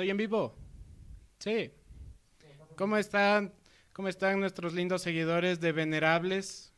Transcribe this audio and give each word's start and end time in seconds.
¿Estoy 0.00 0.12
en 0.12 0.16
vivo? 0.16 0.56
Sí. 1.40 1.70
¿Cómo 2.74 2.96
están? 2.96 3.52
¿Cómo 3.92 4.08
están 4.08 4.40
nuestros 4.40 4.72
lindos 4.72 5.02
seguidores 5.02 5.60
de 5.60 5.72
Venerables? 5.72 6.72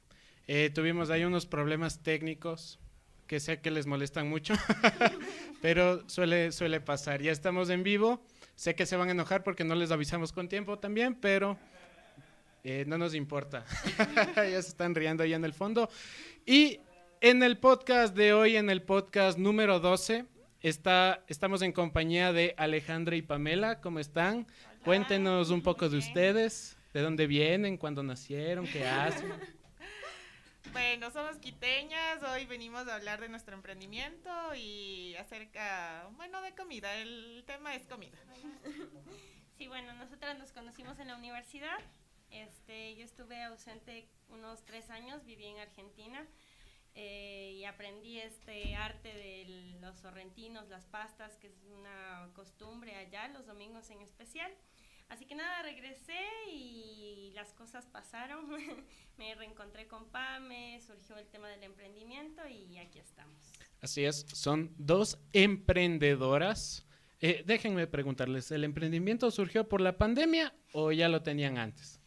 Eh, 0.49 0.71
tuvimos 0.75 1.09
ahí 1.09 1.23
unos 1.23 1.47
problemas 1.47 2.03
técnicos 2.03 2.81
que 3.29 3.39
sé 3.39 3.61
que 3.61 3.71
les 3.71 3.87
molestan 3.87 4.29
mucho, 4.29 4.55
pero 5.63 6.03
suele, 6.09 6.51
suele 6.51 6.81
pasar. 6.81 7.23
Ya 7.23 7.31
estamos 7.31 7.71
en 7.71 7.85
vivo. 7.85 8.27
Sé 8.57 8.75
que 8.75 8.87
se 8.87 8.97
van 8.97 9.07
a 9.07 9.13
enojar 9.13 9.45
porque 9.45 9.63
no 9.63 9.77
les 9.77 9.93
avisamos 9.93 10.33
con 10.33 10.49
tiempo 10.49 10.81
también, 10.81 11.15
pero 11.15 11.57
eh, 12.65 12.83
no 12.89 12.99
nos 12.99 13.15
importa. 13.15 13.65
ya 14.35 14.61
se 14.61 14.69
están 14.69 14.97
riendo 14.97 15.23
ahí 15.23 15.33
en 15.33 15.45
el 15.45 15.53
fondo. 15.53 15.89
Y 16.45 16.81
en 17.21 17.45
el 17.45 17.57
podcast 17.59 18.17
de 18.17 18.33
hoy, 18.33 18.57
en 18.57 18.69
el 18.69 18.83
podcast 18.83 19.39
número 19.39 19.79
12, 19.79 20.25
está, 20.63 21.25
estamos 21.29 21.63
en 21.63 21.73
compañía 21.73 22.33
de 22.33 22.55
Alejandra 22.57 23.17
y 23.17 23.23
Pamela. 23.23 23.81
¿Cómo 23.81 23.99
están? 23.99 24.47
Cuéntenos 24.85 25.51
un 25.51 25.63
poco 25.63 25.89
de 25.89 25.99
ustedes, 25.99 26.77
de 26.93 27.01
dónde 27.01 27.27
vienen, 27.27 27.77
cuándo 27.77 28.03
nacieron, 28.03 28.67
qué 28.67 28.87
hacen. 28.89 29.33
Bueno, 30.73 31.11
somos 31.11 31.37
quiteñas, 31.37 32.23
hoy 32.23 32.47
venimos 32.47 32.89
a 32.89 32.95
hablar 32.95 33.21
de 33.21 33.29
nuestro 33.29 33.55
emprendimiento 33.55 34.31
y 34.55 35.15
acerca, 35.17 36.09
bueno, 36.17 36.41
de 36.41 36.55
comida, 36.55 36.95
el 36.97 37.45
tema 37.47 37.75
es 37.75 37.87
comida. 37.87 38.17
Sí, 39.59 39.69
bueno, 39.69 39.93
nosotras 39.95 40.39
nos 40.39 40.51
conocimos 40.53 40.99
en 40.99 41.09
la 41.09 41.17
universidad, 41.17 41.79
este, 42.31 42.97
yo 42.97 43.05
estuve 43.05 43.43
ausente 43.43 44.09
unos 44.31 44.65
tres 44.65 44.89
años, 44.89 45.25
viví 45.27 45.45
en 45.45 45.59
Argentina 45.59 46.27
eh, 46.95 47.55
y 47.57 47.65
aprendí 47.65 48.19
este 48.19 48.75
arte 48.75 49.09
de 49.09 49.79
los 49.81 49.97
sorrentinos, 49.99 50.69
las 50.69 50.87
pastas, 50.87 51.37
que 51.37 51.47
es 51.47 51.63
una 51.65 52.31
costumbre 52.35 52.95
allá, 52.97 53.29
los 53.29 53.47
domingos 53.47 53.89
en 53.91 54.03
especial. 54.03 54.53
Así 55.09 55.27
que 55.27 55.35
nada, 55.35 55.63
regresé 55.63 56.21
y 56.51 57.33
las 57.35 57.53
cosas 57.53 57.87
pasaron. 57.87 58.47
Me 59.19 59.35
reencontré 59.35 59.87
con 59.87 60.07
Pame, 60.07 60.81
surgió 60.81 61.19
el 61.19 61.27
tema 61.29 61.49
del 61.49 61.63
emprendimiento 61.63 62.47
y 62.47 62.79
aquí 62.79 62.99
estamos. 62.99 63.53
Así 63.81 64.05
es, 64.05 64.27
son 64.33 64.75
dos 64.79 65.19
emprendedoras. 65.33 66.87
Eh, 67.21 67.43
déjenme 67.47 67.87
preguntarles, 67.87 68.51
¿el 68.51 68.65
emprendimiento 68.65 69.31
surgió 69.31 69.69
por 69.69 69.81
la 69.81 69.97
pandemia 69.97 70.55
o 70.73 70.93
ya 70.93 71.09
lo 71.09 71.23
tenían 71.23 71.59
antes? 71.59 72.01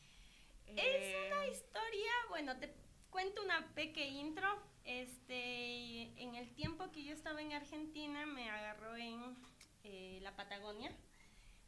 Es 0.68 1.16
una 1.28 1.48
historia, 1.48 2.12
bueno, 2.30 2.58
te 2.58 2.74
cuento 3.10 3.44
una 3.44 3.74
pequeña 3.74 4.20
intro. 4.20 4.75
Este, 4.86 6.22
en 6.22 6.36
el 6.36 6.54
tiempo 6.54 6.92
que 6.92 7.04
yo 7.04 7.14
estaba 7.14 7.42
en 7.42 7.54
Argentina 7.54 8.26
me 8.26 8.50
agarró 8.50 8.96
en 8.96 9.36
eh, 9.84 10.20
la 10.22 10.36
Patagonia 10.36 10.96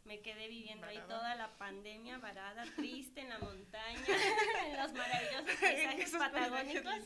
me 0.07 0.21
quedé 0.21 0.47
viviendo 0.47 0.87
ahí 0.87 0.99
toda 1.07 1.35
la 1.35 1.57
pandemia 1.57 2.17
varada, 2.17 2.63
triste 2.75 3.21
en 3.21 3.29
la 3.29 3.39
montaña, 3.39 3.99
en 4.65 4.77
los 4.77 4.93
maravillosos 4.93 5.55
paisajes 5.61 6.11
patagónicos. 6.11 7.03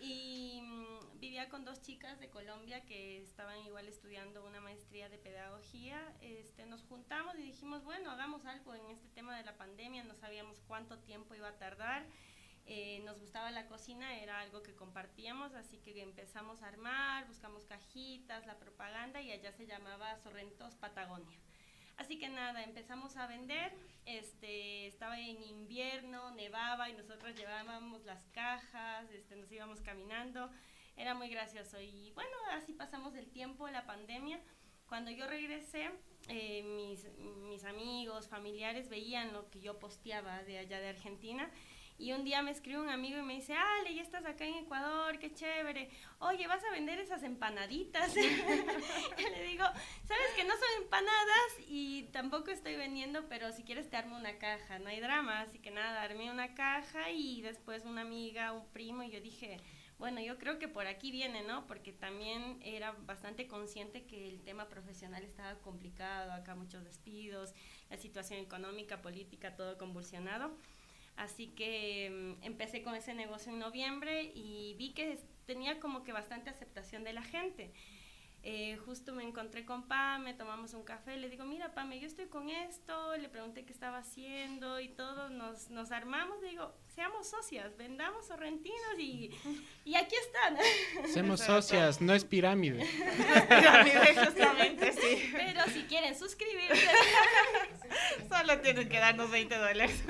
Y 0.00 0.60
mm, 0.62 1.20
vivía 1.20 1.48
con 1.50 1.64
dos 1.64 1.82
chicas 1.82 2.18
de 2.18 2.30
Colombia 2.30 2.84
que 2.86 3.20
estaban 3.20 3.58
igual 3.66 3.86
estudiando 3.88 4.44
una 4.46 4.60
maestría 4.60 5.10
de 5.10 5.18
pedagogía. 5.18 6.00
Este, 6.22 6.64
nos 6.64 6.82
juntamos 6.84 7.34
y 7.38 7.42
dijimos, 7.42 7.84
bueno, 7.84 8.10
hagamos 8.10 8.46
algo 8.46 8.74
en 8.74 8.88
este 8.90 9.08
tema 9.08 9.36
de 9.36 9.44
la 9.44 9.56
pandemia, 9.58 10.02
no 10.04 10.14
sabíamos 10.14 10.62
cuánto 10.66 10.98
tiempo 11.00 11.34
iba 11.34 11.48
a 11.48 11.58
tardar. 11.58 12.06
Eh, 12.70 13.00
nos 13.06 13.18
gustaba 13.18 13.50
la 13.50 13.66
cocina, 13.66 14.18
era 14.18 14.40
algo 14.40 14.62
que 14.62 14.74
compartíamos, 14.74 15.54
así 15.54 15.78
que 15.78 16.02
empezamos 16.02 16.62
a 16.62 16.68
armar, 16.68 17.26
buscamos 17.26 17.64
cajitas, 17.64 18.46
la 18.46 18.58
propaganda 18.58 19.22
y 19.22 19.32
allá 19.32 19.52
se 19.52 19.66
llamaba 19.66 20.18
Sorrentos 20.18 20.74
Patagonia. 20.74 21.38
Así 21.96 22.18
que 22.18 22.28
nada, 22.28 22.62
empezamos 22.62 23.16
a 23.16 23.26
vender. 23.26 23.72
Este, 24.04 24.86
estaba 24.86 25.18
en 25.18 25.42
invierno, 25.42 26.30
nevaba 26.32 26.90
y 26.90 26.92
nosotros 26.92 27.34
llevábamos 27.34 28.04
las 28.04 28.28
cajas, 28.28 29.10
este, 29.12 29.36
nos 29.36 29.50
íbamos 29.50 29.80
caminando. 29.80 30.50
Era 30.94 31.14
muy 31.14 31.30
gracioso. 31.30 31.80
Y 31.80 32.12
bueno, 32.12 32.36
así 32.52 32.74
pasamos 32.74 33.14
el 33.14 33.30
tiempo, 33.30 33.66
la 33.68 33.86
pandemia. 33.86 34.40
Cuando 34.86 35.10
yo 35.10 35.26
regresé, 35.26 35.90
eh, 36.28 36.62
mis, 36.62 37.08
mis 37.48 37.64
amigos, 37.64 38.28
familiares 38.28 38.90
veían 38.90 39.32
lo 39.32 39.48
que 39.48 39.60
yo 39.60 39.78
posteaba 39.78 40.42
de 40.42 40.58
allá 40.58 40.80
de 40.80 40.88
Argentina 40.90 41.50
y 41.98 42.12
un 42.12 42.24
día 42.24 42.42
me 42.42 42.52
escribe 42.52 42.80
un 42.80 42.88
amigo 42.88 43.18
y 43.18 43.22
me 43.22 43.34
dice, 43.34 43.54
Ale, 43.54 43.92
ya 43.92 44.02
estás 44.02 44.24
acá 44.24 44.44
en 44.44 44.54
Ecuador, 44.54 45.18
qué 45.18 45.34
chévere. 45.34 45.90
Oye, 46.20 46.46
¿vas 46.46 46.62
a 46.62 46.70
vender 46.70 47.00
esas 47.00 47.24
empanaditas? 47.24 48.16
y 48.16 48.20
le 48.20 49.42
digo, 49.42 49.64
sabes 50.04 50.30
que 50.36 50.44
no 50.44 50.54
son 50.54 50.82
empanadas 50.84 51.52
y 51.66 52.04
tampoco 52.12 52.52
estoy 52.52 52.76
vendiendo, 52.76 53.28
pero 53.28 53.50
si 53.50 53.64
quieres 53.64 53.90
te 53.90 53.96
armo 53.96 54.16
una 54.16 54.38
caja, 54.38 54.78
no 54.78 54.88
hay 54.88 55.00
drama. 55.00 55.40
Así 55.40 55.58
que 55.58 55.72
nada, 55.72 56.02
armé 56.02 56.30
una 56.30 56.54
caja 56.54 57.10
y 57.10 57.42
después 57.42 57.84
una 57.84 58.02
amiga, 58.02 58.52
un 58.52 58.66
primo, 58.68 59.02
y 59.02 59.10
yo 59.10 59.20
dije, 59.20 59.58
bueno, 59.98 60.20
yo 60.20 60.38
creo 60.38 60.60
que 60.60 60.68
por 60.68 60.86
aquí 60.86 61.10
viene, 61.10 61.42
¿no? 61.42 61.66
Porque 61.66 61.92
también 61.92 62.60
era 62.62 62.92
bastante 62.92 63.48
consciente 63.48 64.04
que 64.04 64.28
el 64.28 64.40
tema 64.42 64.68
profesional 64.68 65.24
estaba 65.24 65.56
complicado, 65.56 66.30
acá 66.30 66.54
muchos 66.54 66.84
despidos, 66.84 67.54
la 67.90 67.96
situación 67.96 68.38
económica, 68.38 69.02
política, 69.02 69.56
todo 69.56 69.76
convulsionado. 69.76 70.56
Así 71.18 71.48
que 71.48 72.36
mm, 72.40 72.44
empecé 72.44 72.82
con 72.82 72.94
ese 72.94 73.12
negocio 73.12 73.52
en 73.52 73.58
noviembre 73.58 74.30
y 74.34 74.74
vi 74.78 74.92
que 74.92 75.18
tenía 75.46 75.80
como 75.80 76.04
que 76.04 76.12
bastante 76.12 76.48
aceptación 76.48 77.02
de 77.02 77.12
la 77.12 77.22
gente. 77.22 77.72
Eh, 78.44 78.78
justo 78.86 79.12
me 79.12 79.24
encontré 79.24 79.64
con 79.64 79.88
Pame, 79.88 80.32
tomamos 80.32 80.72
un 80.72 80.84
café, 80.84 81.16
le 81.16 81.28
digo, 81.28 81.44
mira 81.44 81.74
Pame, 81.74 81.98
yo 81.98 82.06
estoy 82.06 82.26
con 82.26 82.48
esto, 82.48 83.16
le 83.16 83.28
pregunté 83.28 83.64
qué 83.64 83.72
estaba 83.72 83.98
haciendo 83.98 84.78
y 84.78 84.90
todos 84.90 85.32
nos, 85.32 85.70
nos 85.70 85.90
armamos, 85.90 86.40
digo, 86.40 86.72
seamos 86.94 87.28
socias, 87.28 87.76
vendamos 87.76 88.28
sorrentinos 88.28 88.94
y, 88.96 89.32
y 89.84 89.96
aquí 89.96 90.14
están. 90.14 90.56
Seamos 91.12 91.40
socias, 91.40 92.00
no 92.00 92.14
es 92.14 92.24
pirámide. 92.24 92.86
pirámide, 93.48 94.14
justamente, 94.24 94.92
sí. 94.92 95.32
Pero 95.32 95.64
si 95.72 95.82
quieren 95.82 96.16
suscribirse, 96.16 96.88
solo 98.28 98.60
tienen 98.60 98.88
que 98.88 98.98
darnos 99.00 99.30
20 99.32 99.56
dólares. 99.56 100.04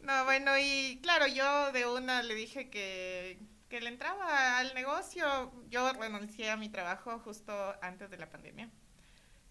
No, 0.00 0.24
bueno, 0.24 0.52
y 0.58 1.00
claro, 1.02 1.26
yo 1.26 1.72
de 1.72 1.86
una 1.86 2.22
le 2.22 2.34
dije 2.34 2.70
que, 2.70 3.38
que 3.68 3.80
le 3.80 3.88
entraba 3.88 4.58
al 4.58 4.74
negocio. 4.74 5.52
Yo 5.68 5.92
renuncié 5.92 6.50
a 6.50 6.56
mi 6.56 6.68
trabajo 6.68 7.18
justo 7.18 7.52
antes 7.82 8.10
de 8.10 8.16
la 8.16 8.30
pandemia. 8.30 8.70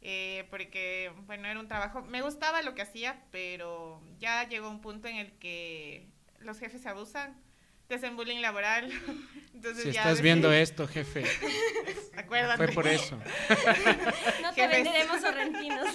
Eh, 0.01 0.47
porque, 0.49 1.11
bueno, 1.25 1.47
era 1.47 1.59
un 1.59 1.67
trabajo, 1.67 2.01
me 2.03 2.21
gustaba 2.21 2.61
lo 2.61 2.75
que 2.75 2.83
hacía, 2.83 3.23
pero 3.31 4.01
ya 4.19 4.47
llegó 4.47 4.69
un 4.69 4.79
punto 4.79 5.07
en 5.07 5.17
el 5.17 5.31
que 5.39 6.07
los 6.39 6.59
jefes 6.59 6.81
se 6.81 6.89
abusan 6.89 7.35
te 7.87 7.95
hacen 7.95 8.15
bullying 8.15 8.41
laboral. 8.41 8.91
Entonces 9.53 9.83
si 9.83 9.89
estás 9.89 10.21
viendo 10.21 10.51
esto, 10.51 10.87
jefe. 10.87 11.23
Acuérdate. 12.15 12.57
Fue 12.57 12.73
por 12.73 12.87
eso. 12.87 13.17
no 14.41 14.53
te 14.53 14.67
venderemos 14.67 15.21
sorrentinos. 15.21 15.87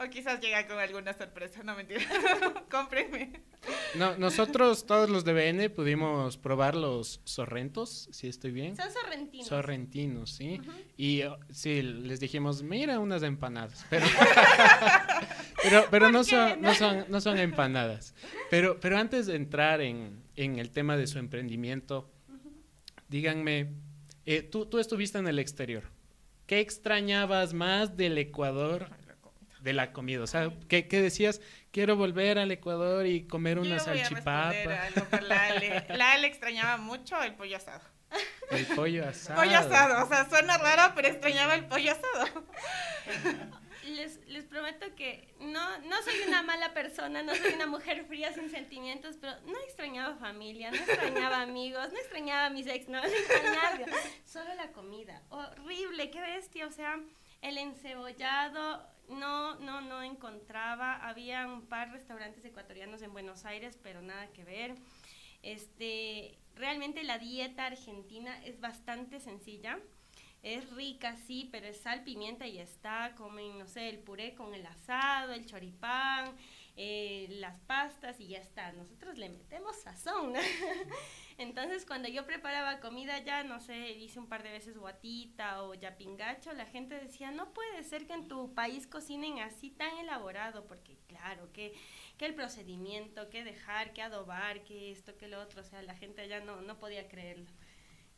O 0.00 0.08
quizás 0.10 0.40
llega 0.40 0.66
con 0.66 0.78
alguna 0.78 1.12
sorpresa, 1.12 1.62
no 1.62 1.74
mentira. 1.74 2.00
Cómprenme. 2.70 3.42
No, 3.96 4.16
nosotros, 4.16 4.86
todos 4.86 5.10
los 5.10 5.24
de 5.24 5.32
BN, 5.32 5.70
pudimos 5.70 6.36
probar 6.36 6.76
los 6.76 7.20
sorrentos, 7.24 8.08
si 8.12 8.28
estoy 8.28 8.52
bien. 8.52 8.76
Son 8.76 8.90
sorrentinos. 8.92 9.46
Sorrentinos, 9.46 10.30
sí. 10.30 10.60
Y 10.96 11.22
oh, 11.22 11.38
sí, 11.50 11.82
les 11.82 12.20
dijimos, 12.20 12.62
mira 12.62 12.98
unas 13.00 13.22
empanadas. 13.22 13.84
Pero, 13.90 14.06
pero, 15.62 15.86
pero 15.90 16.12
no, 16.12 16.22
son, 16.22 16.60
no, 16.60 16.74
son, 16.74 17.06
no 17.08 17.20
son 17.20 17.38
empanadas. 17.38 18.14
Pero, 18.50 18.78
pero 18.80 18.98
antes 18.98 19.26
de 19.26 19.36
entrar 19.36 19.80
en, 19.80 20.22
en 20.36 20.58
el 20.58 20.70
tema 20.70 20.96
de 20.96 21.06
su 21.06 21.18
emprendimiento, 21.18 22.10
díganme, 23.08 23.72
eh, 24.26 24.42
tú, 24.42 24.66
tú 24.66 24.78
estuviste 24.78 25.18
en 25.18 25.26
el 25.26 25.38
exterior. 25.38 25.84
¿Qué 26.46 26.60
extrañabas 26.60 27.52
más 27.52 27.96
del 27.96 28.16
Ecuador 28.16 28.88
de 29.60 29.72
la 29.72 29.92
comida. 29.92 30.22
O 30.22 30.26
sea, 30.26 30.50
¿qué, 30.68 30.82
decías? 30.82 31.40
Quiero 31.70 31.96
volver 31.96 32.38
al 32.38 32.50
Ecuador 32.50 33.06
y 33.06 33.26
comer 33.26 33.58
una 33.58 33.78
salchipapa. 33.78 34.52
La 35.22 35.46
Ale. 35.46 35.86
la 35.88 36.12
Ale 36.12 36.26
extrañaba 36.26 36.76
mucho 36.76 37.20
el 37.22 37.34
pollo 37.34 37.56
asado. 37.56 37.82
El 38.50 38.66
pollo 38.66 39.06
asado. 39.06 39.40
Pollo 39.40 39.58
asado, 39.58 40.04
o 40.04 40.08
sea, 40.08 40.28
suena 40.28 40.56
raro, 40.58 40.94
pero 40.94 41.08
extrañaba 41.08 41.54
el 41.54 41.66
pollo 41.66 41.92
asado. 41.92 42.46
Les, 43.84 44.18
les 44.26 44.44
prometo 44.44 44.94
que 44.96 45.34
no, 45.40 45.78
no 45.78 46.02
soy 46.02 46.14
una 46.26 46.42
mala 46.42 46.74
persona, 46.74 47.22
no 47.22 47.34
soy 47.34 47.54
una 47.54 47.66
mujer 47.66 48.04
fría 48.04 48.32
sin 48.32 48.50
sentimientos, 48.50 49.16
pero 49.18 49.32
no 49.46 49.58
extrañaba 49.60 50.16
familia, 50.16 50.70
no 50.70 50.76
extrañaba 50.76 51.40
amigos, 51.40 51.90
no 51.90 51.98
extrañaba 51.98 52.46
a 52.46 52.50
mis 52.50 52.66
ex, 52.66 52.88
no, 52.88 53.00
no 53.00 53.06
extrañaba. 53.06 53.86
Solo 54.26 54.54
la 54.54 54.72
comida. 54.72 55.22
Horrible, 55.30 56.10
qué 56.10 56.20
bestia, 56.20 56.66
o 56.66 56.70
sea, 56.70 57.00
el 57.40 57.56
encebollado, 57.56 58.86
no, 59.08 59.56
no, 59.60 59.80
no 59.80 60.02
encontraba. 60.02 60.96
Había 61.08 61.46
un 61.46 61.66
par 61.66 61.88
de 61.88 61.98
restaurantes 61.98 62.44
ecuatorianos 62.44 63.02
en 63.02 63.12
Buenos 63.12 63.44
Aires, 63.44 63.78
pero 63.82 64.02
nada 64.02 64.28
que 64.32 64.44
ver. 64.44 64.74
Este, 65.42 66.38
realmente 66.54 67.02
la 67.04 67.18
dieta 67.18 67.66
argentina 67.66 68.44
es 68.44 68.60
bastante 68.60 69.20
sencilla. 69.20 69.78
es 70.42 70.70
rica, 70.70 71.16
sí, 71.26 71.48
pero 71.50 71.66
es 71.66 71.80
sal, 71.80 72.04
pimienta 72.04 72.46
y 72.46 72.58
está. 72.58 73.14
Comen, 73.16 73.58
no 73.58 73.66
sé, 73.66 73.88
el 73.88 73.98
puré 73.98 74.34
con 74.34 74.54
el 74.54 74.64
asado, 74.66 75.32
el 75.32 75.46
choripán, 75.46 76.36
eh, 76.80 77.26
las 77.40 77.58
pastas 77.58 78.20
y 78.20 78.28
ya 78.28 78.38
está. 78.38 78.70
Nosotros 78.70 79.18
le 79.18 79.28
metemos 79.28 79.74
sazón. 79.82 80.34
Entonces, 81.36 81.84
cuando 81.84 82.08
yo 82.08 82.24
preparaba 82.24 82.78
comida 82.78 83.18
ya, 83.18 83.42
no 83.42 83.58
sé, 83.58 83.90
hice 83.90 84.20
un 84.20 84.28
par 84.28 84.44
de 84.44 84.52
veces 84.52 84.78
guatita 84.78 85.64
o 85.64 85.74
yapingacho, 85.74 86.52
la 86.52 86.66
gente 86.66 86.94
decía, 86.94 87.32
no 87.32 87.52
puede 87.52 87.82
ser 87.82 88.06
que 88.06 88.12
en 88.12 88.28
tu 88.28 88.54
país 88.54 88.86
cocinen 88.86 89.40
así 89.40 89.70
tan 89.70 89.98
elaborado, 89.98 90.68
porque 90.68 90.96
claro, 91.08 91.52
que, 91.52 91.74
que 92.16 92.26
el 92.26 92.36
procedimiento, 92.36 93.28
que 93.28 93.42
dejar, 93.42 93.92
que 93.92 94.02
adobar, 94.02 94.62
que 94.62 94.92
esto, 94.92 95.16
que 95.16 95.26
lo 95.26 95.40
otro, 95.40 95.62
o 95.62 95.64
sea, 95.64 95.82
la 95.82 95.96
gente 95.96 96.28
ya 96.28 96.38
no, 96.38 96.60
no 96.62 96.78
podía 96.78 97.08
creerlo. 97.08 97.50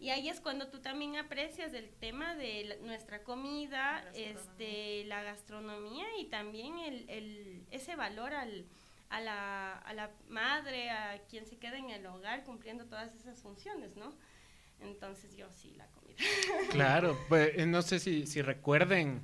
Y 0.00 0.08
ahí 0.08 0.30
es 0.30 0.40
cuando 0.40 0.68
tú 0.68 0.80
también 0.80 1.16
aprecias 1.16 1.74
el 1.74 1.90
tema 1.90 2.34
de 2.34 2.78
nuestra 2.80 3.22
comida, 3.22 4.02
este, 4.14 4.99
gastronomía 5.22 6.06
y 6.18 6.26
también 6.26 6.78
el, 6.78 7.08
el, 7.08 7.66
ese 7.70 7.96
valor 7.96 8.32
al, 8.34 8.66
a, 9.08 9.20
la, 9.20 9.72
a 9.78 9.94
la 9.94 10.10
madre, 10.28 10.90
a 10.90 11.22
quien 11.28 11.46
se 11.46 11.58
queda 11.58 11.78
en 11.78 11.90
el 11.90 12.06
hogar 12.06 12.44
cumpliendo 12.44 12.86
todas 12.86 13.14
esas 13.14 13.40
funciones, 13.40 13.96
¿no? 13.96 14.14
Entonces 14.80 15.36
yo 15.36 15.50
sí, 15.52 15.74
la 15.76 15.86
comida. 15.88 16.16
Claro, 16.70 17.18
pues 17.28 17.52
eh, 17.56 17.66
no 17.66 17.82
sé 17.82 17.98
si, 17.98 18.26
si 18.26 18.42
recuerden 18.42 19.20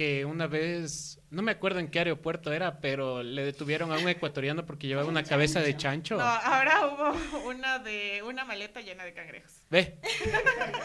que 0.00 0.24
una 0.24 0.46
vez, 0.46 1.20
no 1.28 1.42
me 1.42 1.52
acuerdo 1.52 1.78
en 1.78 1.88
qué 1.88 1.98
aeropuerto 1.98 2.54
era, 2.54 2.80
pero 2.80 3.22
le 3.22 3.44
detuvieron 3.44 3.92
a 3.92 3.98
un 3.98 4.08
ecuatoriano 4.08 4.64
porque 4.64 4.86
llevaba 4.86 5.06
una 5.06 5.24
cabeza 5.24 5.60
de 5.60 5.76
chancho. 5.76 6.16
No, 6.16 6.24
ahora 6.24 6.86
hubo 6.86 7.46
una 7.46 7.80
de 7.80 8.22
una 8.26 8.46
maleta 8.46 8.80
llena 8.80 9.04
de 9.04 9.12
cangrejos. 9.12 9.60
Ve. 9.68 9.98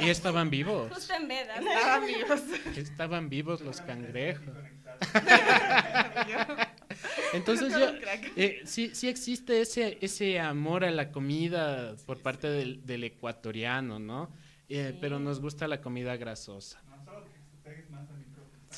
Y 0.01 0.09
estaban 0.09 0.49
vivos. 0.49 0.91
Justo 0.93 1.13
en 1.13 1.29
veda. 1.29 1.55
Estaban 1.55 2.05
vivos. 2.05 2.41
Estaban 2.75 3.29
vivos 3.29 3.61
los 3.61 3.79
cangrejos. 3.79 4.53
Entonces 7.31 7.71
yo, 7.71 7.93
eh, 8.35 8.63
sí, 8.65 8.93
sí 8.93 9.07
existe 9.07 9.61
ese, 9.61 9.97
ese 10.01 10.41
amor 10.41 10.83
a 10.83 10.91
la 10.91 11.13
comida 11.13 11.95
por 12.05 12.21
parte 12.21 12.49
del, 12.49 12.85
del 12.85 13.05
ecuatoriano, 13.05 13.97
¿no? 13.97 14.29
Eh, 14.67 14.89
sí. 14.91 14.97
Pero 14.99 15.19
nos 15.19 15.39
gusta 15.39 15.69
la 15.69 15.79
comida 15.79 16.17
grasosa. 16.17 16.81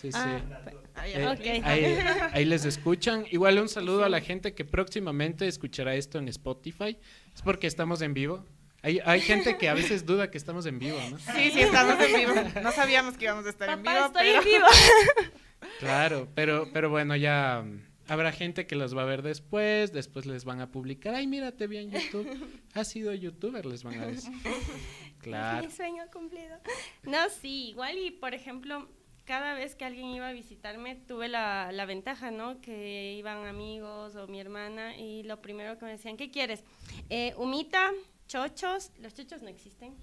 Sí, 0.02 0.12
sí. 0.12 0.18
Ah, 0.20 1.08
Eh, 1.08 1.28
okay. 1.28 1.62
ahí, 1.64 1.98
ahí 2.34 2.46
les 2.46 2.66
escuchan. 2.66 3.26
Igual 3.32 3.60
un 3.60 3.70
saludo 3.70 4.04
a 4.04 4.10
la 4.10 4.20
gente 4.22 4.54
que 4.54 4.66
próximamente 4.66 5.48
escuchará 5.48 5.96
esto 5.96 6.18
en 6.18 6.28
Spotify. 6.28 6.98
Es 7.36 7.42
porque 7.44 7.68
estamos 7.68 8.02
en 8.02 8.14
vivo. 8.14 8.44
Hay, 8.82 9.00
hay 9.06 9.22
gente 9.22 9.58
que 9.58 9.70
a 9.70 9.74
veces 9.74 10.06
duda 10.06 10.30
que 10.32 10.38
estamos 10.38 10.66
en 10.66 10.80
vivo, 10.80 10.98
¿no? 11.12 11.18
Sí, 11.20 11.52
sí, 11.52 11.62
estamos 11.62 12.00
en 12.00 12.14
vivo. 12.14 12.34
No 12.64 12.72
sabíamos 12.72 13.18
que 13.18 13.26
íbamos 13.26 13.46
a 13.46 13.50
estar 13.50 13.70
en 13.70 13.82
vivo, 13.84 13.96
estoy 14.06 14.24
pero... 14.24 14.40
en 14.40 14.46
vivo. 14.46 14.66
Claro, 15.80 16.28
pero, 16.36 16.70
pero 16.72 16.90
bueno, 16.90 17.16
ya 17.16 17.64
mm, 17.66 17.82
habrá 18.08 18.32
gente 18.32 18.68
que 18.68 18.76
los 18.76 18.96
va 18.96 19.02
a 19.02 19.06
ver 19.06 19.22
después, 19.24 19.92
después 19.92 20.26
les 20.28 20.46
van 20.46 20.62
a 20.62 20.72
publicar, 20.72 21.16
ay, 21.16 21.26
mírate 21.28 21.66
bien 21.68 21.92
YouTube, 21.92 22.28
has 22.74 22.88
sido 22.88 23.14
youtuber, 23.14 23.66
les 23.66 23.84
van 23.84 24.00
a 24.00 24.08
decir. 24.08 24.32
Claro. 25.22 25.68
Mi 25.68 25.74
sueño 25.74 26.04
cumplido. 26.14 26.58
No, 27.04 27.18
sí, 27.42 27.70
igual 27.70 27.98
y 27.98 28.12
por 28.12 28.34
ejemplo, 28.34 28.88
cada 29.28 29.54
vez 29.54 29.76
que 29.76 29.84
alguien 29.84 30.08
iba 30.08 30.30
a 30.30 30.32
visitarme 30.32 30.96
tuve 30.96 31.28
la, 31.28 31.70
la 31.74 31.86
ventaja, 31.86 32.32
¿no? 32.32 32.62
Que 32.62 33.14
iban 33.14 33.46
amigos 33.46 34.16
o 34.16 34.26
mi 34.28 34.40
hermana 34.40 34.98
y 34.98 35.24
lo 35.24 35.42
primero 35.42 35.78
que 35.78 35.84
me 35.84 35.92
decían, 35.92 36.16
¿qué 36.16 36.32
quieres? 36.32 36.64
Eh, 37.10 37.34
humita, 37.38 37.92
chochos, 38.30 38.92
los 39.00 39.14
chochos 39.14 39.42
no 39.42 39.50
existen. 39.50 39.94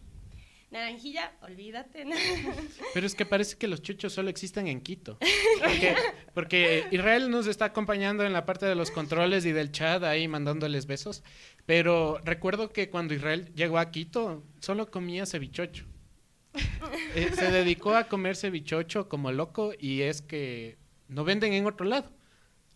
Naranjilla, 0.70 1.32
olvídate. 1.40 2.04
Pero 2.94 3.06
es 3.06 3.14
que 3.14 3.24
parece 3.24 3.56
que 3.56 3.66
los 3.66 3.80
chuchos 3.80 4.12
solo 4.12 4.28
existen 4.28 4.66
en 4.66 4.82
Quito. 4.82 5.18
Porque, 5.62 5.94
porque 6.34 6.86
Israel 6.90 7.30
nos 7.30 7.46
está 7.46 7.66
acompañando 7.66 8.24
en 8.24 8.32
la 8.32 8.44
parte 8.44 8.66
de 8.66 8.74
los 8.74 8.90
controles 8.90 9.46
y 9.46 9.52
del 9.52 9.70
chat 9.70 10.02
ahí 10.02 10.28
mandándoles 10.28 10.86
besos. 10.86 11.22
Pero 11.64 12.18
recuerdo 12.24 12.70
que 12.70 12.90
cuando 12.90 13.14
Israel 13.14 13.52
llegó 13.54 13.78
a 13.78 13.90
Quito, 13.90 14.42
solo 14.58 14.90
comía 14.90 15.26
cevichocho. 15.26 15.86
Eh, 17.16 17.30
se 17.34 17.50
dedicó 17.50 17.94
a 17.96 18.04
comer 18.08 18.36
cevichocho 18.36 19.08
como 19.08 19.30
loco 19.32 19.72
y 19.78 20.02
es 20.02 20.20
que 20.22 20.78
no 21.08 21.24
venden 21.24 21.52
en 21.52 21.66
otro 21.66 21.84
lado. 21.86 22.10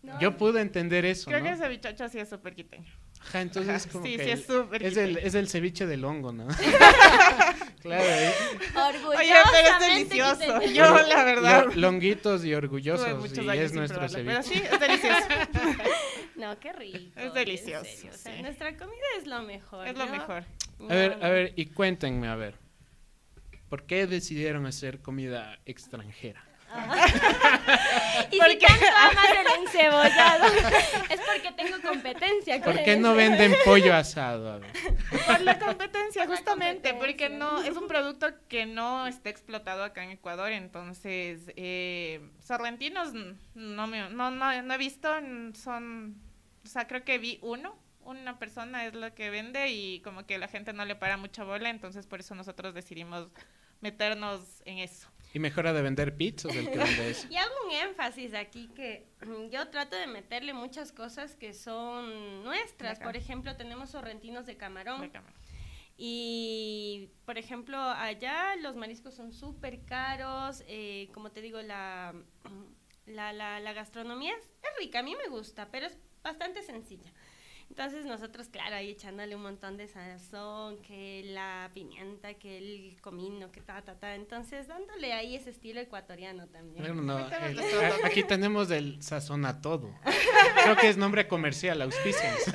No. 0.01 0.17
Yo 0.21 0.37
pude 0.37 0.61
entender 0.61 1.03
eso, 1.05 1.29
Creo 1.29 1.39
¿no? 1.41 1.45
que 1.45 1.51
ese 1.53 1.67
bichocho 1.67 2.07
sí 2.09 2.19
es 2.19 2.29
súper 2.29 2.55
quiteño. 2.55 2.87
Ajá, 3.21 3.41
entonces 3.41 3.85
como 3.87 4.05
Sí, 4.05 4.15
que 4.15 4.23
sí, 4.23 4.29
es 4.31 4.45
súper 4.45 4.81
es 4.81 4.95
el, 4.95 5.17
es 5.17 5.35
el 5.35 5.49
ceviche 5.49 5.85
del 5.85 6.05
hongo, 6.05 6.31
¿no? 6.31 6.47
claro, 7.81 8.03
¿eh? 8.05 8.33
Orgullosamente 8.75 9.17
Oye, 9.17 9.33
pero 9.51 9.67
es 9.67 9.79
delicioso. 9.79 10.59
quiteño. 10.59 10.73
Yo, 10.73 11.07
la 11.07 11.23
verdad, 11.25 11.65
Lo- 11.65 11.75
longuitos 11.75 12.45
y 12.45 12.53
orgullosos 12.53 13.07
y 13.37 13.49
es 13.57 13.73
nuestro 13.73 13.99
probarla, 13.99 14.09
ceviche. 14.09 14.23
Pero 14.25 14.43
sí, 14.43 14.63
es 14.73 14.79
delicioso. 14.79 15.25
No, 16.35 16.57
qué 16.57 16.71
rico. 16.71 17.19
Es 17.19 17.25
en 17.25 17.33
delicioso, 17.33 17.83
serio, 17.83 18.11
o 18.13 18.17
sea, 18.17 18.33
sí. 18.37 18.41
nuestra 18.41 18.77
comida 18.77 18.95
es 19.17 19.27
lo 19.27 19.41
mejor. 19.41 19.85
Es 19.85 19.97
lo 19.97 20.05
Yo- 20.05 20.11
mejor. 20.13 20.45
A 20.89 20.93
ver, 20.95 21.17
no, 21.17 21.25
a 21.25 21.29
ver, 21.29 21.53
y 21.57 21.65
cuéntenme, 21.65 22.29
a 22.29 22.35
ver. 22.37 22.55
¿Por 23.69 23.85
qué 23.85 24.07
decidieron 24.07 24.65
hacer 24.65 24.99
comida 25.01 25.59
extranjera? 25.65 26.43
Y 28.31 28.35
si 28.35 28.39
Porque- 28.39 28.57
tanto 28.67 28.85
amas 28.85 29.25
el 29.31 29.63
encebollado, 29.63 30.45
es 31.09 31.19
porque 31.21 31.51
tengo 31.55 31.81
competencia 31.81 32.61
con 32.61 32.73
¿Por 32.75 32.83
qué 32.83 32.97
no 32.97 33.15
venden 33.15 33.53
pollo 33.65 33.95
asado? 33.95 34.51
A 34.53 34.57
ver. 34.59 34.71
Por 35.25 35.41
la 35.41 35.57
competencia, 35.57 36.23
Por 36.23 36.29
la 36.31 36.35
justamente, 36.35 36.91
competencia. 36.91 36.99
porque 36.99 37.29
no 37.29 37.63
es 37.63 37.75
un 37.75 37.87
producto 37.87 38.27
que 38.47 38.65
no 38.65 39.07
está 39.07 39.29
explotado 39.29 39.83
acá 39.83 40.03
en 40.03 40.11
Ecuador, 40.11 40.51
entonces 40.51 41.51
eh, 41.55 42.21
sorrentinos 42.43 43.13
no, 43.55 43.87
me, 43.87 44.09
no, 44.09 44.29
no, 44.31 44.61
no 44.61 44.73
he 44.73 44.77
visto, 44.77 45.09
son, 45.55 46.21
o 46.63 46.67
sea, 46.67 46.87
creo 46.87 47.03
que 47.03 47.17
vi 47.17 47.39
uno, 47.41 47.77
una 48.09 48.39
persona 48.39 48.85
es 48.85 48.93
la 48.93 49.13
que 49.13 49.29
vende 49.29 49.69
y 49.69 50.01
como 50.01 50.25
que 50.25 50.37
la 50.37 50.47
gente 50.47 50.73
no 50.73 50.85
le 50.85 50.95
para 50.95 51.17
mucha 51.17 51.43
bola, 51.43 51.69
entonces 51.69 52.07
por 52.07 52.19
eso 52.19 52.35
nosotros 52.35 52.73
decidimos 52.73 53.29
meternos 53.81 54.61
en 54.65 54.79
eso. 54.79 55.07
Y 55.33 55.39
mejora 55.39 55.73
de 55.73 55.81
vender 55.83 56.17
pizzas 56.17 56.55
el 56.55 56.69
que 56.71 56.77
vende 56.77 57.09
eso. 57.11 57.27
Y 57.31 57.37
hago 57.37 57.53
un 57.67 57.71
énfasis 57.71 58.33
aquí 58.33 58.67
que 58.75 59.07
mm, 59.25 59.49
yo 59.49 59.69
trato 59.69 59.95
de 59.95 60.07
meterle 60.07 60.53
muchas 60.53 60.91
cosas 60.91 61.35
que 61.35 61.53
son 61.53 62.43
nuestras. 62.43 62.99
Por 62.99 63.15
ejemplo, 63.15 63.55
tenemos 63.55 63.91
sorrentinos 63.91 64.45
de 64.47 64.57
camarón. 64.57 65.01
De 65.01 65.11
cámara. 65.11 65.35
Y, 65.97 67.09
por 67.25 67.37
ejemplo, 67.37 67.77
allá 67.77 68.55
los 68.55 68.75
mariscos 68.75 69.13
son 69.13 69.31
súper 69.33 69.83
caros. 69.85 70.63
eh, 70.67 71.09
como 71.13 71.29
te 71.31 71.41
digo, 71.41 71.61
la, 71.61 72.15
la, 73.05 73.33
la, 73.33 73.59
la 73.59 73.73
gastronomía 73.73 74.33
es, 74.35 74.43
es 74.45 74.77
rica, 74.79 74.99
a 74.99 75.03
mí 75.03 75.15
me 75.15 75.29
gusta, 75.29 75.69
pero 75.71 75.85
es 75.87 75.97
bastante 76.23 76.63
sencilla. 76.63 77.11
Entonces 77.69 78.05
nosotros, 78.05 78.49
claro, 78.49 78.75
ahí 78.75 78.89
echándole 78.91 79.35
un 79.35 79.43
montón 79.43 79.77
de 79.77 79.87
sazón, 79.87 80.77
que 80.81 81.21
la 81.27 81.69
pimienta, 81.73 82.33
que 82.33 82.57
el 82.57 82.97
comino, 83.01 83.51
que 83.51 83.61
ta, 83.61 83.81
ta, 83.83 83.95
ta. 83.95 84.15
Entonces 84.15 84.67
dándole 84.67 85.13
ahí 85.13 85.35
ese 85.35 85.51
estilo 85.51 85.79
ecuatoriano 85.79 86.47
también. 86.47 87.05
No, 87.05 87.17
el- 87.19 87.59
a- 87.59 88.05
aquí 88.07 88.23
tenemos 88.23 88.69
el 88.71 89.01
sazón 89.01 89.45
a 89.45 89.61
todo. 89.61 89.93
Creo 90.63 90.75
que 90.77 90.89
es 90.89 90.97
nombre 90.97 91.27
comercial, 91.27 91.81
auspicios. 91.81 92.35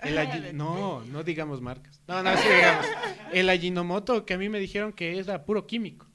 El 0.00 0.56
no, 0.56 1.02
no 1.06 1.24
digamos 1.24 1.60
marcas. 1.60 2.00
No, 2.06 2.22
no, 2.22 2.36
sí 2.36 2.48
digamos. 2.48 2.86
El 3.32 3.50
Ajinomoto 3.50 4.24
que 4.24 4.34
a 4.34 4.38
mí 4.38 4.48
me 4.48 4.60
dijeron 4.60 4.92
que 4.92 5.18
era 5.18 5.44
puro 5.44 5.66
químico. 5.66 6.06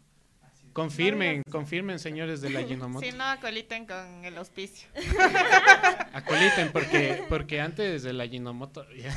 Confirmen, 0.73 1.43
confirmen, 1.51 1.99
señores 1.99 2.41
del 2.41 2.57
Ajinomoto. 2.57 3.05
Si 3.05 3.11
no, 3.15 3.23
acoliten 3.23 3.85
con 3.85 4.25
el 4.25 4.35
auspicio. 4.37 4.89
Acoliten, 6.13 6.71
porque, 6.71 7.23
porque 7.29 7.61
antes 7.61 8.01
del 8.03 8.19
Ajinomoto. 8.19 8.83
ya. 8.95 9.15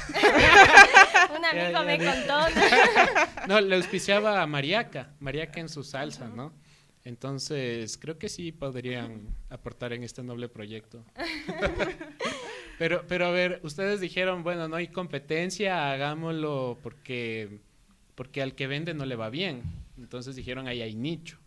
Un 1.35 1.43
Ya, 1.43 1.51
amigo 1.51 1.73
ya 1.73 1.83
me 1.83 1.99
contó. 1.99 2.41
No, 3.49 3.61
le 3.61 3.77
auspiciaba 3.77 4.43
a 4.43 4.47
Mariaca, 4.47 5.15
Mariaca 5.19 5.61
en 5.61 5.69
su 5.71 5.83
salsa, 5.83 6.29
¿no? 6.29 6.53
Entonces, 7.05 7.97
creo 7.99 8.19
que 8.19 8.29
sí 8.29 8.53
podrían 8.53 9.35
aportar 9.49 9.93
en 9.93 10.03
este 10.03 10.23
noble 10.23 10.49
proyecto. 10.49 11.05
pero, 12.79 13.05
pero 13.07 13.27
a 13.27 13.31
ver, 13.31 13.61
ustedes 13.63 14.01
dijeron, 14.01 14.43
bueno, 14.43 14.69
no 14.69 14.77
hay 14.77 14.89
competencia, 14.89 15.93
hagámoslo 15.93 16.79
porque, 16.83 17.61
porque 18.15 18.43
al 18.43 18.55
que 18.55 18.67
vende 18.67 18.93
no 18.93 19.07
le 19.07 19.17
va 19.17 19.31
bien. 19.31 19.63
Entonces 19.97 20.37
dijeron, 20.37 20.67
ahí 20.67 20.83
hay 20.83 20.95
nicho. 20.95 21.39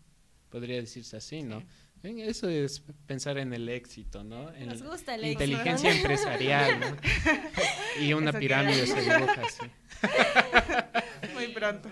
Podría 0.50 0.76
decirse 0.76 1.16
así, 1.16 1.42
¿no? 1.42 1.62
Eso 2.02 2.48
es 2.48 2.82
pensar 3.06 3.36
en 3.38 3.52
el 3.52 3.68
éxito, 3.68 4.24
¿no? 4.24 4.52
En 4.54 4.68
Nos 4.68 4.82
gusta 4.82 5.14
el 5.14 5.24
éxito. 5.24 5.44
inteligencia 5.44 5.94
empresarial, 5.94 6.80
¿no? 6.80 6.96
Y 8.02 8.12
una 8.14 8.30
Eso 8.30 8.38
pirámide 8.38 8.86
se 8.86 9.00
dibuja 9.00 9.42
así. 9.42 9.66
Muy 11.34 11.48
pronto. 11.48 11.90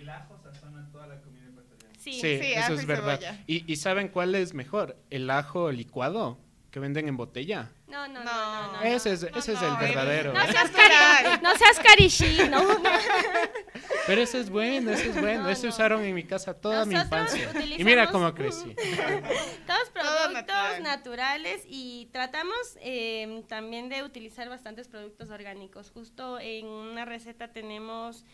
El 0.00 0.08
ajo 0.08 0.36
sazona 0.42 0.88
toda 0.90 1.06
la 1.06 1.20
comida 1.20 1.44
ecuatoriana. 1.48 1.94
Sí, 1.98 2.12
Sí, 2.12 2.20
Sí, 2.20 2.52
eso 2.56 2.74
es 2.74 2.86
verdad. 2.86 3.20
¿Y, 3.46 3.70
y 3.72 3.76
saben 3.76 4.08
cuál 4.08 4.34
es 4.34 4.52
mejor? 4.52 4.96
El 5.10 5.30
ajo 5.30 5.70
licuado 5.70 6.38
que 6.70 6.78
venden 6.80 7.08
en 7.08 7.16
botella. 7.16 7.70
No, 7.88 8.06
no, 8.06 8.22
no, 8.22 8.24
No. 8.24 8.66
no. 8.68 8.72
no, 8.74 8.82
Ese 8.82 9.12
es, 9.12 9.22
No, 9.22 9.38
ese 9.38 9.52
es 9.54 9.60
no, 9.60 9.68
el 9.68 9.76
verdadero. 9.76 10.32
No 10.32 10.46
seas, 10.46 10.70
cari 10.70 11.42
no 11.42 11.56
seas 11.56 11.78
carichino. 11.80 12.48
no. 12.62 12.82
Pero 14.06 14.22
ese 14.22 14.40
es 14.40 14.50
bueno, 14.50 14.90
ese 14.92 15.10
es 15.10 15.20
bueno. 15.20 15.42
No, 15.44 15.48
ese 15.50 15.66
no. 15.66 15.72
usaron 15.72 16.02
en 16.04 16.14
mi 16.14 16.24
casa 16.24 16.54
toda 16.54 16.84
mi 16.86 16.94
infancia. 16.94 17.50
Y 17.76 17.82
mira 17.84 18.10
cómo 18.10 18.32
crecí. 18.34 18.74
Todos 19.66 19.90
productos 19.92 20.32
natural. 20.32 20.82
naturales 20.82 21.62
y 21.66 22.08
tratamos 22.12 22.56
eh, 22.80 23.42
también 23.48 23.88
de 23.88 24.02
utilizar 24.04 24.48
bastantes 24.48 24.88
productos 24.88 25.30
orgánicos. 25.30 25.90
Justo 25.90 26.38
en 26.40 26.66
una 26.66 27.04
receta 27.04 27.52
tenemos 27.52 28.24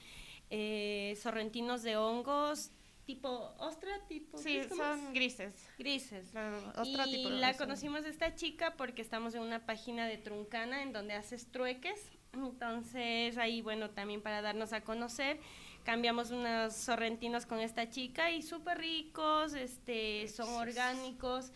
eh, 0.51 1.19
sorrentinos 1.23 1.83
de 1.83 1.97
hongos 1.97 2.71
tipo 3.07 3.55
ostra, 3.59 3.91
tipo 4.09 4.37
Sí, 4.37 4.61
son 4.69 5.15
grises. 5.15 5.55
grises. 5.79 6.35
La 6.35 6.59
ostra 6.77 7.07
y 7.07 7.13
tipo 7.13 7.31
la 7.31 7.57
conocimos 7.57 8.03
de 8.03 8.11
esta 8.11 8.35
chica 8.35 8.75
porque 8.77 9.01
estamos 9.01 9.35
en 9.35 9.43
una 9.43 9.65
página 9.65 10.07
de 10.07 10.19
Truncana 10.19 10.83
en 10.83 10.93
donde 10.93 11.15
haces 11.15 11.51
trueques. 11.51 12.11
Entonces 12.35 13.39
ahí, 13.39 13.63
bueno, 13.63 13.91
también 13.91 14.21
para 14.21 14.43
darnos 14.43 14.73
a 14.73 14.83
conocer, 14.83 15.41
cambiamos 15.85 16.33
unos 16.33 16.75
sorrentinos 16.75 17.47
con 17.47 17.61
esta 17.61 17.89
chica 17.89 18.31
y 18.31 18.43
súper 18.43 18.79
ricos, 18.79 19.55
este, 19.55 20.29
son 20.29 20.49
orgánicos. 20.51 21.53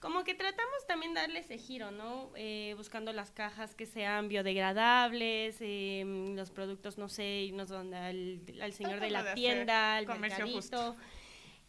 Como 0.00 0.22
que 0.22 0.34
tratamos 0.34 0.86
también 0.86 1.12
darle 1.12 1.40
ese 1.40 1.58
giro, 1.58 1.90
¿no? 1.90 2.30
Eh, 2.36 2.74
buscando 2.76 3.12
las 3.12 3.32
cajas 3.32 3.74
que 3.74 3.84
sean 3.84 4.28
biodegradables, 4.28 5.56
em, 5.60 6.36
los 6.36 6.50
productos, 6.50 6.98
no 6.98 7.08
sé, 7.08 7.24
irnos 7.42 7.68
donde 7.68 7.96
al, 7.96 8.40
al 8.62 8.72
señor 8.72 9.00
de 9.00 9.10
la 9.10 9.34
tienda, 9.34 9.96
al 9.96 10.06
mercadito 10.20 10.56
justo. 10.92 10.96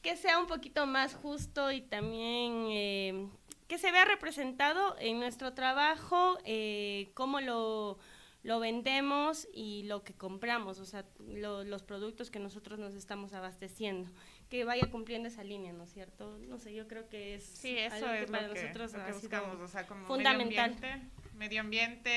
que 0.04 0.16
sea 0.16 0.40
un 0.40 0.48
poquito 0.48 0.86
más 0.86 1.16
justo 1.16 1.72
y 1.72 1.82
también 1.82 2.68
eh, 2.70 3.28
que 3.68 3.78
se 3.80 3.92
vea 3.92 4.06
representado 4.06 4.96
en 5.00 5.20
nuestro 5.20 5.54
trabajo 5.54 6.38
eh, 6.46 7.10
cómo 7.16 7.42
lo, 7.42 7.98
lo 8.44 8.60
vendemos 8.60 9.48
y 9.54 9.84
lo 9.84 10.04
que 10.04 10.14
compramos, 10.14 10.80
o 10.80 10.86
sea, 10.86 11.04
lo- 11.28 11.64
los 11.64 11.84
productos 11.84 12.30
que 12.32 12.40
nosotros 12.40 12.78
nos 12.80 12.94
estamos 12.94 13.34
abasteciendo, 13.34 14.10
que 14.50 14.64
vaya 14.66 14.90
cumpliendo 14.90 15.28
esa 15.28 15.44
línea, 15.44 15.72
¿no 15.74 15.84
es 15.84 15.92
cierto? 15.94 16.38
No 16.48 16.58
sé, 16.58 16.74
yo 16.74 16.88
creo 16.88 17.08
que 17.08 17.36
es 17.36 17.44
Sí, 17.44 17.78
eso 17.78 17.96
algo 17.96 18.08
que 18.12 18.24
es 18.24 18.32
para 18.32 18.48
lo 18.48 18.54
que, 18.54 18.62
nosotros 18.64 18.94
lo 18.94 18.98
que 18.98 19.04
ha 19.04 19.14
sido 19.14 19.20
buscamos, 19.22 19.62
o 19.62 19.68
sea, 19.68 19.86
como 19.88 20.08
fundamental. 20.08 20.48
medio 20.48 20.92
ambiente, 20.92 21.10
medio 21.38 21.62
ambiente 21.62 22.10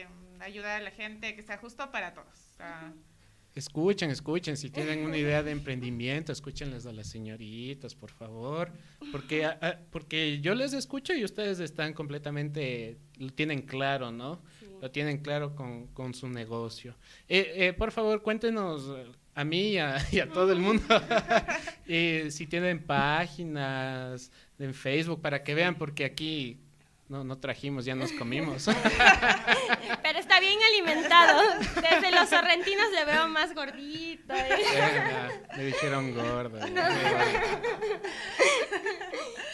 eh, 0.00 0.06
ayudar 0.40 0.80
a 0.80 0.84
la 0.84 0.90
gente 0.90 1.34
que 1.36 1.42
sea 1.42 1.58
justo 1.58 1.90
para 1.90 2.14
todos. 2.14 2.28
o 2.54 2.56
sea, 2.56 2.92
Escuchen, 3.54 4.10
escuchen, 4.10 4.56
si 4.56 4.70
tienen 4.70 5.04
una 5.04 5.18
idea 5.18 5.42
de 5.42 5.50
emprendimiento, 5.50 6.32
escúchenles 6.32 6.86
a 6.86 6.92
las 6.92 7.06
señoritas, 7.06 7.94
por 7.94 8.10
favor, 8.10 8.72
porque, 9.12 9.44
a- 9.44 9.58
a- 9.60 9.78
porque 9.90 10.40
yo 10.40 10.54
les 10.54 10.72
escucho 10.72 11.12
y 11.12 11.22
ustedes 11.22 11.60
están 11.60 11.92
completamente, 11.92 12.96
lo 13.18 13.28
tienen 13.34 13.60
claro, 13.60 14.10
¿no? 14.10 14.40
Sí. 14.58 14.66
Lo 14.80 14.90
tienen 14.90 15.18
claro 15.18 15.54
con, 15.54 15.88
con 15.88 16.14
su 16.14 16.30
negocio. 16.30 16.96
Eh, 17.28 17.52
eh, 17.56 17.72
por 17.74 17.92
favor, 17.92 18.22
cuéntenos 18.22 18.88
a 19.34 19.44
mí 19.44 19.72
y 19.72 19.78
a, 19.78 19.96
y 20.10 20.20
a 20.20 20.28
todo 20.28 20.52
el 20.52 20.60
mundo 20.60 20.84
eh, 21.86 22.28
si 22.30 22.46
tienen 22.46 22.84
páginas 22.84 24.30
en 24.58 24.74
Facebook 24.74 25.20
para 25.20 25.42
que 25.42 25.54
vean, 25.54 25.76
porque 25.76 26.04
aquí 26.04 26.58
no, 27.12 27.24
no 27.24 27.36
trajimos, 27.36 27.84
ya 27.84 27.94
nos 27.94 28.10
comimos. 28.12 28.64
Pero 30.02 30.18
está 30.18 30.40
bien 30.40 30.58
alimentado. 30.62 31.42
Desde 31.74 32.10
los 32.10 32.30
sorrentinos 32.30 32.90
le 32.90 33.04
veo 33.04 33.28
más 33.28 33.54
gordito. 33.54 34.32
¿eh? 34.32 35.44
Me 35.54 35.64
dijeron 35.66 36.14
gordo. 36.14 36.58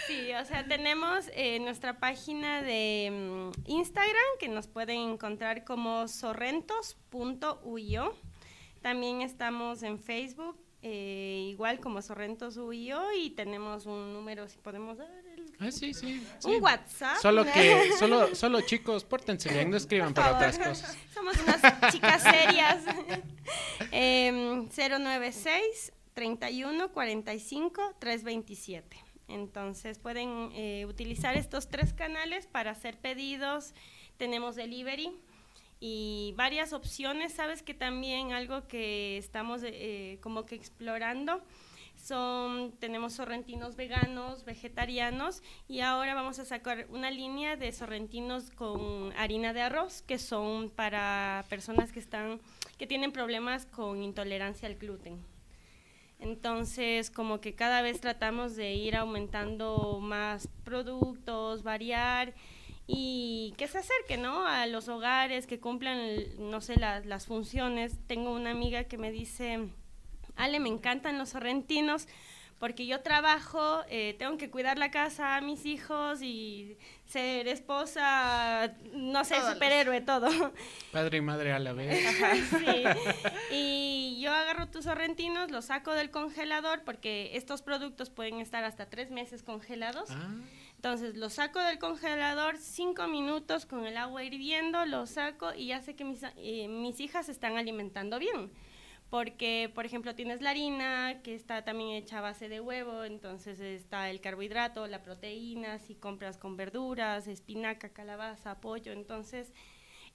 Sí, 0.07 0.33
o 0.33 0.45
sea, 0.47 0.67
tenemos 0.67 1.27
eh, 1.35 1.61
nuestra 1.61 1.99
página 1.99 2.63
de 2.63 3.11
mm, 3.13 3.51
Instagram 3.67 4.39
que 4.41 4.49
nos 4.49 4.67
pueden 4.67 5.01
encontrar 5.01 5.65
como 5.65 6.09
sorrentos.uyo. 6.09 8.15
También 8.89 9.21
estamos 9.21 9.83
en 9.83 9.99
Facebook, 9.99 10.57
eh, 10.81 11.49
igual 11.51 11.79
como 11.79 12.01
sorrentos.uyo 12.01 13.13
y 13.13 13.29
tenemos 13.29 13.85
un 13.85 14.15
número, 14.15 14.49
si 14.49 14.57
podemos 14.57 14.97
dar, 14.97 15.11
el- 15.37 15.45
Ah, 15.59 15.71
sí, 15.71 15.93
sí. 15.93 16.27
sí. 16.39 16.49
un 16.55 16.63
WhatsApp. 16.63 17.19
Solo 17.21 17.45
que, 17.45 17.91
solo, 17.99 18.35
solo 18.35 18.63
chicos, 18.63 19.05
pórtense 19.05 19.53
bien, 19.53 19.69
no 19.71 19.77
escriban 19.77 20.15
para 20.15 20.35
otras 20.37 20.59
cosas. 20.59 20.97
Somos 21.13 21.37
unas 21.43 21.61
chicas 21.93 22.23
serias. 22.23 22.83
Em, 23.93 24.67
096 24.71 25.93
31 26.15 26.89
45 26.91 27.95
327. 27.99 28.97
Entonces 29.29 29.99
pueden 29.99 30.49
eh, 30.55 30.87
utilizar 30.89 31.37
estos 31.37 31.69
tres 31.69 31.93
canales 31.93 32.47
para 32.47 32.71
hacer 32.71 32.97
pedidos. 32.99 33.75
Tenemos 34.17 34.57
delivery 34.57 35.13
y 35.81 36.35
varias 36.37 36.73
opciones. 36.73 37.33
Sabes 37.33 37.63
que 37.63 37.75
también 37.75 38.33
algo 38.33 38.67
que 38.67 39.19
estamos 39.19 39.63
eh, 39.65 40.19
como 40.23 40.47
que 40.47 40.55
explorando 40.55 41.43
son 41.97 42.73
tenemos 42.79 43.15
sorrentinos 43.15 43.77
veganos, 43.77 44.45
vegetarianos 44.45 45.43
y 45.67 45.81
ahora 45.81 46.15
vamos 46.15 46.39
a 46.39 46.45
sacar 46.45 46.87
una 46.91 47.11
línea 47.11 47.57
de 47.57 47.73
sorrentinos 47.73 48.51
con 48.51 49.13
harina 49.17 49.53
de 49.53 49.63
arroz 49.63 50.03
que 50.03 50.19
son 50.19 50.71
para 50.71 51.45
personas 51.49 51.93
que 51.93 51.99
están 51.99 52.41
que 52.79 52.87
tienen 52.87 53.11
problemas 53.11 53.67
con 53.67 54.03
intolerancia 54.03 54.69
al 54.69 54.77
gluten. 54.77 55.25
Entonces, 56.21 57.11
como 57.11 57.41
que 57.41 57.55
cada 57.55 57.81
vez 57.81 58.01
tratamos 58.01 58.57
de 58.57 58.75
ir 58.75 58.97
aumentando 58.97 60.01
más 60.01 60.49
productos, 60.65 61.63
variar 61.63 62.35
y 62.91 63.55
que 63.59 63.69
se 63.69 63.79
acerque, 63.79 64.17
¿no? 64.17 64.47
A 64.47 64.67
los 64.67 64.89
hogares, 64.89 65.47
que 65.47 65.61
cumplan, 65.61 66.01
no 66.39 66.61
sé, 66.63 66.77
las, 66.81 67.05
las 67.07 67.27
funciones. 67.27 67.95
Tengo 68.07 68.33
una 68.33 68.51
amiga 68.51 68.85
que 68.85 68.97
me 68.99 69.13
dice, 69.13 69.69
Ale, 70.37 70.59
me 70.59 70.71
encantan 70.71 71.19
los 71.19 71.29
sorrentinos 71.29 72.09
porque 72.59 72.87
yo 72.89 73.03
trabajo, 73.03 73.83
eh, 73.89 74.17
tengo 74.19 74.37
que 74.37 74.51
cuidar 74.51 74.79
la 74.79 74.91
casa 74.91 75.37
a 75.37 75.41
mis 75.41 75.65
hijos 75.65 76.23
y 76.23 76.77
ser 77.07 77.47
esposa, 77.47 78.75
no 78.95 79.25
sé, 79.25 79.35
Todos 79.35 79.45
los- 79.45 79.53
superhéroe, 79.55 80.01
todo. 80.01 80.29
Padre 80.93 81.19
y 81.19 81.21
madre 81.21 81.53
a 81.53 81.59
la 81.61 81.73
vez. 81.73 82.05
Sí. 82.59 82.85
Y 83.53 84.19
yo 84.21 84.33
agarro 84.33 84.67
tus 84.69 84.85
sorrentinos, 84.87 85.53
los 85.53 85.67
saco 85.67 85.93
del 85.93 86.11
congelador 86.11 86.83
porque 86.85 87.31
estos 87.37 87.63
productos 87.63 88.11
pueden 88.11 88.41
estar 88.41 88.65
hasta 88.65 88.87
tres 88.87 89.11
meses 89.13 89.45
congelados. 89.45 90.11
Ah, 90.11 90.29
Entonces 90.79 91.17
los 91.17 91.33
saco 91.33 91.59
del 91.59 91.81
congelador 91.81 92.57
cinco 92.57 93.09
minutos 93.09 93.67
con 93.67 93.85
el 93.85 93.97
agua 93.97 94.23
hirviendo, 94.23 94.87
los 94.87 95.11
saco 95.11 95.53
y 95.53 95.67
ya 95.67 95.81
sé 95.81 95.97
que 95.97 96.05
mis, 96.05 96.23
eh, 96.37 96.69
mis 96.69 97.01
hijas 97.01 97.29
están 97.29 97.57
alimentando 97.57 98.21
bien. 98.21 98.53
Porque, 99.11 99.73
por 99.75 99.87
ejemplo, 99.87 100.15
tienes 100.15 100.41
la 100.41 100.51
harina 100.51 101.21
que 101.25 101.35
está 101.35 101.65
también 101.65 101.97
hecha 101.97 102.19
a 102.19 102.21
base 102.21 102.49
de 102.49 102.61
huevo, 102.61 103.03
entonces 103.03 103.59
está 103.59 104.09
el 104.09 104.21
carbohidrato, 104.21 104.87
la 104.87 105.03
proteína, 105.03 105.81
si 105.81 105.97
compras 105.97 106.39
con 106.39 106.57
verduras, 106.57 107.27
espinaca, 107.27 107.89
calabaza, 107.89 108.61
pollo, 108.61 108.93
entonces 108.93 109.53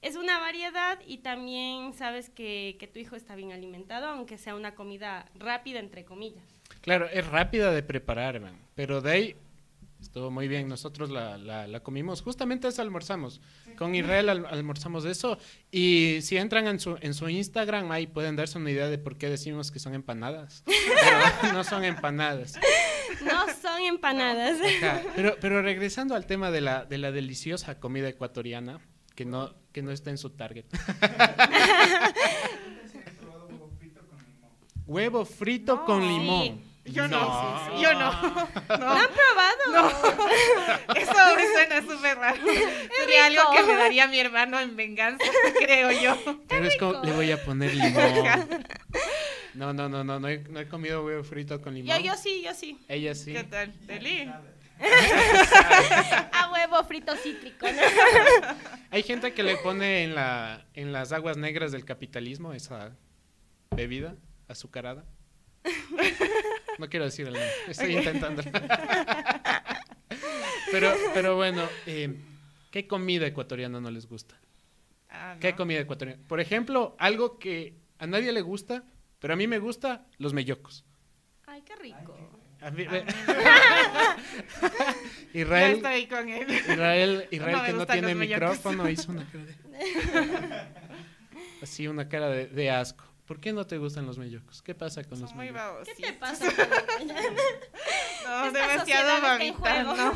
es 0.01 0.15
una 0.15 0.39
variedad 0.39 0.98
y 1.05 1.17
también 1.17 1.93
sabes 1.93 2.29
que, 2.29 2.77
que 2.79 2.88
tu 2.88 3.00
hijo 3.00 3.17
está 3.17 3.36
bien 3.36 3.51
alimentado, 3.51 4.08
aunque 4.08 4.38
sea 4.38 4.55
una 4.55 4.75
comida 4.75 5.25
rápida, 5.36 5.79
entre 5.79 6.05
comillas. 6.05 6.46
claro, 6.79 7.10
es 7.10 7.27
rápida 7.27 7.72
de 7.72 7.84
preparar, 7.84 8.39
pero 8.75 9.01
de 9.01 9.12
ahí 9.12 9.36
estuvo 10.04 10.30
muy 10.32 10.48
bien. 10.48 10.68
Nosotros 10.68 11.10
la, 11.10 11.38
la, 11.38 11.68
la 11.68 11.80
comimos, 11.82 12.22
justamente 12.22 12.68
eso 12.68 12.82
almorzamos. 12.82 13.42
Con 13.78 13.96
Israel 13.96 14.30
al- 14.30 14.46
almorzamos 14.46 15.06
eso. 15.06 15.38
Y 15.72 16.20
si 16.22 16.38
entran 16.38 16.68
en 16.68 16.80
su, 16.80 16.98
en 17.02 17.14
su 17.14 17.28
Instagram, 17.30 17.92
ahí 17.92 18.06
pueden 18.08 18.36
darse 18.36 18.58
una 18.58 18.70
idea 18.72 18.88
de 18.90 18.98
por 18.98 19.18
qué 19.18 19.30
decimos 19.30 19.72
que 19.72 19.80
son 19.80 19.94
empanadas. 19.96 20.64
Pero 21.42 21.54
no 21.54 21.64
son 21.64 21.84
empanadas. 21.84 22.56
No 23.26 23.46
son 23.62 23.82
empanadas. 23.82 24.58
Ajá, 24.82 25.02
Pero, 25.16 25.36
pero 25.40 25.62
regresando 25.62 26.16
al 26.16 26.26
tema 26.26 26.52
de 26.52 26.62
la, 26.62 26.86
de 26.86 26.98
la 26.98 27.12
deliciosa 27.12 27.80
comida 27.80 28.10
ecuatoriana, 28.10 28.80
que 29.16 29.26
no, 29.26 29.54
que 29.72 29.82
no 29.82 29.92
está 29.92 30.10
en 30.10 30.18
su 30.18 30.32
target. 30.32 30.66
huevo 33.26 33.70
frito 33.80 34.02
con 34.10 34.20
limón. 34.26 34.52
Huevo 34.86 35.26
frito 35.26 35.76
No. 35.76 35.86
con 35.86 36.02
Sí. 36.02 36.08
limón. 36.08 36.73
Yo 36.86 37.08
no, 37.08 37.18
Sí, 37.20 37.70
sí, 37.72 37.78
sí. 37.78 37.82
yo 37.84 37.94
no. 37.94 38.12
¿Lo 38.12 38.78
no. 38.78 38.92
han 38.92 39.08
probado? 39.10 39.90
Eso 40.96 41.36
me 41.36 41.48
suena 41.48 41.82
súper 41.82 42.18
raro. 42.18 42.42
Sería 43.00 43.25
algo 43.28 43.42
que 43.56 43.63
me 43.63 43.75
daría 43.75 44.08
mi 44.08 44.20
hermano 44.20 44.60
en 44.60 44.75
venganza, 44.75 45.24
creo 45.60 45.92
yo. 45.92 46.18
Pero 46.50 46.66
es 46.66 46.75
como, 46.78 47.02
le 47.04 47.13
voy 47.13 47.32
a 47.32 47.42
poner 47.44 47.74
limón. 47.74 48.66
No, 49.54 49.72
no, 49.72 49.88
no, 49.88 50.04
no, 50.04 50.20
no 50.20 50.28
he, 50.28 50.40
no 50.40 50.60
he 50.60 50.68
comido 50.68 51.06
huevo 51.06 51.24
frito 51.24 51.62
con 51.62 51.74
limón. 51.74 51.98
Yo, 52.00 52.04
yo 52.04 52.18
sí, 52.18 52.42
yo 52.44 52.54
sí. 52.54 52.78
Ella 52.90 53.16
sí. 53.16 53.32
¿Qué 53.34 53.44
tal? 53.46 53.74
Deli. 53.88 54.30
A 56.34 56.52
huevo 56.52 56.84
frito 56.84 57.16
cítrico. 57.16 57.66
¿no? 57.66 57.82
Hay 58.92 59.04
gente 59.04 59.34
que 59.34 59.44
le 59.44 59.56
pone 59.58 60.04
en, 60.04 60.16
la, 60.16 60.66
en 60.74 60.92
las 60.92 61.13
aguas 61.13 61.38
negras 61.38 61.72
del 61.72 61.86
capitalismo 61.86 62.52
esa 62.54 62.92
bebida 63.72 64.16
azucarada. 64.50 65.06
No 66.79 66.89
quiero 66.89 67.05
decir 67.05 67.27
el 67.27 67.34
nombre, 67.34 67.51
estoy 67.67 67.96
intentando. 67.96 68.41
pero, 70.72 70.91
pero 71.13 71.36
bueno, 71.36 71.62
eh, 71.86 72.15
¿qué 72.72 72.88
comida 72.88 73.27
ecuatoriana 73.27 73.79
no 73.79 73.91
les 73.91 74.08
gusta? 74.08 74.36
Ah, 75.10 75.38
¿Qué 75.39 75.53
comida 75.53 75.79
ecuatoriana? 75.82 76.20
Por 76.27 76.39
ejemplo, 76.39 76.96
algo 76.98 77.38
que 77.38 77.75
a 78.00 78.08
nadie 78.08 78.32
le 78.32 78.41
gusta, 78.41 78.84
Pero 79.20 79.36
a 79.36 79.38
mí 79.38 79.46
me 79.48 79.60
gusta 79.60 80.08
los 80.17 80.34
mellocos. 80.34 80.84
Ay, 81.46 81.62
qué 81.62 81.75
rico. 81.77 82.17
A 82.60 82.72
mí- 82.72 82.84
Yo 82.84 82.91
Israel, 85.34 85.75
estoy 85.77 86.08
con 86.08 86.27
él. 86.27 86.50
Israel, 86.51 87.27
Israel 87.32 87.58
No 87.58 87.63
que 87.63 87.74
no 87.74 87.86
tiene 87.86 88.15
micrófono 88.15 88.89
hizo 88.89 89.12
una 89.12 89.25
cara 89.25 89.46
de... 89.46 89.53
Así 91.62 91.88
una 91.88 92.10
cara 92.10 92.29
de, 92.29 92.48
de 92.48 92.72
asco. 92.72 93.05
¿Por 93.25 93.39
qué 93.39 93.53
no 93.53 93.65
te 93.65 93.77
gustan 93.77 94.06
los 94.06 94.18
mellocos? 94.18 94.62
¿Qué 94.62 94.75
pasa 94.75 95.03
con 95.03 95.20
los 95.22 95.34
muy 95.34 95.51
mellocos? 95.51 95.88
babositos. 95.88 95.98
¿Qué 95.98 96.12
te 96.12 96.13
pasa? 96.13 96.46
con 96.98 97.08
mañana? 97.08 97.30
No, 98.25 98.46
Esta 98.46 98.68
demasiado 98.68 99.22
babita. 99.22 100.13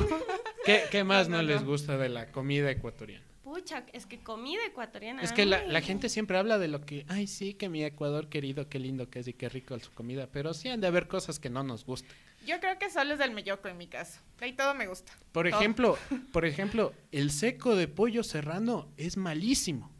¿Qué, 0.65 0.83
qué 0.91 1.03
más 1.03 1.29
no, 1.29 1.37
No, 1.37 1.43
no, 1.43 1.47
les 1.47 1.63
gusta 1.63 1.97
de 1.97 2.09
la 2.09 2.31
comida 2.31 2.69
ecuatoriana? 2.69 3.25
Pucha, 3.47 3.85
es 3.93 4.05
que 4.05 4.19
comida 4.19 4.65
ecuatoriana. 4.65 5.21
Es 5.21 5.31
que 5.31 5.45
la, 5.45 5.81
gente 5.81 6.09
siempre 6.09 6.37
habla 6.37 6.57
de 6.57 6.67
lo 6.67 6.81
que, 6.81 7.05
ay, 7.07 7.27
sí, 7.27 7.53
que 7.53 7.69
mi 7.69 7.81
Ecuador 7.81 8.27
querido, 8.27 8.67
qué 8.67 8.77
lindo 8.77 9.09
que 9.09 9.19
es 9.19 9.27
y 9.29 9.33
qué 9.33 9.47
rico 9.47 9.79
su 9.79 9.89
comida, 9.93 10.27
pero 10.29 10.53
sí 10.53 10.67
han 10.67 10.81
de 10.81 10.87
haber 10.87 11.07
cosas 11.07 11.39
que 11.39 11.49
no 11.49 11.63
nos 11.63 11.85
gustan. 11.85 12.11
Yo 12.45 12.59
creo 12.59 12.77
que 12.77 12.89
solo 12.89 13.13
es 13.13 13.19
del 13.19 13.31
melloco 13.31 13.69
en 13.69 13.77
mi 13.77 13.87
caso. 13.87 14.19
De 14.37 14.47
ahí 14.47 14.53
todo 14.53 14.73
me 14.73 14.87
gusta. 14.87 15.13
Por 15.31 15.49
Todo. 15.49 15.59
ejemplo, 15.59 15.97
por 16.33 16.45
ejemplo, 16.45 16.93
el 17.13 17.31
seco 17.31 17.77
de 17.77 17.87
pollo 17.87 18.21
serrano 18.21 18.91
es 18.97 19.15
malísimo. 19.15 19.96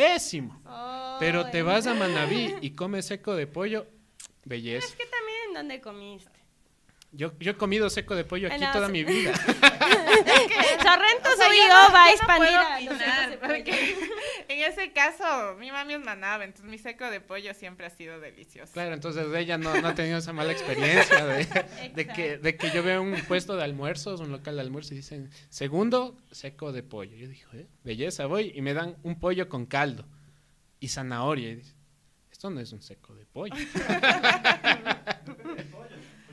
Pésimo. 0.00 0.62
Pero 1.20 1.50
te 1.50 1.62
vas 1.62 1.86
a 1.86 1.92
Manabí 1.92 2.54
y 2.62 2.70
comes 2.70 3.04
seco 3.04 3.34
de 3.34 3.46
pollo, 3.46 3.86
belleza. 4.46 4.86
Es 4.86 4.94
que 4.94 5.04
también, 5.04 5.52
¿dónde 5.52 5.80
comiste? 5.82 6.39
Yo, 7.12 7.32
yo 7.40 7.50
he 7.52 7.56
comido 7.56 7.90
seco 7.90 8.14
de 8.14 8.24
pollo 8.24 8.46
aquí 8.48 8.64
toda 8.72 8.88
mi 8.88 9.02
vida. 9.02 9.34
Sorrento 10.82 11.28
O 11.32 11.36
sea, 11.36 11.46
soy 11.46 11.56
yo 11.56 11.62
yo, 11.64 11.68
no- 11.68 11.92
va 11.92 12.04
a 12.04 12.06
no 12.06 12.10
expandir 12.12 12.48
puedo 12.48 12.94
opinar, 12.94 13.38
en 14.48 14.58
ese 14.72 14.92
caso, 14.92 15.56
mi 15.58 15.72
mami 15.72 15.94
es 15.94 16.00
manaba, 16.00 16.44
entonces 16.44 16.70
mi 16.70 16.78
seco 16.78 17.10
de 17.10 17.20
pollo 17.20 17.52
siempre 17.54 17.86
ha 17.86 17.90
sido 17.90 18.20
delicioso. 18.20 18.72
Claro, 18.72 18.94
entonces 18.94 19.26
ella 19.34 19.58
no, 19.58 19.80
no 19.80 19.88
ha 19.88 19.94
tenido 19.94 20.18
esa 20.18 20.32
mala 20.32 20.52
experiencia 20.52 21.24
de, 21.26 21.46
de 21.94 22.06
que, 22.06 22.38
de 22.38 22.56
que 22.56 22.70
yo 22.70 22.82
veo 22.82 23.02
un 23.02 23.16
puesto 23.26 23.56
de 23.56 23.64
almuerzos, 23.64 24.20
un 24.20 24.30
local 24.30 24.54
de 24.54 24.60
almuerzo 24.62 24.94
y 24.94 24.98
dicen, 24.98 25.30
segundo, 25.48 26.16
seco 26.30 26.70
de 26.72 26.82
pollo. 26.84 27.16
Yo 27.16 27.28
digo, 27.28 27.50
"Eh, 27.54 27.66
belleza, 27.82 28.26
voy 28.26 28.52
y 28.54 28.62
me 28.62 28.72
dan 28.72 28.96
un 29.02 29.18
pollo 29.18 29.48
con 29.48 29.66
caldo 29.66 30.06
y 30.78 30.88
zanahoria. 30.88 31.50
Y 31.50 31.54
dice, 31.56 31.74
esto 32.30 32.50
no 32.50 32.60
es 32.60 32.70
un 32.72 32.82
seco 32.82 33.14
de 33.14 33.26
pollo. 33.26 33.54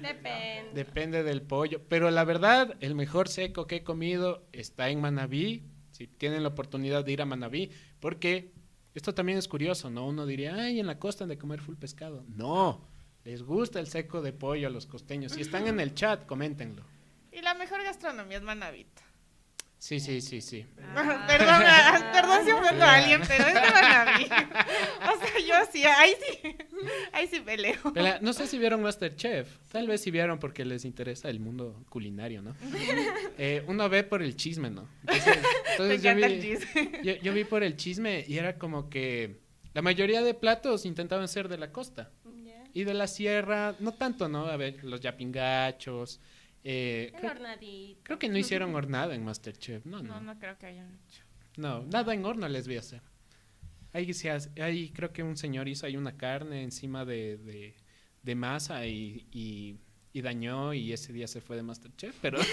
Depende. 0.01 0.71
Depende 0.73 1.23
del 1.23 1.41
pollo. 1.41 1.81
Pero 1.87 2.11
la 2.11 2.23
verdad, 2.23 2.75
el 2.79 2.95
mejor 2.95 3.29
seco 3.29 3.67
que 3.67 3.77
he 3.77 3.83
comido 3.83 4.47
está 4.51 4.89
en 4.89 5.01
Manabí. 5.01 5.63
Si 5.91 6.07
tienen 6.07 6.43
la 6.43 6.49
oportunidad 6.49 7.03
de 7.03 7.11
ir 7.11 7.21
a 7.21 7.25
Manabí, 7.25 7.71
porque 7.99 8.53
esto 8.93 9.13
también 9.13 9.37
es 9.37 9.47
curioso, 9.47 9.89
¿no? 9.89 10.07
Uno 10.07 10.25
diría, 10.25 10.55
ay, 10.55 10.79
en 10.79 10.87
la 10.87 10.99
costa 10.99 11.23
han 11.23 11.29
de 11.29 11.37
comer 11.37 11.61
full 11.61 11.75
pescado. 11.75 12.23
No, 12.27 12.87
les 13.23 13.43
gusta 13.43 13.79
el 13.79 13.87
seco 13.87 14.21
de 14.21 14.33
pollo 14.33 14.67
a 14.67 14.71
los 14.71 14.85
costeños. 14.85 15.31
Si 15.31 15.41
están 15.41 15.67
en 15.67 15.79
el 15.79 15.93
chat, 15.93 16.25
coméntenlo. 16.25 16.83
Y 17.31 17.41
la 17.41 17.53
mejor 17.53 17.83
gastronomía 17.83 18.37
es 18.37 18.43
manavita. 18.43 19.01
Sí, 19.87 20.01
sí, 20.01 20.19
sí, 20.19 20.41
sí. 20.41 20.65
Ah. 20.97 21.25
perdón, 21.25 21.63
perdón 22.11 22.43
si 22.43 22.51
ofendo 22.51 22.83
a 22.83 22.95
alguien, 22.95 23.21
pero 23.25 23.47
es 23.47 23.53
de 23.53 23.61
Manaví. 23.61 24.25
O 24.25 25.17
sea, 25.17 25.39
yo 25.47 25.71
sí, 25.71 25.81
ahí 25.85 26.13
sí, 26.19 26.57
ahí 27.13 27.27
sí 27.27 27.39
peleo. 27.39 27.77
Pero, 27.93 28.17
no 28.19 28.33
sé 28.33 28.47
si 28.47 28.57
vieron 28.57 28.81
Masterchef. 28.81 29.47
Tal 29.71 29.87
vez 29.87 30.01
si 30.01 30.11
vieron 30.11 30.39
porque 30.39 30.65
les 30.65 30.83
interesa 30.83 31.29
el 31.29 31.39
mundo 31.39 31.85
culinario, 31.87 32.41
¿no? 32.41 32.53
Eh, 33.37 33.63
uno 33.67 33.87
ve 33.87 34.03
por 34.03 34.21
el 34.21 34.35
chisme, 34.35 34.69
¿no? 34.69 34.89
Entonces, 35.07 36.03
yo, 36.03 36.15
vi, 36.15 36.23
el 36.23 36.41
chisme. 36.41 36.91
yo, 37.01 37.15
yo 37.15 37.33
vi 37.33 37.45
por 37.45 37.63
el 37.63 37.77
chisme 37.77 38.25
y 38.27 38.37
era 38.39 38.57
como 38.57 38.89
que 38.89 39.39
la 39.73 39.81
mayoría 39.81 40.21
de 40.21 40.33
platos 40.33 40.85
intentaban 40.85 41.29
ser 41.29 41.47
de 41.47 41.59
la 41.59 41.71
costa. 41.71 42.11
Y 42.73 42.83
de 42.83 42.93
la 42.93 43.07
sierra, 43.07 43.73
no 43.79 43.93
tanto, 43.93 44.27
¿no? 44.27 44.47
A 44.47 44.57
ver, 44.57 44.83
los 44.83 44.99
yapingachos. 44.99 46.19
Eh, 46.69 47.13
creo, 48.03 48.19
que 48.19 48.27
no 48.27 48.37
hicieron 48.37 48.75
hornada 48.75 49.15
en 49.15 49.23
Masterchef. 49.23 49.85
No, 49.85 50.03
No, 50.03 50.15
no. 50.15 50.33
no 50.33 50.39
creo 50.39 50.57
que 50.57 50.65
hayan 50.65 50.93
hecho. 51.07 51.23
No, 51.55 51.83
nada 51.83 52.13
en 52.13 52.25
horno 52.25 52.47
les 52.49 52.67
vi 52.67 52.75
hacer. 52.75 53.01
Ahí, 53.93 54.13
se 54.13 54.29
hace- 54.29 54.61
ahí 54.61 54.89
creo 54.89 55.13
que 55.13 55.23
un 55.23 55.37
señor 55.37 55.67
hizo 55.69 55.85
ahí 55.85 55.95
una 55.95 56.17
carne 56.17 56.61
encima 56.63 57.05
de, 57.05 57.37
de, 57.37 57.73
de 58.21 58.35
masa 58.35 58.85
y, 58.85 59.25
y, 59.31 59.77
y 60.11 60.21
dañó 60.21 60.73
y 60.73 60.91
ese 60.91 61.13
día 61.13 61.25
se 61.27 61.39
fue 61.39 61.55
de 61.55 61.63
Masterchef, 61.63 62.15
pero, 62.21 62.37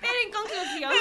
Pero 0.00 0.12
en 0.26 0.32
conclusión, 0.32 0.92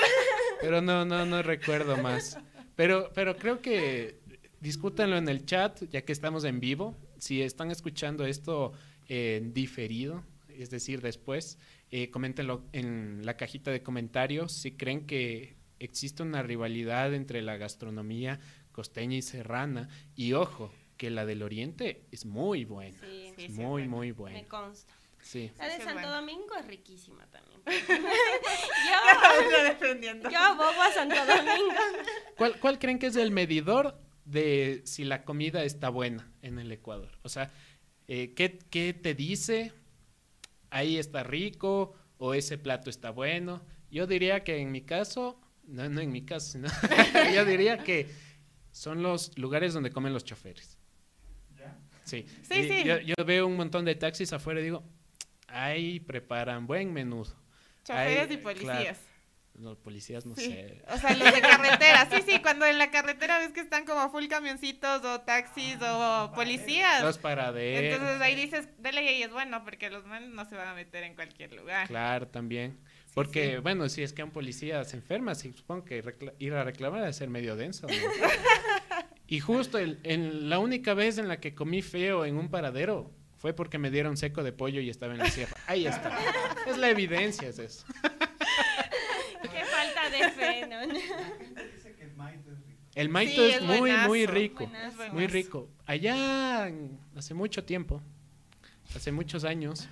pero 0.62 0.82
no, 0.82 1.06
no, 1.06 1.26
no 1.26 1.42
recuerdo 1.44 1.98
más. 1.98 2.38
Pero, 2.76 3.12
pero 3.14 3.36
creo 3.38 3.62
que 3.62 4.20
discútanlo 4.60 5.18
en 5.18 5.28
el 5.30 5.46
chat, 5.46 5.84
ya 5.90 6.02
que 6.04 6.12
estamos 6.12 6.44
en 6.44 6.60
vivo. 6.60 6.98
Si 7.18 7.42
están 7.42 7.70
escuchando 7.72 8.26
esto 8.26 8.74
en 9.08 9.54
diferido, 9.54 10.24
es 10.62 10.70
decir, 10.70 11.02
después, 11.02 11.58
eh, 11.90 12.10
coméntenlo 12.12 12.64
en 12.74 13.22
la 13.26 13.38
cajita 13.38 13.72
de 13.72 13.84
comentarios 13.84 14.52
si 14.52 14.72
creen 14.72 15.06
que 15.06 15.56
existe 15.80 16.24
una 16.24 16.44
rivalidad 16.44 17.14
entre 17.14 17.42
la 17.42 17.58
gastronomía 17.58 18.40
costeña 18.72 19.18
y 19.18 19.22
serrana. 19.22 19.90
Y 20.16 20.34
ojo, 20.34 20.72
que 20.98 21.10
la 21.10 21.26
del 21.26 21.42
oriente 21.44 22.06
es 22.12 22.26
muy 22.26 22.64
buena. 22.66 22.98
sí, 23.02 23.34
Sí, 23.36 23.46
es 23.46 23.56
sí, 23.56 23.62
muy, 23.62 23.88
muy 23.88 24.08
me 24.08 24.14
buena. 24.14 24.44
consta. 24.48 24.94
Sí. 25.22 25.52
La 25.58 25.68
de 25.68 25.84
Santo. 25.84 26.10
Domingo 26.10 26.56
es 26.60 26.66
riquísima 26.68 27.26
también. 27.28 27.62
Yo, 27.66 29.64
defendiendo. 29.64 30.30
yo 30.30 30.40
abogo 30.40 30.82
a 30.82 30.92
Santo 30.92 31.16
Domingo. 31.16 31.76
¿Cuál, 32.38 32.60
¿Cuál 32.60 32.80
creen 32.80 32.98
que 33.00 33.08
es 33.08 33.16
el 33.16 33.32
medidor 33.32 33.98
de 34.26 34.82
si 34.86 35.04
la 35.04 35.24
comida 35.24 35.64
está 35.64 35.90
buena 35.90 36.32
en 36.42 36.58
el 36.60 36.72
Ecuador? 36.72 37.10
O 37.24 37.30
sea, 37.30 37.52
eh, 38.08 38.34
¿qué, 38.36 38.58
qué 38.70 38.94
te 38.94 39.14
dice? 39.14 39.74
Ahí 40.72 40.98
está 40.98 41.22
rico 41.24 41.94
o 42.18 42.34
ese 42.34 42.58
plato 42.58 42.90
está 42.90 43.12
bueno. 43.12 43.62
Yo 43.92 44.08
diría 44.08 44.44
que 44.44 44.58
en 44.58 44.72
mi 44.72 44.82
caso, 44.82 45.40
no, 45.68 45.88
no 45.90 46.02
en 46.02 46.12
mi 46.12 46.24
caso, 46.24 46.54
sino 46.54 46.68
yo 47.36 47.46
diría 47.46 47.78
que 47.84 48.10
son 48.72 49.04
los 49.04 49.38
lugares 49.38 49.74
donde 49.74 49.92
comen 49.92 50.14
los 50.14 50.24
choferes. 50.24 50.80
¿Ya? 51.58 51.78
Sí, 52.04 52.26
Sí, 52.42 52.60
Y 52.60 52.68
sí. 52.70 52.84
Yo, 52.86 53.00
yo 53.00 53.16
veo 53.26 53.46
un 53.46 53.58
montón 53.58 53.86
de 53.86 53.96
taxis 53.96 54.34
afuera 54.34 54.62
y 54.62 54.64
digo, 54.64 54.84
ahí 55.48 56.00
preparan 56.00 56.66
buen 56.66 56.94
menudo. 56.94 57.36
Choferes 57.84 58.30
Ahí, 58.30 58.34
y 58.34 58.38
policías. 58.38 59.00
Los 59.62 59.78
policías 59.78 60.26
no 60.26 60.36
Sí. 60.36 60.46
sé. 60.48 60.82
O 60.92 60.98
sea, 60.98 61.16
los 61.16 61.32
de 61.34 61.40
carretera. 61.42 62.08
Sí, 62.12 62.24
sí, 62.28 62.40
cuando 62.42 62.66
en 62.66 62.78
la 62.80 62.90
carretera 62.90 63.38
ves 63.40 63.52
que 63.54 63.60
están 63.62 63.86
como 63.86 64.10
full 64.10 64.28
camioncitos 64.28 65.06
o 65.06 65.22
taxis 65.22 65.78
o 65.82 66.32
policías. 66.34 67.04
Los 67.04 67.18
paraderos. 67.20 67.94
Entonces 67.94 68.22
ahí 68.22 68.36
dices, 68.36 68.68
dale 68.80 69.04
y 69.18 69.22
es 69.24 69.32
bueno 69.32 69.64
porque 69.64 69.90
los 69.92 70.06
manes 70.06 70.30
no 70.30 70.46
se 70.46 70.56
van 70.56 70.68
a 70.70 70.74
meter 70.74 71.04
en 71.04 71.14
cualquier 71.16 71.54
lugar. 71.54 71.88
Claro, 71.88 72.28
también. 72.28 72.80
Porque, 73.14 73.52
sí. 73.56 73.58
bueno, 73.58 73.88
si 73.90 74.04
es 74.04 74.14
que 74.14 74.24
un 74.24 74.32
policía 74.32 74.84
se 74.86 74.96
enferma, 74.98 75.36
sí, 75.36 75.54
supongo 75.54 75.84
que 75.86 76.04
ir 76.40 76.54
a 76.54 76.64
reclamar 76.64 77.02
debe 77.02 77.14
ser 77.14 77.30
medio 77.30 77.56
denso. 77.56 77.86
¿no? 77.88 77.94
y 79.28 79.40
justo 79.42 79.78
el- 79.78 80.00
en 80.04 80.50
la 80.50 80.60
única 80.60 80.94
vez 80.94 81.18
en 81.18 81.28
la 81.28 81.40
que 81.40 81.54
comí 81.54 81.82
feo 81.82 82.26
en 82.26 82.38
un 82.38 82.50
paradero 82.50 83.12
fue 83.38 83.54
porque 83.54 83.78
me 83.80 83.90
dieron 83.90 84.18
seco 84.18 84.44
de 84.44 84.54
pollo 84.54 84.82
y 84.82 84.90
estaba 84.90 85.14
en 85.14 85.20
la 85.20 85.30
sierra. 85.30 85.56
Ahí 85.68 85.88
está. 85.88 86.16
Es 86.68 86.78
la 86.78 86.90
evidencia, 86.90 87.48
es 87.50 87.58
eso. 87.60 87.86
El 92.00 92.16
maíz 92.16 92.40
es 92.48 92.58
rico. 92.66 92.82
El 92.96 93.10
maito 93.10 93.42
Sí, 93.42 93.50
es, 93.50 93.56
es 93.56 93.62
muy, 93.62 93.92
muy 94.08 94.26
rico. 94.26 94.66
buenazo. 94.66 95.14
Muy 95.14 95.28
rico. 95.28 95.70
Allá, 95.86 96.72
hace 97.16 97.34
mucho 97.34 97.64
tiempo, 97.64 98.02
hace 98.96 99.12
muchos 99.12 99.44
años, 99.44 99.88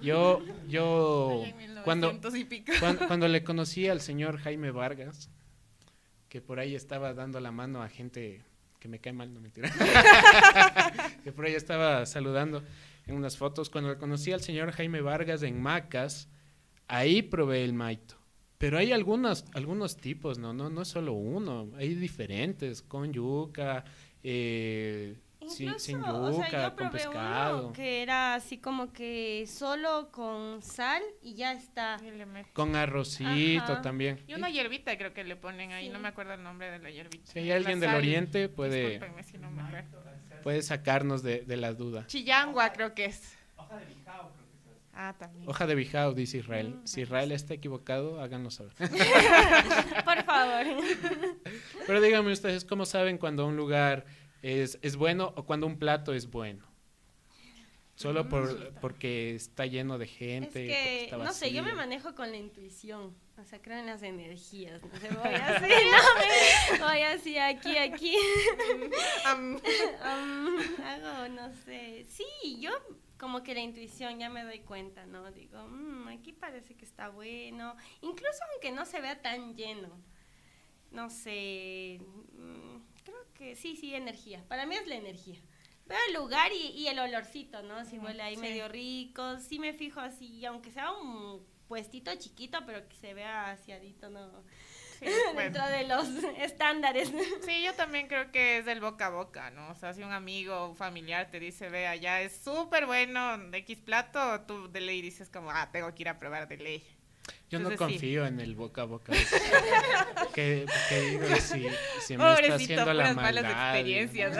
yo, 0.00 0.42
yo, 0.68 1.42
Allá 1.42 1.48
en 1.48 1.82
cuando, 1.84 2.08
1900 2.12 2.36
y 2.36 2.44
pico. 2.44 2.72
Cuando, 2.80 3.06
cuando 3.06 3.28
le 3.28 3.44
conocí 3.44 3.88
al 3.88 4.00
señor 4.00 4.38
Jaime 4.38 4.70
Vargas, 4.70 5.30
que 6.28 6.40
por 6.40 6.58
ahí 6.58 6.74
estaba 6.74 7.14
dando 7.14 7.40
la 7.40 7.50
mano 7.52 7.82
a 7.82 7.88
gente 7.88 8.42
que 8.78 8.88
me 8.88 8.98
cae 9.00 9.12
mal, 9.12 9.32
no 9.32 9.40
mentira. 9.40 9.70
que 11.24 11.32
por 11.32 11.46
ahí 11.46 11.54
estaba 11.54 12.06
saludando 12.06 12.62
en 13.06 13.16
unas 13.16 13.36
fotos. 13.36 13.70
Cuando 13.70 13.90
le 13.90 13.98
conocí 13.98 14.32
al 14.32 14.40
señor 14.40 14.70
Jaime 14.72 15.00
Vargas 15.00 15.42
en 15.42 15.60
Macas, 15.60 16.28
ahí 16.86 17.22
probé 17.22 17.64
el 17.64 17.72
maito. 17.72 18.17
Pero 18.58 18.76
hay 18.78 18.92
algunos, 18.92 19.44
algunos 19.54 19.96
tipos, 19.96 20.38
¿no? 20.38 20.52
No, 20.52 20.68
no 20.68 20.82
es 20.82 20.88
solo 20.88 21.12
uno, 21.12 21.68
hay 21.76 21.94
diferentes, 21.94 22.82
con 22.82 23.12
yuca, 23.12 23.84
eh, 24.24 25.16
sin, 25.48 25.78
sin 25.78 26.02
o 26.02 26.32
sea, 26.32 26.46
yuca, 26.46 26.62
yo 26.62 26.68
con 26.70 26.76
probé 26.76 26.90
pescado, 26.90 27.64
uno 27.66 27.72
que 27.72 28.02
era 28.02 28.34
así 28.34 28.58
como 28.58 28.92
que 28.92 29.46
solo 29.48 30.10
con 30.10 30.60
sal 30.62 31.02
y 31.22 31.34
ya 31.34 31.52
está. 31.52 31.98
Y 32.02 32.52
con 32.52 32.74
arrocito 32.74 33.62
Ajá. 33.74 33.80
también. 33.82 34.18
Y 34.26 34.34
una 34.34 34.50
hierbita 34.50 34.98
creo 34.98 35.14
que 35.14 35.22
le 35.24 35.36
ponen 35.36 35.72
ahí, 35.72 35.86
Sí. 35.86 35.92
no 35.92 36.00
me 36.00 36.08
acuerdo 36.08 36.34
el 36.34 36.42
nombre 36.42 36.70
de 36.70 36.80
la 36.80 36.90
hierbita. 36.90 37.30
Si 37.32 37.38
hay 37.38 37.52
alguien 37.52 37.78
del 37.78 37.94
oriente, 37.94 38.48
puede, 38.48 38.90
Discúlpenme 38.90 39.22
si 39.22 39.38
no 39.38 39.50
me 39.52 39.62
acuerdo. 39.62 40.02
puede 40.42 40.62
sacarnos 40.62 41.22
de, 41.22 41.42
de 41.42 41.56
la 41.56 41.72
duda. 41.74 42.06
Chillangua 42.08 42.72
creo 42.72 42.92
que 42.94 43.04
es. 43.06 43.36
Hoja 43.56 43.76
de 43.76 43.86
bijao 43.86 44.30
creo 44.34 44.46
que 44.50 44.58
se 44.58 44.70
hace. 44.70 44.87
Ah, 45.00 45.14
también. 45.16 45.48
Hoja 45.48 45.64
de 45.68 45.76
bijao, 45.76 46.12
dice 46.12 46.38
Israel. 46.38 46.70
Mm, 46.82 46.86
Si 46.88 47.02
Israel 47.02 47.30
está 47.30 47.54
equivocado, 47.54 48.20
háganlo 48.20 48.50
saber. 48.50 48.72
Por 50.04 50.24
favor. 50.24 50.66
Pero 51.86 52.00
díganme 52.00 52.32
ustedes, 52.32 52.64
¿cómo 52.64 52.84
saben 52.84 53.16
cuando 53.16 53.46
un 53.46 53.56
lugar 53.56 54.06
es, 54.42 54.76
es 54.82 54.96
bueno 54.96 55.32
o 55.36 55.44
cuando 55.46 55.68
un 55.68 55.78
plato 55.78 56.12
es 56.14 56.28
bueno. 56.28 56.66
Solo 57.94 58.28
por, 58.28 58.72
porque 58.80 59.34
está 59.34 59.66
lleno 59.66 59.98
de 59.98 60.04
Es 60.04 60.10
gente. 60.12 60.46
porque 60.48 60.66
que, 60.66 61.04
está 61.04 61.16
no 61.16 61.32
sé, 61.32 61.52
yo 61.52 61.62
me 61.64 61.74
manejo 61.74 62.14
con 62.16 62.30
la 62.32 62.36
intuición. 62.36 63.12
O 63.36 63.44
sea, 63.44 63.60
creo 63.62 63.78
en 63.78 63.86
las 63.86 64.02
energías. 64.02 64.80
No 64.82 64.96
sé, 65.00 65.08
voy 65.14 65.34
así, 65.34 65.64
no, 65.92 66.78
me- 66.78 66.84
voy 66.84 67.00
así, 67.02 67.38
aquí, 67.38 67.76
aquí. 67.76 68.16
Um, 69.32 69.56
hago, 70.84 71.28
no 71.34 71.52
sé. 71.64 72.04
Sí, 72.08 72.24
yo 72.60 72.70
como 73.18 73.42
que 73.42 73.54
la 73.54 73.60
intuición 73.60 74.18
ya 74.18 74.28
me 74.30 74.44
doy 74.44 74.60
cuenta, 74.60 75.06
¿no? 75.06 75.30
Digo, 75.32 75.66
"Mm, 75.68 76.08
aquí 76.08 76.32
parece 76.32 76.74
que 76.76 76.84
está 76.84 77.08
bueno. 77.08 77.76
Incluso 78.00 78.38
aunque 78.52 78.70
no 78.72 78.84
se 78.86 79.00
vea 79.00 79.20
tan 79.20 79.54
lleno. 79.56 80.00
No 80.90 81.10
sé. 81.10 82.00
mm, 82.32 82.76
creo 83.04 83.32
que 83.34 83.56
sí, 83.56 83.76
sí, 83.76 83.94
energía. 83.94 84.44
Para 84.48 84.66
mí 84.66 84.74
es 84.76 84.86
la 84.86 84.94
energía. 84.96 85.40
Veo 85.86 85.98
el 86.08 86.14
lugar 86.14 86.52
y, 86.52 86.68
y 86.68 86.86
el 86.88 86.98
olorcito, 86.98 87.62
¿no? 87.62 87.84
Si 87.84 87.98
huele 87.98 88.22
ahí 88.22 88.36
sí. 88.36 88.40
medio 88.42 88.68
rico. 88.68 89.38
Sí 89.38 89.58
me 89.58 89.72
fijo 89.72 90.00
así, 90.00 90.44
aunque 90.46 90.70
sea 90.70 90.92
un 90.92 91.44
puestito 91.66 92.14
chiquito, 92.16 92.58
pero 92.66 92.88
que 92.88 92.96
se 92.96 93.12
vea 93.14 93.50
aseadito, 93.50 94.08
¿no? 94.10 94.42
Sí, 94.98 95.06
bueno. 95.34 95.50
Dentro 95.50 95.66
de 95.66 95.84
los 95.84 96.08
estándares. 96.38 97.12
Sí, 97.44 97.62
yo 97.64 97.74
también 97.74 98.08
creo 98.08 98.30
que 98.30 98.58
es 98.58 98.64
del 98.64 98.80
boca 98.80 99.06
a 99.06 99.10
boca, 99.10 99.50
¿no? 99.50 99.70
O 99.70 99.74
sea, 99.74 99.94
si 99.94 100.02
un 100.02 100.12
amigo 100.12 100.70
o 100.70 100.74
familiar 100.74 101.30
te 101.30 101.40
dice, 101.40 101.68
ve, 101.68 101.86
allá 101.86 102.20
es 102.20 102.36
súper 102.36 102.86
bueno 102.86 103.38
de 103.38 103.58
X 103.58 103.78
plato, 103.78 104.40
tú 104.42 104.70
de 104.70 104.80
ley 104.80 105.00
dices 105.02 105.28
como, 105.30 105.50
ah, 105.50 105.68
tengo 105.72 105.94
que 105.94 106.02
ir 106.02 106.08
a 106.08 106.18
probar 106.18 106.48
de 106.48 106.56
ley. 106.56 106.84
Yo 107.50 107.58
no 107.60 107.70
sí. 107.70 107.76
confío 107.76 108.26
en 108.26 108.40
el 108.40 108.54
boca 108.54 108.82
a 108.82 108.84
boca. 108.84 109.12
que, 110.34 110.66
que 110.88 111.00
digo, 111.00 111.26
si, 111.36 111.66
si 112.00 112.16
me 112.16 112.24
está 112.24 112.34
Pobrecito, 112.34 112.54
haciendo 112.54 112.94
la 112.94 113.02
puras 113.04 113.16
malas 113.16 113.44
maldad. 113.44 113.76
experiencias. 113.76 114.36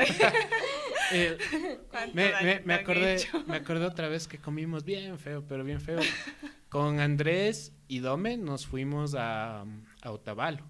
Eh, 1.12 1.38
¿Cuánto 1.90 2.14
me, 2.14 2.74
acordé, 2.74 3.16
me 3.46 3.56
acordé 3.56 3.86
otra 3.86 4.08
vez 4.08 4.28
que 4.28 4.38
comimos 4.38 4.84
bien 4.84 5.18
feo, 5.18 5.42
pero 5.48 5.64
bien 5.64 5.80
feo. 5.80 6.00
Con 6.68 7.00
Andrés 7.00 7.72
y 7.86 8.00
Dome 8.00 8.36
nos 8.36 8.66
fuimos 8.66 9.14
a, 9.14 9.64
a 10.02 10.10
Otavalo. 10.10 10.64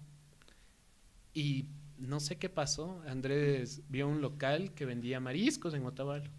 Y 1.33 1.67
no 1.97 2.19
sé 2.19 2.37
qué 2.37 2.49
pasó. 2.49 3.01
Andrés 3.07 3.81
vio 3.89 4.07
un 4.07 4.21
local 4.21 4.73
que 4.73 4.85
vendía 4.85 5.19
mariscos 5.19 5.73
en 5.73 5.85
Otavalo. 5.85 6.29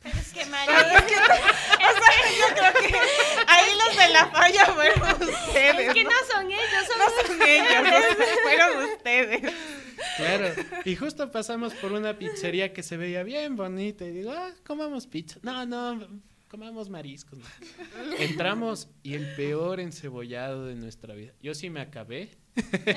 Pero 0.00 0.18
es 0.18 0.32
que 0.32 0.46
María, 0.46 0.82
Yo 2.38 2.54
creo 2.54 2.72
que 2.74 2.96
ahí 3.46 3.70
los 3.86 3.96
de 3.96 4.08
la 4.12 4.26
falla 4.28 4.66
fueron 4.66 5.22
ustedes. 5.22 5.88
es 5.88 5.94
que 5.94 6.04
no 6.04 6.10
son 6.30 6.50
ellos, 6.50 6.86
son 6.86 6.98
no 6.98 7.38
son 7.38 7.48
ellos, 7.48 8.04
fueron 8.42 8.84
ustedes. 8.92 9.54
Claro. 10.16 10.54
Y 10.84 10.96
justo 10.96 11.30
pasamos 11.30 11.74
por 11.74 11.92
una 11.92 12.18
pizzería 12.18 12.72
que 12.72 12.82
se 12.82 12.96
veía 12.96 13.22
bien 13.22 13.56
bonita. 13.56 14.04
Y 14.04 14.10
digo, 14.10 14.32
ah, 14.32 14.50
comamos 14.64 15.06
pizza. 15.06 15.40
No, 15.42 15.66
no, 15.66 16.08
comamos 16.54 16.88
mariscos. 16.88 17.36
no. 17.40 17.44
Entramos 18.20 18.88
y 19.02 19.14
el 19.14 19.26
peor 19.34 19.80
encebollado 19.80 20.66
de 20.66 20.76
nuestra 20.76 21.12
vida. 21.14 21.32
Yo 21.42 21.52
sí 21.54 21.68
me 21.68 21.80
acabé. 21.80 22.28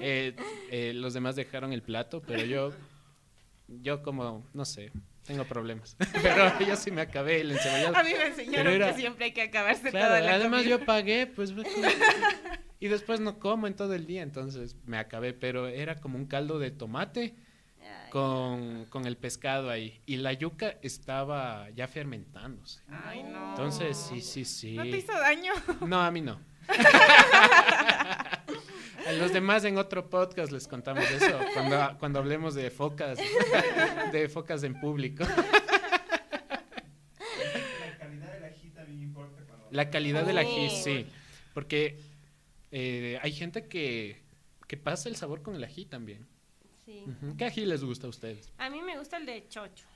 Eh, 0.00 0.34
eh, 0.70 0.92
los 0.94 1.14
demás 1.14 1.36
dejaron 1.36 1.72
el 1.72 1.82
plato, 1.82 2.20
pero 2.26 2.44
yo, 2.44 2.72
yo 3.68 4.02
como, 4.02 4.44
no 4.52 4.64
sé, 4.64 4.90
tengo 5.24 5.44
problemas. 5.44 5.96
Pero 6.22 6.58
yo 6.66 6.74
sí 6.76 6.90
me 6.90 7.00
acabé 7.02 7.40
el 7.42 7.52
encebollado. 7.52 7.96
A 7.96 8.02
mí 8.02 8.10
me 8.16 8.26
enseñaron 8.26 8.72
era- 8.72 8.88
que 8.92 8.98
siempre 9.00 9.26
hay 9.26 9.32
que 9.32 9.42
acabarse 9.42 9.90
Claro, 9.90 10.06
toda 10.08 10.20
la 10.20 10.34
además 10.34 10.62
comida. 10.62 10.78
yo 10.78 10.84
pagué, 10.84 11.26
pues. 11.28 11.52
Y 12.80 12.88
después 12.88 13.20
no 13.20 13.38
como 13.38 13.66
en 13.68 13.74
todo 13.74 13.94
el 13.94 14.06
día, 14.06 14.22
entonces 14.22 14.76
me 14.84 14.98
acabé, 14.98 15.32
pero 15.32 15.66
era 15.68 16.00
como 16.00 16.18
un 16.18 16.26
caldo 16.26 16.58
de 16.58 16.70
tomate 16.72 17.34
con, 18.16 18.86
con 18.86 19.06
el 19.06 19.18
pescado 19.18 19.68
ahí. 19.68 20.00
Y 20.06 20.16
la 20.16 20.32
yuca 20.32 20.78
estaba 20.80 21.68
ya 21.74 21.86
fermentándose. 21.86 22.80
Ay, 22.88 23.22
no. 23.22 23.50
Entonces, 23.50 23.94
sí, 23.94 24.22
sí, 24.22 24.46
sí. 24.46 24.74
¿No 24.74 24.84
te 24.84 24.96
hizo 24.96 25.12
daño? 25.12 25.52
No, 25.86 26.00
a 26.00 26.10
mí 26.10 26.22
no. 26.22 26.40
A 29.06 29.12
los 29.18 29.34
demás 29.34 29.64
en 29.64 29.76
otro 29.76 30.08
podcast 30.08 30.50
les 30.50 30.66
contamos 30.66 31.04
eso, 31.10 31.38
cuando, 31.52 31.98
cuando 31.98 32.18
hablemos 32.18 32.54
de 32.54 32.70
focas, 32.70 33.18
de 34.12 34.30
focas 34.30 34.62
en 34.62 34.80
público. 34.80 35.22
La 35.22 35.34
calidad 37.98 38.32
del 38.32 38.44
ají 38.44 38.70
también 38.70 39.02
importa 39.02 39.42
cuando... 39.46 39.68
La 39.70 39.90
calidad 39.90 40.24
del 40.24 40.38
ají, 40.38 40.70
sí. 40.70 41.06
Porque 41.52 42.00
eh, 42.72 43.18
hay 43.20 43.32
gente 43.32 43.68
que, 43.68 44.22
que 44.66 44.78
pasa 44.78 45.10
el 45.10 45.16
sabor 45.16 45.42
con 45.42 45.54
el 45.54 45.62
ají 45.62 45.84
también. 45.84 46.26
Sí. 46.86 47.04
¿Qué 47.36 47.44
ají 47.44 47.66
les 47.66 47.84
gusta 47.84 48.06
a 48.06 48.10
ustedes? 48.10 48.50
A 48.58 48.70
mí 48.70 48.80
me 48.80 48.96
gusta 48.98 49.18
el 49.18 49.26
de 49.26 49.46
chocho. 49.48 49.86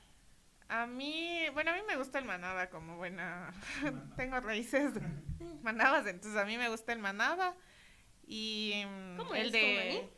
A 0.68 0.86
mí, 0.86 1.40
bueno, 1.54 1.70
a 1.70 1.74
mí 1.74 1.80
me 1.88 1.96
gusta 1.96 2.18
el 2.18 2.24
manaba 2.26 2.68
como 2.68 2.96
buena. 2.98 3.52
Tengo 4.16 4.38
raíces 4.40 4.92
manabas, 5.62 6.06
entonces 6.06 6.38
a 6.38 6.44
mí 6.44 6.58
me 6.58 6.68
gusta 6.68 6.92
el 6.92 6.98
manaba. 6.98 7.56
Y 8.26 8.82
mm, 8.86 9.16
¿Cómo 9.16 9.34
el 9.34 9.46
es, 9.46 9.52
de. 9.52 10.08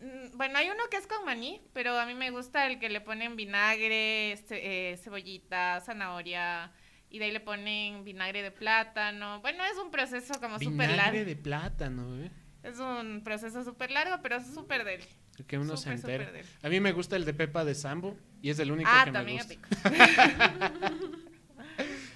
Mm, 0.00 0.36
Bueno, 0.36 0.58
hay 0.58 0.68
uno 0.70 0.82
que 0.90 0.96
es 0.98 1.06
con 1.06 1.24
maní, 1.24 1.60
pero 1.72 1.98
a 1.98 2.06
mí 2.06 2.14
me 2.14 2.30
gusta 2.30 2.66
el 2.66 2.78
que 2.78 2.88
le 2.88 3.00
ponen 3.00 3.36
vinagre, 3.36 4.36
ce- 4.46 4.92
eh, 4.92 4.96
cebollita, 4.98 5.80
zanahoria. 5.80 6.72
Y 7.10 7.18
de 7.18 7.26
ahí 7.26 7.30
le 7.32 7.40
ponen 7.40 8.02
vinagre 8.04 8.42
de 8.42 8.50
plátano. 8.50 9.40
Bueno, 9.40 9.64
es 9.64 9.76
un 9.78 9.90
proceso 9.90 10.40
como 10.40 10.58
súper 10.58 10.88
Vinagre 10.90 10.96
largo. 10.96 11.24
de 11.24 11.36
plátano, 11.36 12.18
¿eh? 12.22 12.30
Es 12.62 12.78
un 12.78 13.22
proceso 13.22 13.62
súper 13.62 13.90
largo, 13.90 14.20
pero 14.22 14.36
es 14.36 14.46
súper 14.52 14.84
del. 14.84 15.02
Que 15.46 15.58
uno 15.58 15.76
se 15.76 15.92
entera. 15.92 16.32
A 16.62 16.68
mí 16.68 16.80
me 16.80 16.92
gusta 16.92 17.16
el 17.16 17.24
de 17.24 17.34
pepa 17.34 17.64
de 17.64 17.74
sambo 17.74 18.16
y 18.42 18.50
es 18.50 18.58
el 18.58 18.70
único 18.72 18.88
Ah, 18.92 19.02
que 19.04 19.10
me 19.10 19.18
también 19.18 19.38
gusta. 19.38 20.72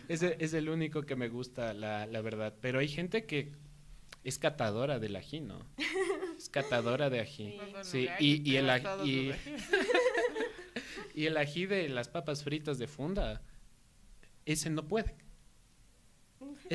Es, 0.09 0.23
el- 0.23 0.37
es 0.39 0.55
el 0.55 0.69
único 0.69 1.03
que 1.03 1.17
me 1.17 1.29
gusta, 1.29 1.75
la, 1.75 2.07
la 2.07 2.21
verdad. 2.21 2.55
Pero 2.61 2.79
hay 2.79 2.89
gente 2.89 3.27
que 3.27 3.53
es 4.25 4.39
catadora 4.39 4.99
del 4.99 5.17
ají, 5.17 5.41
¿no? 5.41 5.59
Es 6.37 6.49
catadora 6.49 7.11
de 7.11 7.21
ají. 7.21 7.59
Sí. 7.83 8.09
Y, 8.19 8.51
y 8.51 8.57
el, 8.57 8.69
ají, 8.71 9.33
y 11.15 11.27
el 11.27 11.37
ají 11.37 11.67
de 11.67 11.89
las 11.89 12.09
papas 12.09 12.43
fritas 12.45 12.79
de 12.79 12.87
funda, 12.87 13.43
ese 14.47 14.71
no 14.71 14.87
puede. 14.89 15.15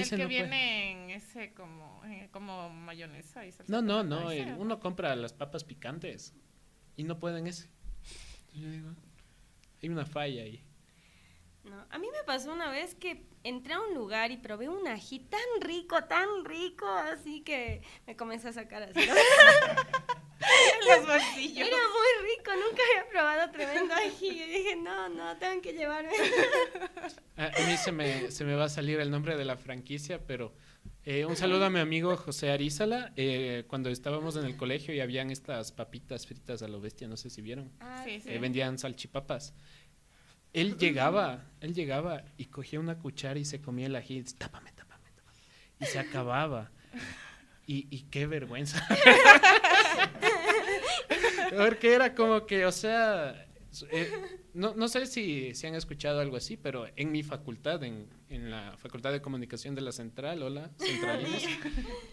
El 0.04 0.10
que 0.10 0.18
no 0.18 0.24
puede. 0.26 0.28
viene 0.42 0.92
en 0.92 1.10
ese 1.12 1.54
como, 1.54 2.04
eh, 2.06 2.30
como 2.32 2.70
mayonesa 2.70 3.46
y 3.46 3.52
salsa 3.52 3.72
No, 3.72 3.82
no, 3.82 4.04
no. 4.04 4.32
el- 4.32 4.54
uno 4.58 4.80
compra 4.80 5.16
las 5.16 5.34
papas 5.34 5.64
picantes 5.64 6.34
y 6.98 7.04
no 7.04 7.18
pueden 7.20 7.48
ese. 7.48 7.70
Entonces 8.48 8.62
yo 8.62 8.70
digo, 8.70 8.90
hay 9.82 9.90
una 9.90 10.06
falla 10.06 10.44
ahí. 10.44 10.64
No, 11.64 11.84
a 11.90 11.98
mí 11.98 12.08
me 12.12 12.24
pasó 12.26 12.54
una 12.54 12.70
vez 12.70 12.94
que 12.94 13.26
entré 13.44 13.74
a 13.74 13.80
un 13.80 13.96
lugar 13.96 14.30
y 14.32 14.38
probé 14.38 14.70
un 14.70 14.88
ají 14.88 15.20
tan 15.20 15.40
rico, 15.62 16.04
tan 16.04 16.46
rico, 16.46 16.86
así 16.88 17.42
que 17.42 17.82
me 18.06 18.16
comencé 18.16 18.50
a 18.50 18.54
sacar 18.54 18.84
así. 18.84 19.00
los 20.90 21.08
bolsillos. 21.08 21.68
Era 21.68 21.78
muy 21.78 22.28
rico, 22.36 22.52
nunca 22.54 22.84
había 22.92 23.10
probado 23.10 23.52
tremendo 23.52 23.94
ají. 23.94 24.28
Y 24.28 24.58
dije, 24.58 24.76
no, 24.76 25.10
no, 25.10 25.38
tengo 25.38 25.62
que 25.62 25.74
llevarme. 25.74 26.12
A, 27.38 27.46
a 27.48 27.68
mí 27.68 27.76
se 27.78 27.92
me, 27.92 28.32
se 28.32 28.46
me 28.46 28.56
va 28.56 28.66
a 28.66 28.70
salir 28.70 29.00
el 29.02 29.12
nombre 29.12 29.36
de 29.36 29.44
la 29.44 29.58
franquicia, 29.58 30.26
pero 30.26 30.54
eh, 31.04 31.26
un 31.26 31.36
saludo 31.36 31.66
a 31.66 31.70
mi 31.70 31.80
amigo 31.80 32.16
José 32.16 32.50
Arízala. 32.52 33.12
eh, 33.18 33.66
cuando 33.68 33.90
estábamos 33.90 34.36
en 34.38 34.46
el 34.46 34.56
colegio 34.56 34.94
y 34.94 35.02
habían 35.02 35.30
estas 35.32 35.72
papitas 35.74 36.26
fritas 36.28 36.62
a 36.64 36.68
lo 36.70 36.80
bestia, 36.80 37.08
no 37.10 37.18
sé 37.18 37.30
si 37.30 37.42
vieron. 37.42 37.72
Ah, 37.82 38.04
Sí, 38.06 38.22
sí. 38.22 38.30
eh, 38.30 38.40
vendían 38.40 38.78
salchipapas. 38.78 39.54
Él 40.54 40.78
llegaba, 40.80 41.44
él 41.60 41.74
llegaba 41.74 42.24
y 42.38 42.46
cogía 42.46 42.80
una 42.80 42.98
cuchara 43.00 43.38
y 43.40 43.44
se 43.46 43.60
comía 43.62 43.88
el 43.88 43.96
ají. 43.98 44.16
y 44.18 44.22
dice, 44.22 44.38
Tápame, 44.38 44.72
tápame, 44.72 45.10
tápame. 45.14 45.38
Y 45.82 45.86
se 45.86 46.00
acababa. 46.00 46.72
Y, 47.68 47.88
y 47.90 48.04
qué 48.04 48.28
vergüenza. 48.28 48.88
Porque 51.58 51.94
era 51.94 52.16
como 52.16 52.46
que, 52.46 52.66
o 52.66 52.72
sea, 52.72 53.48
eh, 53.92 54.12
no, 54.54 54.74
no 54.76 54.88
sé 54.88 55.06
si, 55.06 55.54
si 55.54 55.68
han 55.68 55.76
escuchado 55.76 56.20
algo 56.20 56.38
así, 56.38 56.58
pero 56.58 56.88
en 56.96 57.12
mi 57.12 57.24
facultad, 57.24 57.84
en, 57.84 58.08
en 58.30 58.50
la 58.50 58.76
Facultad 58.78 59.12
de 59.12 59.22
Comunicación 59.22 59.76
de 59.76 59.82
la 59.82 59.92
Central, 59.92 60.42
hola, 60.44 60.72
centralinos, 60.78 61.44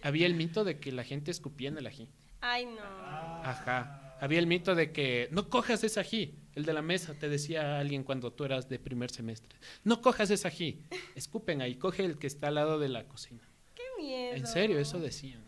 había 0.02 0.26
el 0.26 0.34
mito 0.34 0.64
de 0.64 0.78
que 0.78 0.92
la 0.92 1.04
gente 1.04 1.30
escupía 1.30 1.68
en 1.68 1.78
el 1.78 1.86
ají. 1.86 2.08
Ay, 2.40 2.66
no. 2.66 2.82
Ajá. 2.82 4.16
Había 4.20 4.38
el 4.38 4.46
mito 4.46 4.74
de 4.74 4.92
que 4.92 5.28
no 5.32 5.48
cojas 5.48 5.82
ese 5.82 5.98
ají. 5.98 6.38
El 6.54 6.64
de 6.64 6.72
la 6.72 6.82
mesa 6.82 7.14
te 7.14 7.28
decía 7.28 7.78
alguien 7.78 8.04
cuando 8.04 8.32
tú 8.32 8.44
eras 8.44 8.68
de 8.68 8.78
primer 8.78 9.10
semestre. 9.10 9.58
No 9.84 10.00
cojas 10.00 10.30
ese 10.30 10.46
ají. 10.46 10.80
Escupen 11.14 11.60
ahí, 11.62 11.76
coge 11.76 12.04
el 12.04 12.18
que 12.18 12.26
está 12.26 12.48
al 12.48 12.56
lado 12.56 12.78
de 12.78 12.88
la 12.88 13.08
cocina. 13.08 13.42
Qué 13.74 13.82
miedo. 13.98 14.34
En 14.34 14.46
serio, 14.46 14.78
eso 14.78 15.00
decían. 15.00 15.42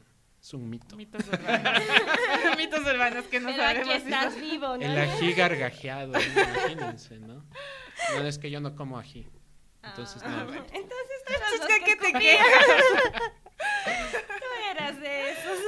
Es 0.44 0.52
un 0.52 0.68
mito. 0.68 0.94
Mitos 0.94 1.26
urbanos. 1.26 1.83
Mitos 2.59 2.80
urbanos 2.80 3.24
que 3.28 3.40
no 3.40 3.48
Pero 3.48 3.64
aquí 3.64 3.88
sabemos. 4.11 4.35
si 4.35 4.40
vivo, 4.42 4.66
¿no? 4.76 4.83
El 4.85 4.98
ají 4.98 5.33
gargajeado, 5.33 6.12
imagínense, 6.20 7.18
¿no? 7.18 7.46
No, 8.14 8.26
es 8.26 8.38
que 8.38 8.50
yo 8.50 8.61
no 8.61 8.76
como 8.76 8.98
ají. 8.98 9.26
Entonces, 9.83 10.20
Ah, 10.22 10.28
no. 10.40 10.44
bueno. 10.48 10.66
Entonces 10.70 11.24
tú 11.26 11.33
eras 11.33 11.50
Chica, 11.52 11.66
que 11.78 11.85
¿qué 11.85 11.96
te 11.96 12.12
comían. 12.12 12.37
queda? 12.37 13.33
Tú 14.28 14.70
eras 14.70 15.00
de 15.00 15.30
esos. 15.30 15.59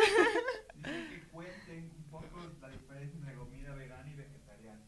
Dicen 0.75 1.09
que 1.11 1.23
cuenten 1.31 1.93
un 1.97 2.11
poco 2.11 2.41
la 2.61 2.69
diferencia 2.69 3.17
entre 3.19 3.35
comida 3.35 3.75
vegana 3.75 4.11
y 4.11 4.15
vegetariana. 4.15 4.81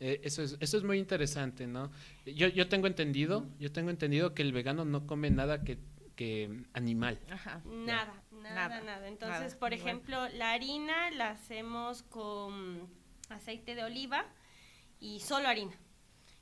Eh, 0.00 0.20
eso, 0.24 0.42
es, 0.42 0.56
eso 0.60 0.76
es 0.76 0.82
muy 0.84 0.98
interesante, 0.98 1.66
¿no? 1.66 1.90
Yo, 2.26 2.48
yo 2.48 2.68
tengo 2.68 2.86
entendido, 2.86 3.46
yo 3.58 3.72
tengo 3.72 3.88
entendido 3.88 4.34
que 4.34 4.42
el 4.42 4.52
vegano 4.52 4.84
no 4.84 5.06
come 5.06 5.30
nada 5.30 5.64
que, 5.64 5.78
que 6.16 6.64
animal. 6.74 7.18
Ajá. 7.30 7.62
Nada, 7.64 8.12
nada, 8.42 8.68
Nada, 8.68 8.80
nada. 8.82 9.08
Entonces, 9.08 9.40
nada, 9.40 9.58
por 9.58 9.72
igual. 9.72 9.88
ejemplo, 9.88 10.28
la 10.30 10.52
harina 10.52 11.10
la 11.12 11.30
hacemos 11.30 12.02
con 12.02 12.88
aceite 13.28 13.74
de 13.74 13.84
oliva 13.84 14.26
y 15.00 15.20
solo 15.20 15.48
harina. 15.48 15.72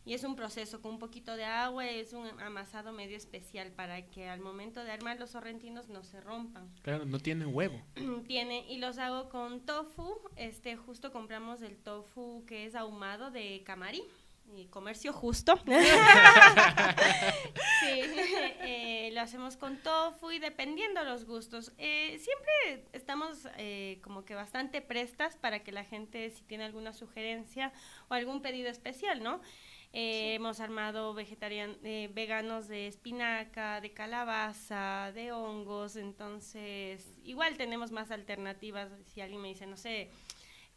Y 0.07 0.15
es 0.15 0.25
un 0.25 0.35
proceso 0.35 0.81
con 0.81 0.93
un 0.93 0.99
poquito 0.99 1.37
de 1.37 1.45
agua, 1.45 1.87
es 1.87 2.15
un 2.15 2.27
amasado 2.41 2.91
medio 2.91 3.19
especial 3.19 3.71
para 3.71 4.07
que 4.09 4.29
al 4.31 4.41
momento 4.41 4.83
de 4.83 4.91
armar 4.91 5.21
los 5.21 5.31
sorrentinos 5.31 5.89
no 5.91 6.03
se 6.03 6.21
rompan. 6.23 6.69
Claro, 6.83 7.05
no 7.05 7.19
tiene 7.21 7.45
huevo. 7.45 7.81
Tiene, 8.27 8.65
y 8.67 8.79
los 8.79 8.97
hago 8.97 9.29
con 9.29 9.61
tofu, 9.67 10.19
este, 10.37 10.75
justo 10.77 11.13
compramos 11.13 11.61
el 11.61 11.77
tofu 11.77 12.45
que 12.47 12.65
es 12.65 12.75
ahumado 12.75 13.31
de 13.31 13.63
Camari, 13.65 14.03
y 14.57 14.67
comercio 14.67 15.13
justo. 15.13 15.57
sí, 15.67 15.67
eh, 18.61 19.11
lo 19.13 19.21
hacemos 19.21 19.57
con 19.57 19.79
tofu 19.79 20.31
y 20.31 20.39
dependiendo 20.39 21.03
los 21.05 21.25
gustos. 21.25 21.73
Eh, 21.79 22.19
siempre 22.19 22.89
estamos 22.93 23.47
eh, 23.57 23.99
como 24.03 24.25
que 24.25 24.35
bastante 24.35 24.81
prestas 24.83 25.37
para 25.37 25.63
que 25.63 25.73
la 25.73 25.85
gente, 25.85 26.31
si 26.31 26.43
tiene 26.43 26.65
alguna 26.65 26.93
sugerencia 26.93 27.73
o 28.09 28.15
algún 28.15 28.43
pedido 28.43 28.69
especial, 28.69 29.23
¿no? 29.23 29.41
Eh, 29.93 30.35
Hemos 30.35 30.61
armado 30.61 31.15
vegetarian, 31.15 31.77
eh, 31.83 32.09
veganos 32.15 32.69
de 32.69 32.87
espinaca, 32.87 33.81
de 33.81 33.93
calabaza, 33.93 35.11
de 35.13 35.33
hongos, 35.33 35.97
entonces 35.97 37.13
igual 37.25 37.57
tenemos 37.57 37.91
más 37.91 38.13
alternativas. 38.13 38.89
Si 39.07 39.21
alguien 39.21 39.43
me 39.43 39.49
dice, 39.49 39.67
no 39.67 39.77
sé, 39.77 40.11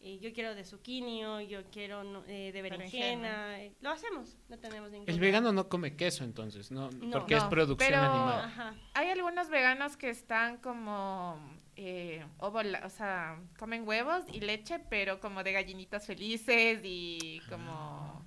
eh, 0.04 0.20
yo 0.20 0.34
quiero 0.34 0.54
de 0.54 0.66
zucchini 0.66 1.24
o 1.26 1.39
yo 1.42 1.63
quiero 1.72 2.04
no, 2.04 2.24
eh, 2.28 2.52
de 2.52 2.62
Berenjena. 2.62 2.89
berenjena, 2.92 3.62
eh, 3.63 3.74
lo 3.82 3.89
hacemos, 3.92 4.38
no 4.50 4.60
tenemos 4.60 4.92
ningún 4.92 5.10
El 5.10 5.20
vegano 5.20 5.54
no 5.54 5.70
come 5.70 5.96
queso 5.96 6.24
entonces, 6.24 6.72
¿no? 6.72 6.89
No. 6.92 7.20
porque 7.20 7.36
es 7.36 7.44
producción 7.46 7.89
pero- 7.89 8.02
animal. 8.02 8.46
Ajá. 8.46 8.76
Hay 8.96 9.10
algunos 9.10 9.50
veganos 9.50 9.96
que 9.96 10.10
están 10.10 10.58
como 10.58 11.39
eh, 11.76 12.24
o 12.39 12.89
sea, 12.89 13.39
comen 13.58 13.88
huevos 13.88 14.24
y 14.32 14.42
leche, 14.42 14.80
pero 14.89 15.20
como 15.20 15.44
de 15.44 15.54
gallinitas 15.54 16.06
felices 16.06 16.82
y 16.84 17.42
como... 17.50 18.24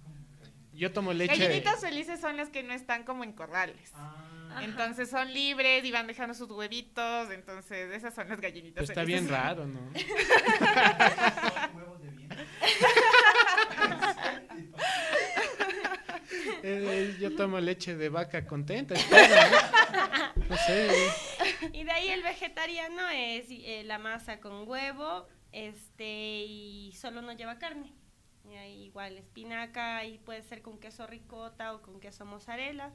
Yo 0.73 0.93
tomo 0.93 1.12
leche. 1.12 1.37
Gallinitas 1.37 1.81
felices 1.81 2.21
son 2.21 2.37
las 2.37 2.51
que 2.51 2.62
no 2.62 2.75
están 2.75 3.05
como 3.05 3.25
en 3.25 3.33
corrales. 3.33 3.93
Ah, 3.95 4.15
Ajá. 4.51 4.65
Entonces 4.65 5.09
son 5.09 5.33
libres 5.33 5.85
y 5.85 5.91
van 5.91 6.07
dejando 6.07 6.35
sus 6.35 6.51
huevitos, 6.51 7.31
entonces 7.31 7.91
esas 7.95 8.15
son 8.15 8.29
las 8.29 8.41
gallinitas 8.41 8.81
Pues 8.81 8.91
está 8.91 9.03
felices. 9.03 9.23
bien 9.23 9.33
raro, 9.33 9.67
¿no? 9.67 9.81
son 11.67 11.77
huevos 11.77 12.03
de 12.03 12.11
viento. 12.11 12.37
Eh, 16.69 17.17
yo 17.21 17.35
tomo 17.37 17.61
leche 17.61 17.97
de 17.97 18.09
vaca 18.09 18.45
contenta, 18.45 18.95
espero, 18.95 19.35
¿no? 19.37 20.49
No 20.49 20.57
sé. 20.57 20.89
Y 21.73 21.85
de 21.85 21.93
ahí 21.93 22.09
el 22.09 22.23
vegetariano 22.23 23.09
es 23.09 23.47
eh, 23.51 23.83
la 23.85 23.99
masa 23.99 24.41
con 24.41 24.69
huevo, 24.69 25.29
este, 25.53 26.45
y 26.45 26.93
solo 26.93 27.23
no 27.23 27.33
lleva 27.33 27.59
carne. 27.59 27.93
Y 28.51 28.55
ahí 28.55 28.83
igual 28.85 29.17
espinaca, 29.17 30.05
y 30.05 30.19
puede 30.19 30.43
ser 30.43 30.63
con 30.63 30.79
queso 30.79 31.07
ricota 31.07 31.73
o 31.75 31.83
con 31.83 32.01
queso 32.01 32.25
mozzarella. 32.25 32.93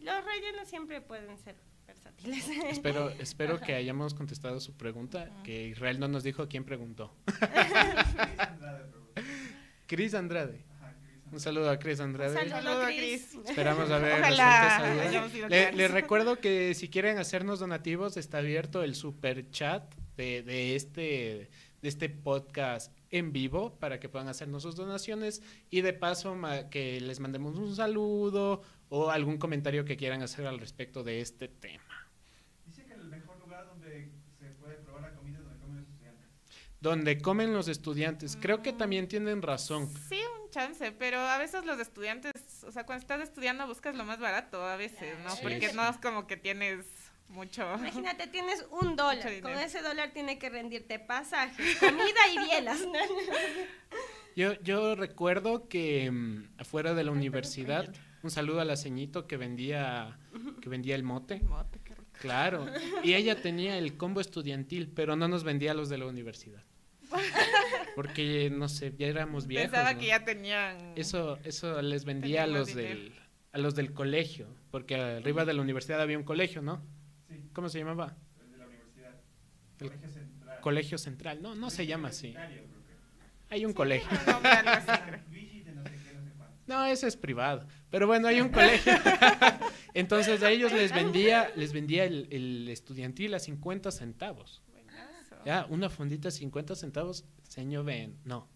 Los 0.00 0.24
rellenos 0.24 0.68
siempre 0.68 1.00
pueden 1.00 1.38
ser 1.38 1.56
versátiles. 1.86 2.48
Espero, 2.68 3.10
espero 3.20 3.60
que 3.60 3.74
hayamos 3.74 4.14
contestado 4.14 4.60
su 4.60 4.76
pregunta, 4.76 5.30
que 5.44 5.68
Israel 5.68 6.00
no 6.00 6.08
nos 6.08 6.24
dijo 6.24 6.48
quién 6.48 6.64
preguntó. 6.64 7.14
Cris 9.86 10.14
Andrade, 10.14 10.64
Un 11.32 11.40
saludo 11.40 11.70
a 11.70 11.78
Cris 11.78 12.00
Andrade. 12.00 12.34
Saludo, 12.34 12.54
Saludo, 12.62 12.84
Cris. 12.86 13.28
Cris. 13.32 13.48
Esperamos 13.48 13.84
Ojalá 13.86 14.30
duda. 14.30 15.02
hayamos 15.02 15.32
sido 15.32 15.48
Le, 15.48 15.72
les 15.72 15.90
recuerdo 15.90 16.36
que 16.38 16.74
si 16.74 16.88
quieren 16.88 17.18
hacernos 17.18 17.58
donativos, 17.60 18.16
está 18.16 18.38
abierto 18.38 18.82
el 18.82 18.94
super 18.94 19.50
chat 19.50 19.82
de, 20.16 20.42
de 20.42 20.76
este, 20.76 21.50
de 21.82 21.88
este 21.88 22.08
podcast 22.08 22.96
en 23.10 23.32
vivo 23.32 23.74
para 23.78 23.98
que 24.00 24.08
puedan 24.08 24.28
hacernos 24.28 24.62
sus 24.62 24.76
donaciones 24.76 25.42
y 25.70 25.80
de 25.80 25.92
paso 25.92 26.36
que 26.70 27.00
les 27.00 27.20
mandemos 27.20 27.56
un 27.58 27.74
saludo 27.74 28.62
o 28.88 29.10
algún 29.10 29.38
comentario 29.38 29.84
que 29.84 29.96
quieran 29.96 30.22
hacer 30.22 30.46
al 30.46 30.58
respecto 30.60 31.02
de 31.02 31.20
este 31.20 31.48
tema. 31.48 32.08
Dice 32.66 32.84
que 32.84 32.94
el 32.94 33.04
mejor 33.04 33.38
lugar 33.40 33.66
donde 33.66 34.10
se 34.38 34.46
puede 34.52 34.74
probar 34.76 35.02
la 35.02 35.14
comida 35.14 35.38
es 35.38 35.44
donde 35.44 35.58
comen 35.58 35.76
los 35.78 35.88
estudiantes. 35.88 36.28
Donde 36.84 37.16
comen 37.16 37.54
los 37.54 37.68
estudiantes. 37.68 38.36
Creo 38.38 38.60
que 38.60 38.74
también 38.74 39.08
tienen 39.08 39.40
razón. 39.40 39.88
Sí, 40.10 40.20
un 40.38 40.50
chance, 40.50 40.92
pero 40.92 41.18
a 41.18 41.38
veces 41.38 41.64
los 41.64 41.80
estudiantes, 41.80 42.34
o 42.62 42.70
sea, 42.70 42.84
cuando 42.84 43.00
estás 43.00 43.22
estudiando 43.22 43.66
buscas 43.66 43.96
lo 43.96 44.04
más 44.04 44.20
barato 44.20 44.62
a 44.62 44.76
veces, 44.76 45.18
¿no? 45.24 45.30
Sí, 45.30 45.38
Porque 45.42 45.70
sí. 45.70 45.76
no 45.76 45.88
es 45.88 45.96
como 45.96 46.26
que 46.26 46.36
tienes 46.36 46.84
mucho. 47.30 47.62
Imagínate, 47.76 48.26
tienes 48.26 48.66
un 48.82 48.96
dólar. 48.96 49.40
Con 49.40 49.52
ese 49.52 49.80
dólar 49.80 50.10
tiene 50.12 50.38
que 50.38 50.50
rendirte 50.50 50.98
pasajes, 50.98 51.76
comida 51.76 52.28
y 52.34 52.44
bielas. 52.44 52.80
Yo, 54.36 54.60
yo 54.62 54.96
recuerdo 54.96 55.68
que 55.68 56.10
mm, 56.10 56.48
afuera 56.58 56.92
de 56.92 57.04
la 57.04 57.12
universidad, 57.12 57.94
un 58.22 58.30
saludo 58.32 58.60
a 58.60 58.64
la 58.64 58.76
ceñito 58.76 59.28
que 59.28 59.36
vendía, 59.36 60.18
que 60.60 60.68
vendía 60.68 60.96
el 60.96 61.04
mote. 61.04 61.38
Mote, 61.40 61.78
qué 61.84 61.94
rico. 61.94 62.10
Claro. 62.20 62.66
Y 63.04 63.14
ella 63.14 63.40
tenía 63.40 63.78
el 63.78 63.96
combo 63.96 64.20
estudiantil, 64.20 64.88
pero 64.88 65.14
no 65.14 65.28
nos 65.28 65.44
vendía 65.44 65.70
a 65.70 65.74
los 65.74 65.88
de 65.88 65.98
la 65.98 66.06
universidad. 66.06 66.64
Porque, 67.96 68.50
no 68.50 68.68
sé, 68.68 68.94
ya 68.98 69.06
éramos 69.06 69.46
viejos. 69.46 69.70
Pensaba 69.70 69.92
¿no? 69.92 70.00
que 70.00 70.06
ya 70.06 70.24
tenían. 70.24 70.92
Eso, 70.96 71.38
eso 71.44 71.80
les 71.82 72.04
vendía 72.04 72.44
a 72.44 72.46
los 72.46 72.68
dinero. 72.68 72.88
del, 72.88 73.14
a 73.52 73.58
los 73.58 73.74
del 73.74 73.92
colegio, 73.92 74.48
porque 74.70 74.96
arriba 74.96 75.44
de 75.44 75.54
la 75.54 75.62
universidad 75.62 76.00
había 76.00 76.18
un 76.18 76.24
colegio, 76.24 76.60
¿no? 76.60 76.82
Sí, 77.28 77.40
¿Cómo 77.52 77.68
se 77.68 77.78
llamaba? 77.78 78.16
el 78.42 78.50
de 78.50 78.58
la 78.58 78.66
universidad. 78.66 79.14
El 79.78 79.88
Colegio 79.88 80.10
Central. 80.10 80.60
Colegio 80.60 80.98
Central. 80.98 81.42
No, 81.42 81.54
no 81.54 81.70
se 81.70 81.86
llama 81.86 82.08
así. 82.08 82.34
Hay 83.50 83.64
un 83.64 83.72
colegio. 83.72 84.10
no 84.26 84.40
no 86.66 86.86
ese 86.86 87.06
es 87.06 87.16
privado. 87.16 87.66
Pero 87.90 88.06
bueno, 88.06 88.26
hay 88.26 88.40
un 88.40 88.48
colegio. 88.48 88.92
Entonces 89.94 90.42
a 90.42 90.50
ellos 90.50 90.72
les 90.72 90.92
vendía, 90.92 91.52
les 91.54 91.72
vendía 91.72 92.04
el, 92.04 92.26
el 92.30 92.68
estudiantil 92.68 93.34
a 93.34 93.38
50 93.38 93.92
centavos. 93.92 94.62
Ya, 95.44 95.66
una 95.68 95.88
fondita 95.90 96.30
50 96.30 96.74
centavos, 96.74 97.24
señor 97.42 97.84
ven, 97.84 98.18
no, 98.24 98.48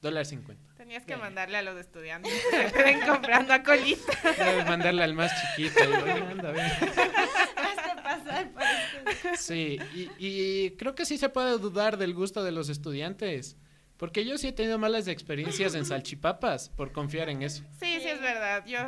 dólar 0.00 0.26
50. 0.26 0.74
Tenías 0.76 1.04
que 1.04 1.16
mandarle 1.16 1.58
a 1.58 1.62
los 1.62 1.76
estudiantes 1.78 2.32
que 2.50 2.70
te 2.70 2.82
ven 2.82 3.00
comprando 3.06 3.52
a 3.52 3.62
colita. 3.62 4.12
Debes 4.38 4.66
mandarle 4.66 5.02
al 5.02 5.14
más 5.14 5.30
chiquito. 5.56 5.84
y, 5.84 5.92
"Oye, 5.92 6.12
anda, 6.12 6.50
ven". 6.52 6.60
Hazte 6.70 8.02
pasar 8.02 8.50
por 8.52 8.62
este- 8.62 9.36
Sí, 9.36 9.78
y, 9.94 10.10
y 10.18 10.70
creo 10.76 10.94
que 10.94 11.04
sí 11.04 11.18
se 11.18 11.28
puede 11.28 11.58
dudar 11.58 11.96
del 11.98 12.14
gusto 12.14 12.42
de 12.44 12.52
los 12.52 12.68
estudiantes. 12.68 13.56
Porque 13.96 14.24
yo 14.24 14.38
sí 14.38 14.46
he 14.46 14.52
tenido 14.52 14.78
malas 14.78 15.08
experiencias 15.08 15.74
en 15.74 15.84
salchipapas 15.84 16.68
por 16.68 16.92
confiar 16.92 17.28
en 17.30 17.42
eso. 17.42 17.64
Sí, 17.80 17.98
sí, 18.00 18.06
es 18.08 18.20
verdad. 18.20 18.64
Yo, 18.64 18.78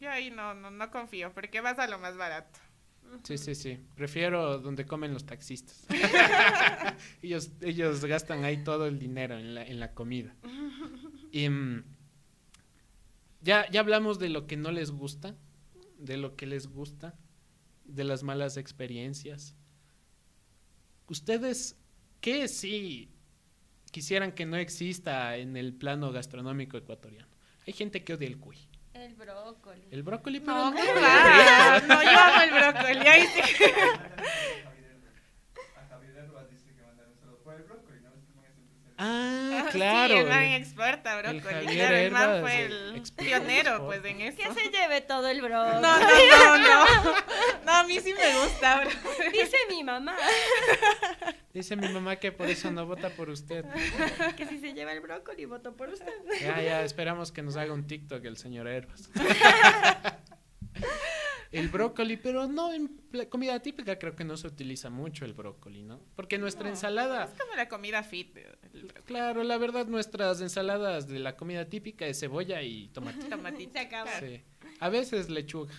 yo 0.00 0.10
ahí 0.10 0.32
no, 0.32 0.54
no, 0.54 0.72
no 0.72 0.90
confío, 0.90 1.32
porque 1.32 1.60
vas 1.60 1.78
a 1.78 1.86
lo 1.86 2.00
más 2.00 2.16
barato. 2.16 2.58
Sí, 3.22 3.38
sí, 3.38 3.54
sí. 3.54 3.78
Prefiero 3.94 4.58
donde 4.58 4.86
comen 4.86 5.12
los 5.12 5.26
taxistas. 5.26 5.86
ellos, 7.22 7.50
ellos 7.60 8.04
gastan 8.04 8.44
ahí 8.44 8.62
todo 8.62 8.86
el 8.86 8.98
dinero 8.98 9.38
en 9.38 9.54
la, 9.54 9.64
en 9.64 9.80
la 9.80 9.94
comida. 9.94 10.34
Y, 11.32 11.48
mm, 11.48 11.84
ya, 13.42 13.70
ya 13.70 13.80
hablamos 13.80 14.18
de 14.18 14.28
lo 14.28 14.46
que 14.46 14.56
no 14.56 14.70
les 14.70 14.90
gusta, 14.90 15.36
de 15.98 16.16
lo 16.16 16.36
que 16.36 16.46
les 16.46 16.68
gusta, 16.68 17.14
de 17.84 18.04
las 18.04 18.22
malas 18.22 18.56
experiencias. 18.56 19.54
¿Ustedes 21.08 21.76
qué 22.20 22.48
sí 22.48 23.10
quisieran 23.92 24.32
que 24.32 24.46
no 24.46 24.56
exista 24.56 25.36
en 25.36 25.56
el 25.56 25.74
plano 25.74 26.12
gastronómico 26.12 26.76
ecuatoriano? 26.76 27.28
Hay 27.66 27.72
gente 27.72 28.04
que 28.04 28.14
odia 28.14 28.28
el 28.28 28.38
cuy. 28.38 28.56
El 29.06 29.14
brócoli. 29.14 29.86
El 29.92 30.02
brócoli, 30.02 30.40
pero 30.40 30.56
No, 30.56 30.70
no. 30.72 30.76
No, 31.86 32.02
yo 32.02 32.18
amo 32.18 32.42
el 32.42 32.50
brócoli. 32.50 33.06
Ahí 33.06 33.26
sí. 33.28 33.40
A 35.76 35.86
Javier 35.88 36.16
Herbas 36.16 36.50
dice 36.50 36.74
que 36.74 36.82
mandar 36.82 37.06
un 37.08 37.16
saludo 37.16 37.38
por 37.44 37.54
el 37.54 37.62
brócoli, 37.62 38.00
¿no? 38.00 38.10
Es 38.14 38.24
que 38.26 38.85
Ah, 38.98 39.68
Sí, 39.72 39.78
claro. 39.78 40.20
el 40.20 40.26
man 40.26 40.44
experta 40.44 41.20
el 41.20 41.40
brócoli. 41.40 41.66
Claro, 41.66 41.96
el 41.96 42.10
man 42.10 42.40
fue 42.40 42.64
el 42.64 43.02
pionero, 43.16 43.76
en 43.76 43.84
pues, 43.84 44.04
en 44.04 44.20
eso. 44.20 44.36
Que 44.36 44.54
se 44.54 44.70
lleve 44.70 45.00
todo 45.00 45.28
el 45.28 45.40
brócoli. 45.40 45.82
No, 45.82 45.98
no, 45.98 45.98
no, 45.98 46.58
no. 46.58 47.14
No, 47.64 47.72
a 47.72 47.84
mí 47.84 47.98
sí 48.00 48.14
me 48.14 48.38
gusta, 48.40 48.80
bro. 48.80 48.90
Dice 49.32 49.56
mi 49.68 49.82
mamá 49.82 50.14
Dice 51.52 51.74
mi 51.76 51.88
mamá 51.88 52.16
que 52.16 52.32
por 52.32 52.48
eso 52.48 52.70
no 52.70 52.86
vota 52.86 53.10
por 53.10 53.28
usted. 53.28 53.64
que 54.36 54.46
si 54.46 54.58
se 54.58 54.72
lleva 54.72 54.92
el 54.92 55.00
brócoli, 55.00 55.44
voto 55.46 55.74
por 55.74 55.88
usted. 55.88 56.12
Ya, 56.40 56.60
ya, 56.60 56.82
esperamos 56.82 57.32
que 57.32 57.42
nos 57.42 57.56
haga 57.56 57.72
un 57.72 57.86
TikTok 57.86 58.24
el 58.24 58.36
señor 58.36 58.68
Herbas. 58.68 59.10
el 61.52 61.68
brócoli, 61.68 62.16
pero 62.16 62.46
no 62.46 62.72
en 62.72 62.88
pla- 62.88 63.26
comida 63.28 63.60
típica 63.60 63.98
creo 63.98 64.14
que 64.16 64.24
no 64.24 64.36
se 64.36 64.46
utiliza 64.46 64.90
mucho 64.90 65.24
el 65.24 65.32
brócoli, 65.34 65.82
¿no? 65.82 66.00
Porque 66.16 66.38
nuestra 66.38 66.64
No, 66.64 66.70
ensalada, 66.70 67.24
Es 67.24 67.40
como 67.40 67.54
la 67.54 67.68
comida 67.68 68.02
fit. 68.02 68.36
el 68.36 68.92
claro, 69.04 69.42
la 69.44 69.56
verdad 69.58 69.86
nuestras 69.86 70.40
ensaladas 70.40 71.06
de 71.08 71.18
la 71.18 71.36
comida 71.36 71.64
típica 71.66 72.06
es 72.06 72.18
cebolla 72.20 72.62
y 72.62 72.88
tomate. 72.88 73.26
tomatito. 73.30 73.78
Se. 74.18 74.38
Sí. 74.38 74.44
A 74.80 74.88
veces 74.88 75.30
lechuga. 75.30 75.74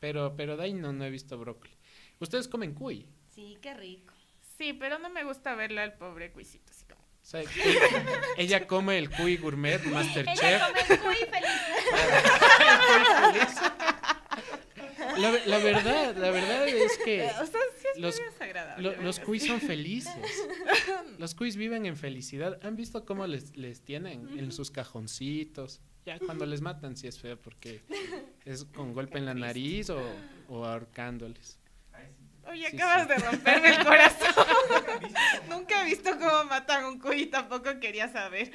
Pero 0.00 0.34
pero 0.36 0.56
de 0.56 0.64
ahí 0.64 0.72
no 0.74 0.92
no 0.92 1.04
he 1.04 1.10
visto 1.10 1.38
brócoli. 1.38 1.74
¿Ustedes 2.20 2.48
comen 2.48 2.74
cuy? 2.74 3.06
Sí, 3.30 3.58
qué 3.60 3.74
rico. 3.74 4.14
Sí, 4.58 4.72
pero 4.72 4.98
no 4.98 5.08
me 5.10 5.24
gusta 5.24 5.54
verle 5.54 5.80
al 5.80 5.94
pobre 5.94 6.30
cuisito 6.32 6.70
así 6.70 6.84
como. 6.84 7.00
O 7.02 7.26
sea, 7.26 7.42
que- 7.42 7.78
ella 8.36 8.66
come 8.66 8.98
el 8.98 9.10
cuy 9.10 9.36
gourmet, 9.38 9.82
Masterchef. 9.86 10.44
Ella 10.44 10.68
come 10.86 10.98
muy 11.04 11.16
feliz. 11.16 11.50
La, 15.18 15.30
la 15.46 15.58
verdad, 15.58 16.16
la 16.16 16.30
verdad 16.30 16.68
es 16.68 16.98
que 17.04 17.22
O 17.22 17.46
sea, 17.46 17.60
sí 17.78 17.86
es 17.94 18.00
los- 18.00 18.20
lo- 18.78 19.02
los 19.02 19.20
cuis 19.20 19.46
son 19.46 19.60
felices. 19.60 20.12
Los 21.18 21.34
cuis 21.34 21.56
viven 21.56 21.86
en 21.86 21.96
felicidad. 21.96 22.58
¿Han 22.62 22.74
visto 22.76 23.04
cómo 23.04 23.26
les, 23.26 23.56
les 23.56 23.82
tienen 23.82 24.36
en 24.38 24.50
sus 24.52 24.70
cajoncitos? 24.70 25.80
Ya 26.04 26.18
cuando 26.18 26.44
les 26.44 26.60
matan 26.60 26.96
sí 26.96 27.06
es 27.06 27.18
feo 27.20 27.40
porque 27.40 27.80
es 28.44 28.64
con 28.64 28.92
golpe 28.92 29.18
en 29.18 29.26
la 29.26 29.34
nariz 29.34 29.90
o, 29.90 30.02
o 30.48 30.64
ahorcándoles. 30.64 31.58
Oye, 32.46 32.68
Sí, 32.70 32.76
acabas 32.76 33.02
sí. 33.04 33.08
de 33.08 33.14
romperme 33.30 33.68
el 33.70 33.84
corazón. 33.84 34.44
Nunca 34.44 34.92
he 34.92 34.98
visto 34.98 35.24
cómo- 35.48 35.56
Nunca 35.56 35.80
he 35.80 35.84
visto 35.86 36.10
cómo 36.18 36.44
matan 36.44 36.84
un 36.84 36.98
cuy 36.98 37.22
y 37.22 37.26
tampoco 37.26 37.80
quería 37.80 38.08
saber. 38.12 38.52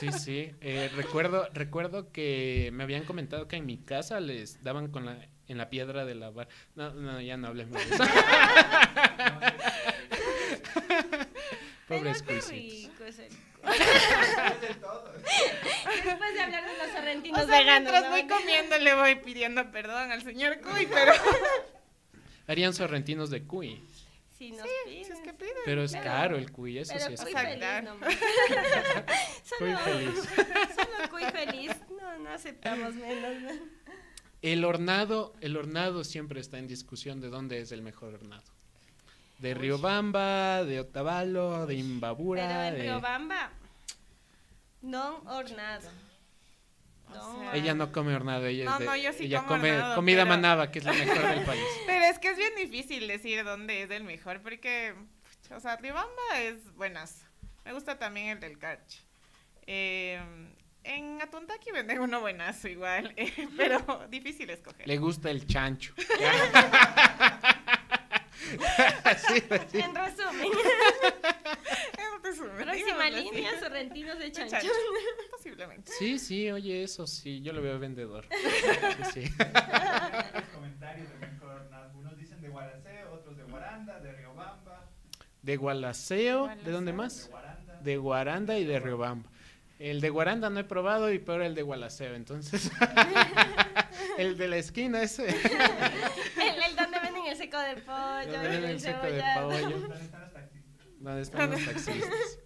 Sí, 0.00 0.10
sí. 0.10 0.50
Eh, 0.60 0.90
recuerdo, 0.96 1.48
recuerdo 1.52 2.10
que 2.10 2.70
me 2.72 2.82
habían 2.82 3.04
comentado 3.04 3.46
que 3.46 3.54
en 3.56 3.66
mi 3.66 3.78
casa 3.78 4.18
les 4.18 4.62
daban 4.64 4.88
con 4.90 5.06
la, 5.06 5.28
en 5.48 5.58
la 5.58 5.68
piedra 5.70 6.04
de 6.04 6.14
lavar. 6.14 6.48
No, 6.74 6.92
no, 6.92 7.20
ya 7.20 7.36
no 7.36 7.48
hablemos 7.48 7.76
de 7.88 7.94
eso. 7.94 8.04
Pobres 11.88 12.22
cuisitos. 12.22 13.18
Es. 13.18 13.32
Después 16.04 16.34
de 16.34 16.40
hablar 16.40 16.64
de 16.66 16.76
los 16.78 16.88
O 16.88 16.92
sorrentinos 16.96 17.46
sea, 17.46 17.58
veganos. 17.60 17.90
mientras 17.92 18.04
¿no? 18.04 18.10
voy 18.10 18.26
comiendo 18.26 18.78
le 18.78 18.94
voy 18.94 19.14
pidiendo 19.16 19.70
perdón 19.70 20.12
al 20.12 20.22
señor 20.22 20.60
cuy, 20.60 20.86
pero 20.92 21.12
Harían 22.46 22.72
sorrentinos 22.74 23.30
de 23.30 23.42
cuy. 23.44 23.82
Si 24.38 24.52
nos 24.52 24.62
si 24.62 24.68
es 24.68 25.08
piden. 25.08 25.22
que 25.24 25.32
piden. 25.34 25.54
Pero 25.64 25.82
es 25.82 25.92
Pero- 25.92 26.04
caro 26.04 26.36
el 26.36 26.52
cuy, 26.52 26.78
eso 26.78 26.92
Pero 26.94 27.06
sí 27.08 27.14
es 27.14 27.20
cuy 27.20 27.32
O 27.32 27.34
caro. 27.34 27.48
feliz 27.48 27.82
nomás. 27.84 28.14
Cuy 29.58 29.70
Solo, 29.72 29.78
feliz. 29.78 30.14
solo 30.76 31.10
cuy 31.10 31.24
feliz. 31.24 31.72
No, 32.00 32.18
no 32.18 32.30
aceptamos 32.30 32.94
menos. 32.94 33.42
¿no? 33.42 33.50
El 34.42 34.64
hornado, 34.64 35.34
el 35.40 35.56
hornado 35.56 36.04
siempre 36.04 36.40
está 36.40 36.58
en 36.58 36.68
discusión 36.68 37.20
de 37.20 37.28
dónde 37.28 37.60
es 37.60 37.72
el 37.72 37.82
mejor 37.82 38.14
hornado. 38.14 38.44
De 39.38 39.54
Riobamba, 39.54 40.64
de 40.64 40.80
Otavalo, 40.80 41.66
de 41.66 41.74
Imbabura. 41.74 42.46
Pero 42.46 42.60
en 42.62 42.74
de- 42.74 42.82
Riobamba, 42.82 43.50
no 44.82 45.16
hornado. 45.26 45.88
O 47.10 47.14
No, 47.14 47.38
sea, 47.40 47.54
Ella 47.56 47.74
no 47.74 47.90
come 47.90 48.14
hornado, 48.14 48.46
ella, 48.46 48.66
No, 48.66 48.72
es 48.74 48.78
de- 48.80 48.84
no, 48.84 48.96
yo 48.96 49.12
sí 49.12 49.24
ella 49.24 49.38
como 49.38 49.48
come 49.50 49.72
hornado, 49.72 49.94
comida 49.96 50.18
pero- 50.24 50.28
manaba, 50.28 50.70
que 50.70 50.78
es 50.80 50.84
la 50.84 50.92
mejor 50.92 51.22
del 51.26 51.44
país. 51.44 51.62
Pero 51.86 52.04
es 52.04 52.18
que 52.18 52.30
es 52.30 52.36
bien 52.36 52.54
difícil 52.56 53.08
decir 53.08 53.44
dónde 53.44 53.82
es 53.82 53.90
el 53.90 54.04
mejor, 54.04 54.42
porque, 54.42 54.94
o 55.54 55.58
sea, 55.60 55.76
Ribamba 55.76 56.40
es 56.40 56.72
buenas. 56.74 57.22
Me 57.64 57.72
gusta 57.72 57.98
también 57.98 58.28
el 58.28 58.40
del 58.40 58.58
Carch. 58.58 59.00
Eh, 59.66 60.20
en 60.88 61.20
Atuntaki 61.22 61.70
venden 61.72 62.00
uno 62.00 62.20
buenazo 62.20 62.68
igual, 62.68 63.12
eh, 63.16 63.32
pero 63.56 63.78
difícil 64.10 64.50
escoger. 64.50 64.86
Le 64.86 64.96
gusta 64.98 65.30
el 65.30 65.46
chancho. 65.46 65.94
En 69.72 69.94
resumen, 69.94 70.46
Eh, 70.46 72.02
pues, 72.22 72.38
próxima 72.38 73.04
así. 73.06 73.14
línea, 73.30 73.60
sorrentinos 73.60 74.18
de 74.18 74.32
chancho. 74.32 74.50
chancho. 74.56 74.68
Posiblemente. 75.30 75.92
Sí, 75.92 76.18
sí, 76.18 76.50
oye, 76.50 76.82
eso 76.82 77.06
sí, 77.06 77.40
yo 77.42 77.52
lo 77.52 77.60
veo 77.62 77.78
vendedor. 77.78 78.26
Sí, 79.12 79.22
sí. 79.22 79.32
Los 80.34 80.44
comentarios 80.54 81.08
de 81.10 81.18
mejor 81.26 81.50
hornado. 81.50 81.90
Unos 81.98 82.16
dicen 82.16 82.40
de 82.40 82.48
Gualaceo, 82.48 83.12
otros 83.12 83.36
de 83.36 83.42
Guaranda, 83.44 84.00
de 84.00 84.12
Riobamba, 84.12 84.88
De 85.42 85.56
Gualaceo, 85.56 86.46
¿de 86.64 86.70
dónde 86.70 86.70
Gualaceo. 86.70 86.82
de 86.82 86.92
más? 86.92 87.28
Guaranda. 87.30 87.80
De 87.82 87.96
Guaranda 87.96 88.58
y 88.58 88.64
de 88.64 88.80
Riobamba. 88.80 89.30
El 89.78 90.00
de 90.00 90.10
Guaranda 90.10 90.50
no 90.50 90.58
he 90.58 90.64
probado 90.64 91.12
y 91.12 91.20
peor 91.20 91.42
el 91.42 91.54
de 91.54 91.62
Gualaceo, 91.62 92.14
entonces. 92.14 92.70
el 94.18 94.36
de 94.36 94.48
la 94.48 94.56
esquina 94.56 95.02
ese. 95.02 95.28
El, 95.28 96.62
el 96.62 96.76
donde 96.76 96.98
venden 96.98 97.26
el 97.26 97.36
seco 97.36 97.58
de 97.60 97.76
pollo, 97.76 98.32
Donde 98.32 98.46
el, 98.46 98.50
venden 98.50 98.70
el 98.70 98.80
seco 98.80 99.06
de 99.06 99.22
pollo. 99.36 99.78
¿Dónde 99.80 100.00
están 100.00 100.20
los 100.22 100.32
taxistas? 100.32 100.86
¿Dónde 100.98 101.22
están 101.22 101.50
los 101.50 101.64
taxistas? 101.64 102.38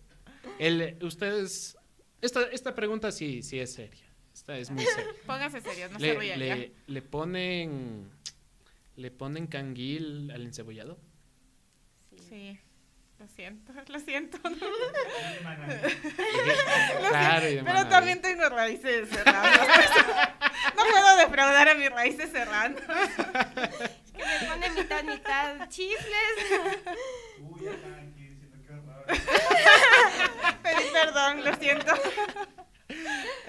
El, 0.59 0.99
ustedes, 1.03 1.79
esta, 2.21 2.43
esta 2.51 2.75
pregunta 2.75 3.11
sí, 3.11 3.43
sí 3.43 3.59
es 3.59 3.73
seria. 3.73 4.07
Esta 4.35 4.59
es 4.59 4.71
muy 4.71 4.85
seria. 4.85 5.13
Póngase 5.27 5.61
serios, 5.63 5.91
no 5.91 5.99
se 5.99 6.07
le, 6.07 6.19
rían 6.19 6.39
ya. 6.39 6.57
le, 6.57 6.75
le 6.87 7.03
ponen, 7.03 8.11
le 8.97 9.11
ponen 9.11 9.47
canguil 9.47 10.31
al 10.31 10.43
encebollado. 10.43 10.99
Sí, 12.29 12.59
lo 13.23 13.29
siento, 13.29 13.73
lo 13.89 14.01
siento. 14.01 14.39
Claro, 17.09 17.47
Pero 17.65 17.89
también 17.89 18.21
tengo 18.21 18.49
raíces 18.49 19.09
serranas. 19.09 19.61
No 20.77 20.85
puedo 20.91 21.17
defraudar 21.17 21.69
a 21.69 21.75
mis 21.75 21.91
raíces 21.91 22.31
serranas. 22.31 22.81
Que 24.15 24.25
le 24.25 24.47
pone 24.49 24.71
mitad, 24.71 25.05
mitad 25.05 25.69
chifles. 25.69 26.37
Uy, 27.41 27.65
ya 27.65 27.73
están 27.73 27.95
aquí. 27.95 28.31
Pedí 30.63 30.85
perdón, 30.93 31.45
lo 31.45 31.55
siento. 31.57 31.93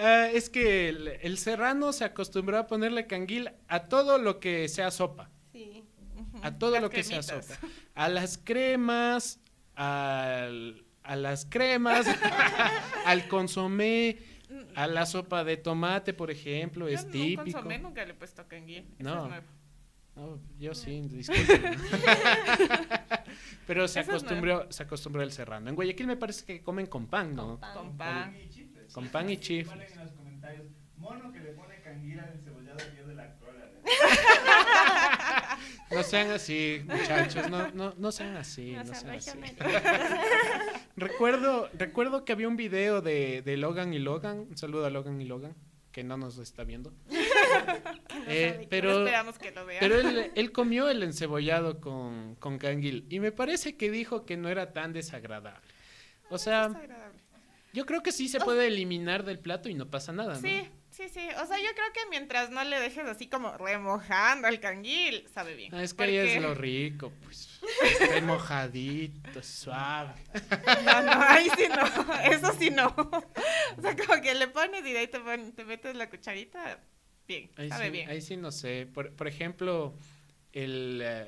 Ah, 0.00 0.28
es 0.32 0.50
que 0.50 0.88
el, 0.88 1.08
el 1.22 1.38
serrano 1.38 1.92
se 1.92 2.04
acostumbró 2.04 2.58
a 2.58 2.66
ponerle 2.66 3.06
canguil 3.06 3.52
a 3.68 3.86
todo 3.86 4.18
lo 4.18 4.40
que 4.40 4.68
sea 4.68 4.90
sopa. 4.90 5.30
Sí. 5.52 5.84
A 6.42 6.58
todo 6.58 6.72
Las 6.72 6.82
lo 6.82 6.90
que 6.90 7.02
sea 7.04 7.22
sopa. 7.22 7.58
A 7.94 8.08
las 8.08 8.38
cremas, 8.38 9.40
al- 9.76 10.84
a 11.02 11.16
las 11.16 11.44
cremas, 11.44 12.06
al 13.06 13.28
consomé, 13.28 14.18
a 14.74 14.86
la 14.86 15.04
sopa 15.06 15.44
de 15.44 15.56
tomate, 15.58 16.14
por 16.14 16.30
ejemplo, 16.30 16.88
Yo 16.88 16.94
es 16.94 17.04
no 17.04 17.10
típico. 17.12 17.42
consomé, 17.44 17.78
nunca 17.78 18.04
le 18.04 18.12
he 18.12 18.14
puesto 18.14 18.46
canguil. 18.48 18.86
No. 18.98 19.26
es. 19.34 19.42
No, 20.16 20.38
yo 20.60 20.74
sí, 20.74 21.00
disculpen. 21.08 21.76
Pero 23.66 23.88
se 23.88 24.00
Eso 24.00 24.12
acostumbró, 24.12 24.70
se 24.70 24.82
acostumbró 24.84 25.22
el 25.22 25.32
serrano. 25.32 25.68
En 25.68 25.74
Guayaquil 25.74 26.06
me 26.06 26.16
parece 26.16 26.44
que 26.44 26.62
comen 26.62 26.86
con 26.86 27.06
pan, 27.08 27.34
¿no? 27.34 27.58
Con 27.58 27.60
pan. 27.60 27.74
Con 27.74 27.96
pan. 27.96 28.36
Y 28.36 28.48
chifles. 28.48 28.92
Con 28.92 29.08
pan 29.08 29.24
y 29.30 29.34
Ponen 29.36 29.40
chifles. 29.40 29.92
en 29.92 29.98
los 30.04 30.12
comentarios, 30.12 30.66
mono 30.96 31.32
que 31.32 31.40
le 31.40 31.50
pone 31.52 31.80
canguila 31.82 32.22
al 32.24 32.32
encebollado 32.34 32.78
y 32.92 32.96
yo 32.96 33.06
de 33.08 33.14
la 33.16 33.34
cola. 33.36 33.70
No 35.94 36.02
sean 36.02 36.30
así, 36.30 36.82
muchachos, 36.86 37.48
no, 37.50 37.70
no, 37.72 37.94
no 37.96 38.12
sean 38.12 38.36
así, 38.36 38.72
No 38.72 38.84
no 38.84 38.94
sean 38.94 39.20
sean 39.20 39.44
así. 39.44 39.56
Recuerdo, 40.96 41.68
recuerdo 41.74 42.24
que 42.24 42.32
había 42.32 42.48
un 42.48 42.56
video 42.56 43.00
de, 43.00 43.42
de 43.42 43.56
Logan 43.56 43.94
y 43.94 43.98
Logan, 43.98 44.46
un 44.50 44.56
saludo 44.56 44.86
a 44.86 44.90
Logan 44.90 45.20
y 45.20 45.24
Logan, 45.24 45.54
que 45.92 46.04
no 46.04 46.16
nos 46.16 46.38
está 46.38 46.64
viendo. 46.64 46.92
Eh, 48.26 48.66
pero 48.70 49.00
esperamos 49.00 49.38
que 49.38 49.50
lo 49.50 49.66
vean. 49.66 49.80
pero 49.80 49.96
él, 49.96 50.32
él 50.34 50.52
comió 50.52 50.88
el 50.88 51.02
encebollado 51.02 51.80
con, 51.80 52.36
con 52.36 52.58
canguil 52.58 53.06
y 53.10 53.20
me 53.20 53.32
parece 53.32 53.76
que 53.76 53.90
dijo 53.90 54.24
que 54.24 54.36
no 54.36 54.48
era 54.48 54.72
tan 54.72 54.92
desagradable. 54.92 55.60
O 56.30 56.38
sea, 56.38 56.70
yo 57.72 57.84
creo 57.86 58.02
que 58.02 58.12
sí 58.12 58.28
se 58.28 58.40
puede 58.40 58.66
eliminar 58.68 59.24
del 59.24 59.38
plato 59.38 59.68
y 59.68 59.74
no 59.74 59.90
pasa 59.90 60.12
nada, 60.12 60.34
¿no? 60.34 60.40
Sí, 60.40 60.68
sí, 60.96 61.08
sí. 61.08 61.28
O 61.42 61.46
sea, 61.46 61.58
yo 61.58 61.68
creo 61.74 61.92
que 61.92 62.00
mientras 62.10 62.50
no 62.50 62.62
le 62.64 62.78
dejes 62.80 63.04
así 63.06 63.26
como 63.28 63.56
remojando 63.56 64.46
al 64.48 64.60
canguil, 64.60 65.26
sabe 65.32 65.54
bien. 65.54 65.74
Ah, 65.74 65.82
es 65.82 65.94
que 65.94 66.04
ahí 66.04 66.16
es 66.16 66.40
lo 66.42 66.54
rico, 66.54 67.12
pues. 67.22 67.60
Está 68.00 68.20
mojadito, 68.22 69.42
suave. 69.42 70.14
No, 70.84 71.02
no, 71.02 71.12
ahí 71.22 71.48
sí 71.56 71.64
no. 71.68 72.14
Eso 72.32 72.52
sí 72.58 72.70
no. 72.70 72.86
O 73.76 73.80
sea, 73.82 73.96
como 73.96 74.20
que 74.22 74.34
le 74.34 74.48
pones 74.48 74.84
y 74.86 74.92
de 74.92 74.98
ahí 75.00 75.06
te, 75.08 75.20
pon- 75.20 75.52
te 75.52 75.64
metes 75.64 75.94
la 75.96 76.08
cucharita. 76.10 76.78
Bien, 77.26 77.50
Ahí 77.56 77.68
sabe 77.70 77.86
sí, 77.86 77.90
bien. 77.90 78.08
ahí 78.10 78.20
sí 78.20 78.36
no 78.36 78.52
sé. 78.52 78.86
Por, 78.92 79.12
por 79.12 79.26
ejemplo, 79.28 79.94
el, 80.52 81.00
eh, 81.02 81.26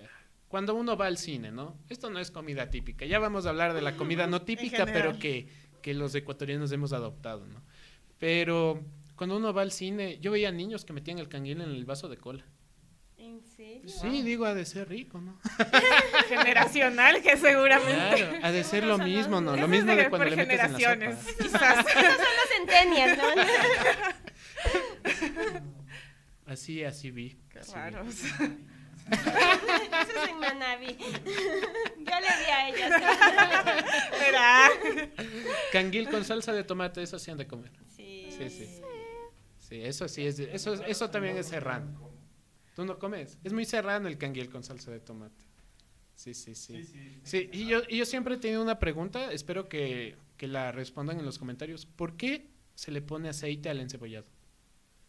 cuando 0.48 0.74
uno 0.74 0.96
va 0.96 1.06
al 1.06 1.16
cine, 1.16 1.50
¿no? 1.50 1.76
Esto 1.88 2.10
no 2.10 2.18
es 2.20 2.30
comida 2.30 2.68
típica. 2.70 3.06
Ya 3.06 3.18
vamos 3.18 3.46
a 3.46 3.48
hablar 3.48 3.72
de 3.72 3.80
la 3.82 3.96
comida 3.96 4.26
no 4.28 4.42
típica, 4.42 4.84
pero 4.84 5.18
que, 5.18 5.48
que 5.82 5.94
los 5.94 6.14
ecuatorianos 6.14 6.70
hemos 6.72 6.92
adoptado, 6.92 7.46
¿no? 7.46 7.62
Pero 8.18 8.84
cuando 9.16 9.36
uno 9.36 9.52
va 9.52 9.62
al 9.62 9.72
cine, 9.72 10.18
yo 10.20 10.30
veía 10.32 10.50
niños 10.52 10.84
que 10.84 10.92
metían 10.92 11.18
el 11.18 11.28
canguil 11.28 11.60
en 11.60 11.70
el 11.70 11.84
vaso 11.84 12.08
de 12.08 12.16
cola. 12.18 12.44
¿En 13.18 13.40
serio? 13.42 13.88
Sí, 13.88 14.22
digo, 14.22 14.44
ha 14.44 14.54
de 14.54 14.64
ser 14.66 14.88
rico, 14.88 15.20
¿no? 15.20 15.38
Generacional 16.28 17.20
que 17.22 17.36
seguramente. 17.36 18.16
Claro, 18.16 18.38
ha 18.42 18.50
de 18.52 18.62
ser 18.64 18.84
lo 18.84 18.98
mismo, 18.98 19.40
¿no? 19.40 19.56
Lo 19.56 19.66
mismo 19.68 19.90
de- 19.92 19.96
de 20.04 20.10
cuando 20.10 20.28
por 20.28 20.36
le 20.36 20.38
metes 20.46 20.60
en 20.64 20.72
la 20.72 20.78
generaciones, 20.78 21.18
sopa. 21.18 21.32
quizás. 21.42 21.86
Esos 21.86 21.92
son 21.94 22.34
los 22.36 22.48
centennials, 22.56 23.18
¿no? 23.18 23.24
Así, 26.52 26.84
así 26.84 27.10
vi. 27.10 27.36
así. 27.58 27.72
Raros. 27.74 28.22
Eso 28.22 28.34
es 29.10 30.28
en 30.30 30.38
Manaví. 30.38 30.96
Yo 30.96 31.06
le 32.20 32.24
di 32.38 32.50
a 32.52 32.68
ellos. 32.68 32.90
Verá. 34.20 34.68
Canguil 35.72 36.08
con 36.08 36.24
salsa 36.24 36.52
de 36.52 36.62
tomate, 36.64 37.02
eso 37.02 37.18
sí 37.18 37.30
han 37.32 37.38
de 37.38 37.46
comer. 37.48 37.72
Sí. 37.96 38.28
Sí, 38.36 38.48
sí. 38.50 38.80
Sí, 39.68 39.82
eso 39.82 40.06
sí, 40.06 40.24
es, 40.24 40.38
eso, 40.38 40.74
eso 40.74 41.10
también 41.10 41.36
es 41.36 41.48
serrano. 41.48 42.12
¿Tú 42.76 42.84
no 42.84 43.00
comes? 43.00 43.36
Es 43.42 43.52
muy 43.52 43.64
serrano 43.64 44.06
el 44.06 44.16
canguil 44.16 44.48
con 44.48 44.62
salsa 44.62 44.92
de 44.92 45.00
tomate. 45.00 45.44
Sí, 46.14 46.34
sí, 46.34 46.54
sí. 46.54 46.84
Sí, 47.24 47.50
y 47.52 47.66
yo, 47.66 47.80
y 47.88 47.98
yo 47.98 48.06
siempre 48.06 48.36
he 48.36 48.38
tenido 48.38 48.62
una 48.62 48.78
pregunta, 48.78 49.32
espero 49.32 49.68
que, 49.68 50.16
que 50.36 50.46
la 50.46 50.70
respondan 50.70 51.18
en 51.18 51.24
los 51.24 51.40
comentarios. 51.40 51.84
¿Por 51.84 52.16
qué 52.16 52.48
se 52.76 52.92
le 52.92 53.02
pone 53.02 53.28
aceite 53.28 53.68
al 53.68 53.80
encebollado? 53.80 54.26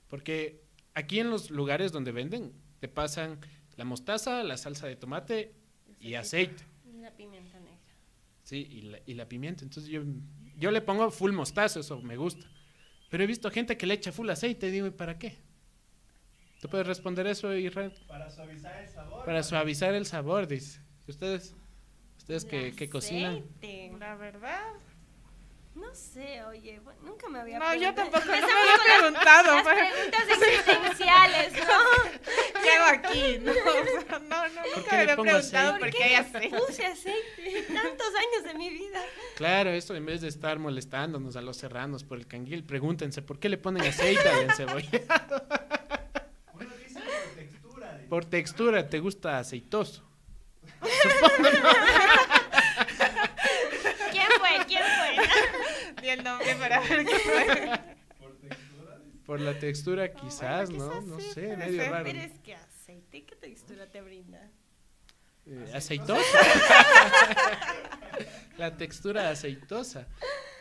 Porque 0.08 0.64
aquí 0.96 1.20
en 1.20 1.30
los 1.30 1.52
lugares 1.52 1.92
donde 1.92 2.12
venden, 2.12 2.52
te 2.80 2.88
pasan 2.88 3.40
la 3.76 3.86
mostaza, 3.86 4.42
la 4.42 4.58
salsa 4.58 4.88
de 4.88 4.96
tomate 4.96 5.54
y 6.00 6.16
aceite. 6.16 6.64
Y 6.84 6.98
la 6.98 7.16
pimienta 7.16 7.60
negra. 7.60 7.78
Sí, 8.42 8.68
y 8.72 8.82
la, 8.82 9.00
y 9.06 9.14
la 9.14 9.30
pimienta. 9.30 9.64
Entonces 9.64 9.92
yo, 9.92 10.02
yo 10.58 10.72
le 10.72 10.82
pongo 10.82 11.12
full 11.12 11.32
mostaza, 11.32 11.82
eso 11.82 12.02
me 12.02 12.18
gusta. 12.18 12.50
Pero 13.10 13.24
he 13.24 13.28
visto 13.28 13.50
gente 13.52 13.78
que 13.78 13.86
le 13.86 13.94
echa 13.94 14.12
full 14.12 14.30
aceite, 14.30 14.70
digo, 14.70 14.88
¿y 14.88 14.92
para 14.92 15.18
qué? 15.18 15.38
¿Tú 16.62 16.70
puedes 16.70 16.88
responder 16.88 17.28
eso, 17.28 17.54
Israel? 17.56 17.94
Para 18.08 18.30
suavizar 18.30 18.82
el 18.82 18.90
sabor. 18.90 19.26
Para 19.26 19.44
suavizar 19.44 19.94
el 19.94 20.06
sabor, 20.06 20.48
dice. 20.48 20.82
¿Ustedes? 21.08 21.56
¿Ustedes 22.18 22.46
que, 22.46 22.74
que 22.74 22.90
cocinan? 22.90 23.44
La 24.00 24.16
verdad. 24.16 24.74
No 25.80 25.94
sé, 25.96 26.44
oye, 26.46 26.80
bueno, 26.80 27.00
nunca 27.04 27.30
me 27.30 27.40
había 27.40 27.60
No, 27.60 27.74
yo 27.76 27.94
preguntado. 27.94 28.10
tampoco 28.12 28.26
no 28.42 28.48
me 28.48 28.54
había 28.54 29.00
preguntado. 29.00 29.56
Las 29.56 29.64
preguntas 29.64 30.24
existenciales, 30.30 31.54
¿no? 31.54 32.62
Llego 32.64 32.86
aquí. 32.86 33.38
No, 33.40 33.52
o 33.52 33.56
sea, 33.56 34.20
no, 34.20 34.48
no, 34.50 34.62
¿Por 34.64 34.78
nunca 34.78 34.96
me 34.96 35.02
había 35.02 35.16
preguntado 35.16 35.38
aceite? 35.38 35.80
por 35.80 35.90
qué 35.92 36.04
hay 36.04 36.14
aceite. 36.16 36.58
Puse 36.58 36.86
aceite 36.86 37.62
tantos 37.74 38.08
años 38.08 38.44
de 38.46 38.54
mi 38.56 38.70
vida. 38.70 39.02
Claro, 39.36 39.70
esto 39.70 39.96
en 39.96 40.06
vez 40.06 40.22
de 40.22 40.28
estar 40.30 40.58
molestándonos 40.60 41.36
a 41.36 41.42
los 41.42 41.58
serranos 41.58 42.04
por 42.04 42.18
el 42.18 42.28
canguil, 42.28 42.64
pregúntense, 42.64 43.22
¿por 43.22 43.40
qué 43.40 43.48
le 43.50 43.58
ponen 43.58 43.84
aceite 43.84 44.28
al 44.28 44.44
encebollado? 44.44 45.48
Bueno, 46.54 46.72
dicen 46.84 47.04
por 47.04 47.36
textura. 47.36 47.92
dice. 47.94 48.08
Por 48.10 48.26
textura, 48.26 48.90
¿te 48.90 49.00
gusta 49.00 49.38
aceitoso? 49.40 50.04
¿Quién 54.12 54.28
fue? 54.40 54.66
¿Quién 54.68 54.84
fue? 54.84 55.18
Di 56.02 56.10
el 56.10 56.24
nombre 56.24 56.56
para 56.56 56.80
ver 56.82 57.06
qué 57.06 57.20
fue. 57.20 57.80
Por 58.20 58.38
textura. 58.40 58.98
dice. 59.00 59.18
Por 59.26 59.42
la 59.42 59.60
textura 59.60 60.12
quizás, 60.14 60.70
bueno, 60.70 60.86
¿no? 60.86 60.92
quizás 60.92 61.06
No 61.08 61.20
sí, 61.20 61.32
sé, 61.34 61.58
medio 61.58 61.82
ser, 61.82 61.92
raro. 61.92 62.04
Pero 62.06 62.20
es 62.20 62.40
que 62.40 62.56
aceite, 62.56 63.26
¿qué 63.26 63.36
textura 63.36 63.88
te 63.88 64.02
brinda? 64.02 64.50
Eh, 65.46 65.72
aceitosa. 65.74 66.22
la 68.58 68.76
textura 68.78 69.30
aceitosa. 69.30 70.08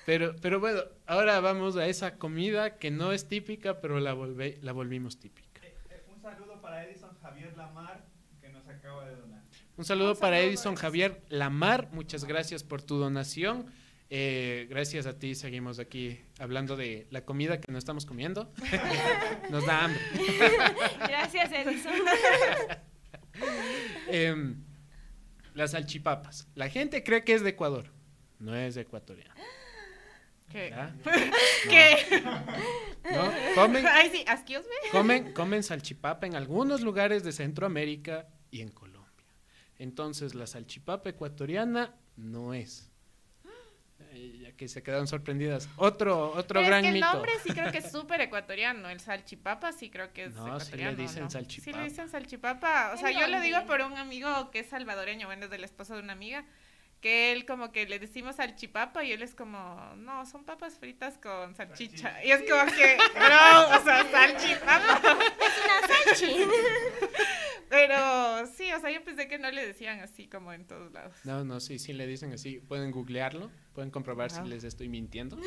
Pero, 0.04 0.36
pero 0.40 0.60
bueno, 0.60 0.80
ahora 1.06 1.40
vamos 1.40 1.76
a 1.76 1.86
esa 1.86 2.16
comida 2.16 2.78
que 2.78 2.90
no 2.90 3.12
es 3.12 3.28
típica, 3.28 3.80
pero 3.80 3.98
la, 3.98 4.14
volve- 4.14 4.58
la 4.62 4.72
volvimos 4.72 5.18
típica. 5.18 5.60
Eh, 5.64 5.74
eh, 5.90 6.04
un 6.14 6.20
saludo 6.22 6.60
para 6.60 6.84
Edison 6.84 7.16
Javier 7.20 7.56
Lamar, 7.56 8.04
que 8.40 8.48
nos 8.50 8.66
acaba 8.68 9.08
de 9.08 9.16
donar. 9.16 9.42
Un 9.76 9.84
saludo 9.84 10.12
Un 10.12 10.18
para 10.18 10.36
saludo, 10.36 10.48
Edison 10.50 10.72
Edison. 10.72 10.76
Javier 10.82 11.22
Lamar, 11.28 11.88
muchas 11.90 12.24
gracias 12.24 12.62
por 12.62 12.82
tu 12.82 12.98
donación. 12.98 13.66
Eh, 14.08 14.66
gracias 14.70 15.06
a 15.06 15.18
ti 15.18 15.34
seguimos 15.34 15.80
aquí 15.80 16.20
hablando 16.38 16.76
de 16.76 17.08
la 17.10 17.24
comida 17.24 17.60
que 17.60 17.70
no 17.72 17.78
estamos 17.78 18.06
comiendo. 18.06 18.52
Nos 19.50 19.66
da 19.66 19.84
hambre. 19.84 20.00
Gracias, 21.08 21.50
Edison. 21.52 21.94
Em, 24.08 24.64
las 25.54 25.72
salchipapas. 25.72 26.48
La 26.54 26.68
gente 26.68 27.02
cree 27.02 27.24
que 27.24 27.34
es 27.34 27.42
de 27.42 27.50
Ecuador. 27.50 27.92
No 28.38 28.54
es 28.54 28.74
de 28.74 28.82
ecuatoriano. 28.82 29.34
¿Qué? 30.50 30.70
¿ya? 30.70 30.94
¿Qué? 31.68 32.22
¿No? 33.12 33.32
Comen, 33.54 33.84
Ay, 33.90 34.10
sí, 34.10 34.24
comen, 34.92 35.32
comen 35.32 35.62
salchipapa 35.62 36.26
en 36.26 36.36
algunos 36.36 36.82
lugares 36.82 37.24
de 37.24 37.32
Centroamérica 37.32 38.28
y 38.50 38.60
en 38.60 38.68
Colombia. 38.68 39.06
Entonces, 39.78 40.34
la 40.34 40.46
salchipapa 40.46 41.10
ecuatoriana 41.10 41.96
no 42.16 42.54
es. 42.54 42.90
Que 44.56 44.68
se 44.68 44.82
quedaron 44.82 45.06
sorprendidas. 45.06 45.68
Otro, 45.76 46.32
otro 46.32 46.60
es 46.60 46.66
gran 46.66 46.82
que 46.82 46.88
el 46.88 46.94
mito. 46.94 47.06
nombre 47.12 47.32
sí 47.44 47.50
creo 47.52 47.70
que 47.70 47.78
es 47.78 47.90
súper 47.92 48.20
ecuatoriano. 48.22 48.88
El 48.88 49.00
salchipapa 49.00 49.72
sí 49.72 49.90
creo 49.90 50.12
que 50.12 50.24
es 50.24 50.34
No, 50.34 50.44
sí 50.44 50.48
le 50.48 50.56
ecuatoriano. 50.56 50.96
dicen 50.96 51.22
¿no? 51.24 51.30
salchipapa. 51.30 51.64
Sí 51.64 51.72
le 51.78 51.84
dicen 51.90 52.08
salchipapa. 52.08 52.88
O 52.90 52.92
¿En 52.92 52.98
sea, 52.98 53.10
yo 53.10 53.26
lo 53.28 53.40
digo 53.40 53.64
por 53.66 53.82
un 53.82 53.96
amigo 53.98 54.50
que 54.50 54.60
es 54.60 54.68
salvadoreño, 54.68 55.26
bueno, 55.26 55.44
es 55.44 55.50
del 55.50 55.64
esposo 55.64 55.94
de 55.94 56.00
una 56.00 56.14
amiga. 56.14 56.44
Que 57.02 57.32
él 57.32 57.44
como 57.44 57.70
que 57.72 57.86
le 57.86 57.98
decimos 57.98 58.36
salchipapa 58.36 59.04
y 59.04 59.12
él 59.12 59.20
es 59.22 59.34
como, 59.34 59.78
no, 59.96 60.24
son 60.24 60.44
papas 60.44 60.78
fritas 60.78 61.18
con 61.18 61.54
salchicha. 61.54 62.24
Y 62.24 62.30
es 62.32 62.40
como 62.50 62.64
que, 62.72 62.96
bro, 63.14 63.78
o 63.78 63.84
sea, 63.84 64.10
salchipapa. 64.10 65.18
Salchi. 66.06 66.34
Pero 67.68 68.46
sí, 68.46 68.72
o 68.72 68.80
sea, 68.80 68.90
yo 68.90 69.02
pensé 69.04 69.28
que 69.28 69.38
no 69.38 69.50
le 69.50 69.66
decían 69.66 70.00
así 70.00 70.28
como 70.28 70.52
en 70.52 70.66
todos 70.66 70.92
lados. 70.92 71.14
No, 71.24 71.44
no, 71.44 71.60
sí, 71.60 71.78
sí 71.78 71.92
le 71.92 72.06
dicen 72.06 72.32
así. 72.32 72.58
Pueden 72.58 72.90
googlearlo, 72.90 73.50
pueden 73.74 73.90
comprobar 73.90 74.30
si 74.30 74.42
les 74.42 74.64
estoy 74.64 74.88
mintiendo. 74.88 75.38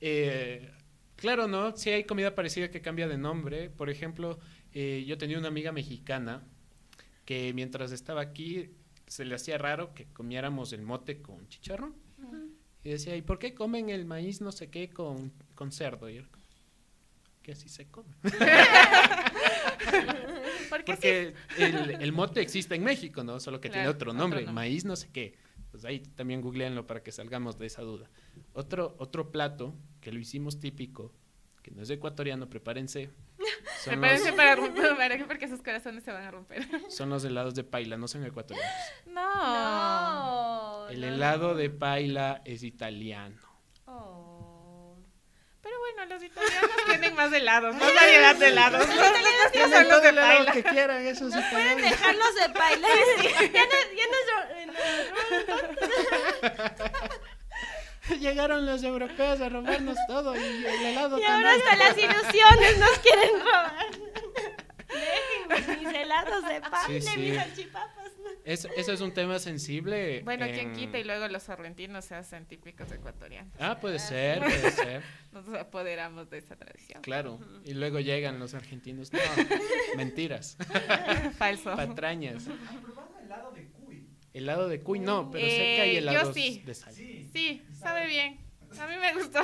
Eh, 0.00 0.70
claro, 1.16 1.48
¿no? 1.48 1.76
Sí 1.76 1.90
hay 1.90 2.04
comida 2.04 2.34
parecida 2.34 2.70
que 2.70 2.82
cambia 2.82 3.08
de 3.08 3.16
nombre. 3.16 3.70
Por 3.70 3.88
ejemplo, 3.88 4.38
eh, 4.72 5.04
yo 5.06 5.16
tenía 5.16 5.38
una 5.38 5.48
amiga 5.48 5.72
mexicana 5.72 6.42
que 7.24 7.52
mientras 7.54 7.92
estaba 7.92 8.20
aquí 8.20 8.70
se 9.06 9.24
le 9.24 9.34
hacía 9.34 9.56
raro 9.56 9.94
que 9.94 10.06
comiéramos 10.06 10.72
el 10.72 10.82
mote 10.82 11.22
con 11.22 11.48
chicharrón. 11.48 11.94
Y 12.82 12.90
decía, 12.90 13.16
¿y 13.16 13.22
por 13.22 13.38
qué 13.38 13.54
comen 13.54 13.88
el 13.88 14.04
maíz 14.04 14.42
no 14.42 14.52
sé 14.52 14.68
qué 14.68 14.90
con, 14.90 15.32
con 15.54 15.72
cerdo? 15.72 16.10
Y 16.10 16.22
como, 16.22 16.44
que 17.42 17.52
así 17.52 17.68
se 17.68 17.86
come. 17.86 18.14
Porque, 20.74 21.34
Porque 21.48 21.64
el, 21.66 22.02
el 22.02 22.12
mote 22.12 22.40
existe 22.40 22.74
en 22.74 22.82
México, 22.82 23.22
¿no? 23.22 23.38
Solo 23.38 23.60
que 23.60 23.68
tiene 23.68 23.84
Claro, 23.84 23.96
otro 23.96 24.10
otro 24.10 24.18
nombre, 24.18 24.40
nombre. 24.40 24.54
maíz 24.54 24.84
no 24.84 24.96
sé 24.96 25.08
qué. 25.12 25.34
Pues 25.70 25.84
ahí 25.84 26.00
también 26.00 26.40
googleenlo 26.40 26.86
para 26.86 27.02
que 27.02 27.12
salgamos 27.12 27.58
de 27.58 27.66
esa 27.66 27.82
duda. 27.82 28.08
Otro, 28.52 28.94
otro 28.98 29.30
plato 29.30 29.74
que 30.00 30.12
lo 30.12 30.18
hicimos 30.18 30.58
típico, 30.60 31.12
que 31.62 31.70
no 31.70 31.82
es 31.82 31.90
ecuatoriano, 31.90 32.48
prepárense. 32.48 33.10
Son, 33.84 33.92
Prepárense 33.94 34.28
los, 34.28 34.36
para 34.36 34.54
romper, 34.56 35.26
porque 35.26 35.48
sus 35.48 35.62
corazones 35.62 36.04
se 36.04 36.12
van 36.12 36.24
a 36.24 36.30
romper. 36.30 36.64
son 36.88 37.10
los 37.10 37.24
helados 37.24 37.54
de 37.54 37.64
paila, 37.64 37.96
no 37.96 38.08
son 38.08 38.24
ecuatorianos. 38.24 38.72
No. 39.06 40.84
No. 40.84 40.88
El 40.88 41.04
helado 41.04 41.48
no. 41.48 41.54
de 41.54 41.70
paila 41.70 42.40
es 42.44 42.62
italiano. 42.62 43.36
Bueno, 46.04 46.16
los 46.16 46.24
italianos 46.24 46.70
tienen 46.86 47.14
más 47.14 47.32
helados, 47.32 47.74
más 47.76 47.94
variedad 47.94 48.34
de 48.36 48.48
helados. 48.48 48.86
Los, 48.86 48.88
los 48.88 48.96
nuestros 48.98 49.52
Tienen 49.52 49.88
los 49.88 50.02
de 50.02 50.12
paila. 50.12 50.52
que 50.52 50.62
quieran, 50.62 51.06
esos 51.06 51.34
italianos. 51.34 51.82
Dejarlos 51.82 52.34
de 52.34 52.48
bailar. 52.48 52.90
ya 53.52 53.64
no, 53.64 53.72
ya 53.96 54.04
Llegaron 58.16 58.66
los 58.66 58.82
europeos 58.82 59.40
a 59.40 59.48
robarnos 59.48 59.96
todo 60.06 60.36
y 60.36 60.66
el 60.66 60.66
helado 60.66 61.18
Y 61.18 61.24
ahora 61.24 61.52
hasta 61.52 61.76
las 61.76 61.96
ilusiones 61.96 62.78
nos 62.78 62.98
quieren 62.98 63.40
robar. 63.40 63.86
Déjenme 65.48 65.76
mis 65.78 65.88
helados 65.94 66.44
de 66.46 66.60
sí. 67.00 67.18
mis 67.18 67.36
salchipapas. 67.36 68.03
Es- 68.44 68.66
ese 68.76 68.92
es 68.92 69.00
un 69.00 69.12
tema 69.14 69.38
sensible. 69.38 70.20
Bueno, 70.22 70.44
quien 70.46 70.68
en- 70.68 70.72
quita 70.74 70.98
y 70.98 71.04
luego 71.04 71.26
los 71.28 71.42
sorrentinos 71.44 72.04
se 72.04 72.14
hacen 72.14 72.44
típicos 72.46 72.92
ecuatorianos. 72.92 73.54
Ah, 73.58 73.78
puede 73.80 73.98
ser, 73.98 74.40
puede 74.40 74.70
ser. 74.70 75.02
Nos 75.32 75.48
apoderamos 75.54 76.28
de 76.28 76.38
esa 76.38 76.54
tradición. 76.54 77.00
Claro. 77.02 77.40
Y 77.64 77.72
luego 77.72 78.00
llegan 78.00 78.38
los 78.38 78.52
argentinos. 78.52 79.12
No, 79.12 79.18
mentiras. 79.96 80.58
Falso. 81.38 81.74
Patrañas. 81.74 82.46
¿Han 82.48 82.82
probado 82.82 83.18
helado 83.24 83.52
de 83.52 83.64
cuy? 83.68 84.06
Helado 84.34 84.68
de 84.68 84.80
cuy, 84.82 84.98
no, 84.98 85.30
pero 85.30 85.46
sé 85.46 85.56
que 85.56 85.80
hay 85.80 85.90
Eh, 85.90 86.02
yo 86.02 86.10
helados 86.10 86.34
sí. 86.34 86.62
de 86.66 86.74
sal. 86.74 86.92
Sí. 86.92 87.30
Sí, 87.32 87.62
sabe 87.72 88.06
bien. 88.06 88.40
A 88.78 88.86
mí 88.88 88.94
me 89.00 89.14
gustó. 89.14 89.40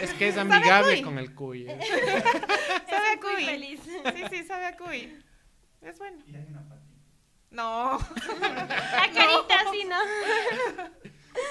Es 0.00 0.12
que 0.14 0.28
es 0.28 0.34
¿Sabe 0.34 0.52
a 0.52 0.56
amigable 0.56 1.02
con 1.02 1.18
el 1.18 1.34
cuy. 1.34 1.66
¿eh? 1.68 1.78
sabe 2.88 3.08
a 3.14 3.20
cuy. 3.20 3.44
feliz. 3.44 3.80
Sí, 3.84 4.22
sí, 4.30 4.44
sabe 4.44 4.66
a 4.66 4.76
cuy. 4.76 5.22
Es 5.82 5.98
bueno. 5.98 6.16
Y 6.26 6.34
hay 6.34 6.46
una. 6.48 6.64
No. 7.54 7.98
La 8.40 9.10
carita 9.14 9.60
así, 9.68 9.84
¿no? 9.84 9.96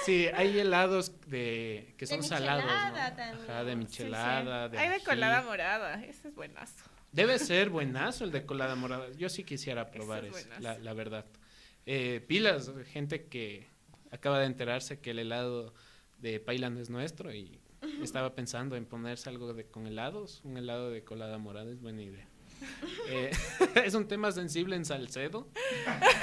Sí, 0.04 0.26
hay 0.34 0.58
helados 0.58 1.12
de 1.26 1.94
que 1.98 2.06
De 2.06 2.14
son 2.14 2.22
salados. 2.22 2.64
michelada 2.64 3.10
¿no? 3.10 3.16
también. 3.16 3.50
Ajá, 3.50 3.64
de 3.64 3.72
Sí, 3.72 3.72
sí. 3.72 3.76
michelada. 3.76 4.68
de 4.68 4.78
Hay 4.78 4.88
de 4.88 4.94
ají. 4.96 5.04
colada 5.04 5.42
morada. 5.42 6.02
Ese 6.04 6.28
es 6.28 6.34
buenazo. 6.34 6.84
Debe 7.12 7.38
ser 7.38 7.70
buenazo 7.70 8.24
el 8.24 8.32
de 8.32 8.44
colada 8.46 8.74
morada. 8.74 9.08
Yo 9.16 9.28
sí 9.28 9.44
quisiera 9.44 9.90
probar 9.90 10.24
es 10.24 10.34
ese, 10.36 10.48
buenazo. 10.48 10.62
la, 10.62 10.78
la 10.78 10.92
verdad. 10.94 11.26
Eh, 11.86 12.24
pilas, 12.26 12.70
gente 12.92 13.26
que 13.28 13.68
acaba 14.10 14.38
de 14.40 14.46
enterarse 14.46 15.00
que 15.00 15.10
el 15.10 15.18
helado 15.18 15.74
de 16.18 16.40
paila 16.40 16.70
no 16.70 16.80
es 16.80 16.88
nuestro 16.90 17.32
y 17.34 17.60
estaba 18.02 18.34
pensando 18.34 18.76
en 18.76 18.86
ponerse 18.86 19.28
algo 19.28 19.52
de, 19.52 19.66
con 19.66 19.86
helados. 19.86 20.40
Un 20.44 20.56
helado 20.56 20.90
de 20.90 21.04
colada 21.04 21.36
morada 21.38 21.70
es 21.70 21.80
buena 21.80 22.02
idea. 22.02 22.26
Eh, 23.08 23.30
es 23.84 23.94
un 23.94 24.06
tema 24.06 24.32
sensible 24.32 24.76
en 24.76 24.84
Salcedo, 24.84 25.46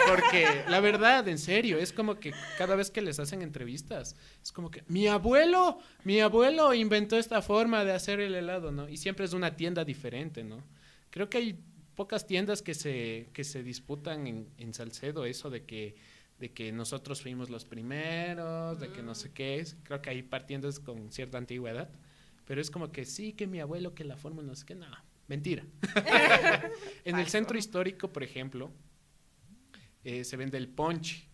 porque 0.07 0.63
la 0.67 0.79
verdad, 0.79 1.27
en 1.27 1.37
serio, 1.37 1.77
es 1.77 1.93
como 1.93 2.19
que 2.19 2.33
cada 2.57 2.75
vez 2.75 2.89
que 2.89 3.01
les 3.01 3.19
hacen 3.19 3.41
entrevistas, 3.41 4.15
es 4.41 4.51
como 4.51 4.71
que 4.71 4.83
mi 4.87 5.07
abuelo, 5.07 5.79
mi 6.03 6.19
abuelo 6.19 6.73
inventó 6.73 7.17
esta 7.17 7.41
forma 7.41 7.83
de 7.85 7.93
hacer 7.93 8.19
el 8.19 8.35
helado, 8.35 8.71
¿no? 8.71 8.89
Y 8.89 8.97
siempre 8.97 9.25
es 9.25 9.33
una 9.33 9.55
tienda 9.55 9.85
diferente, 9.85 10.43
¿no? 10.43 10.63
Creo 11.09 11.29
que 11.29 11.37
hay 11.37 11.59
pocas 11.95 12.25
tiendas 12.25 12.61
que 12.61 12.73
se, 12.73 13.29
que 13.33 13.43
se 13.43 13.63
disputan 13.63 14.27
en, 14.27 14.47
en 14.57 14.73
Salcedo, 14.73 15.25
eso 15.25 15.49
de 15.49 15.65
que, 15.65 15.95
de 16.39 16.51
que 16.51 16.71
nosotros 16.71 17.21
fuimos 17.21 17.49
los 17.49 17.65
primeros, 17.65 18.79
de 18.79 18.89
que 18.89 19.03
no 19.03 19.13
sé 19.13 19.31
qué 19.31 19.59
es. 19.59 19.77
Creo 19.83 20.01
que 20.01 20.09
hay 20.09 20.23
par 20.23 20.47
tiendas 20.47 20.79
con 20.79 21.11
cierta 21.11 21.37
antigüedad, 21.37 21.89
pero 22.45 22.61
es 22.61 22.71
como 22.71 22.91
que 22.91 23.05
sí, 23.05 23.33
que 23.33 23.45
mi 23.45 23.59
abuelo, 23.59 23.93
que 23.93 24.03
la 24.03 24.17
forma, 24.17 24.41
no 24.41 24.55
sé 24.55 24.65
qué, 24.65 24.75
no, 24.75 24.87
mentira. 25.31 25.63
en 27.05 27.17
el 27.17 27.27
centro 27.27 27.57
histórico, 27.57 28.11
por 28.11 28.21
ejemplo, 28.23 28.69
eh, 30.03 30.23
se 30.25 30.35
vende 30.37 30.57
el 30.57 30.67
ponche. 30.67 31.27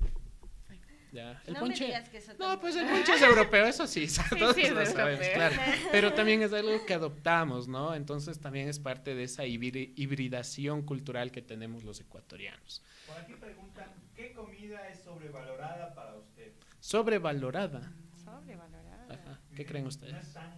Ya, 1.12 1.42
el 1.48 1.54
no 1.54 1.62
me 1.62 1.68
ponche. 1.68 1.86
digas 1.86 2.10
que 2.10 2.18
eso 2.18 2.34
No, 2.38 2.60
pues 2.60 2.76
el 2.76 2.86
ponche 2.86 3.14
es 3.14 3.22
europeo, 3.22 3.66
eso 3.66 3.88
sí, 3.88 4.06
todos 4.38 4.56
sí 4.56 4.62
es 4.64 4.72
lo 4.72 4.86
sabemos, 4.86 5.26
europeo. 5.26 5.34
claro. 5.34 5.56
Pero 5.92 6.14
también 6.14 6.42
es 6.44 6.52
algo 6.54 6.86
que 6.86 6.94
adoptamos, 6.94 7.68
¿no? 7.68 7.96
Entonces 7.96 8.40
también 8.40 8.68
es 8.68 8.78
parte 8.78 9.16
de 9.16 9.24
esa 9.24 9.46
hibri- 9.46 9.94
hibridación 9.96 10.84
cultural 10.84 11.32
que 11.32 11.42
tenemos 11.42 11.84
los 11.84 12.00
ecuatorianos. 12.02 12.84
Por 13.08 13.18
aquí 13.18 13.34
preguntan, 13.34 13.90
¿qué 14.16 14.34
comida 14.34 14.88
es 14.90 15.00
sobrevalorada 15.00 15.96
para 15.96 16.16
usted? 16.18 16.52
Sobrevalorada. 16.82 17.92
Sobrevalorada. 18.24 19.06
Ajá. 19.10 19.40
¿Qué 19.56 19.66
creen 19.66 19.86
No 19.86 19.90
ustedes? 19.90 20.14
es 20.28 20.34
tan 20.34 20.52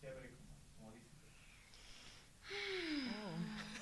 chévere 0.00 0.30
como, 0.30 0.48
como 0.78 0.92
dicen. 0.94 1.10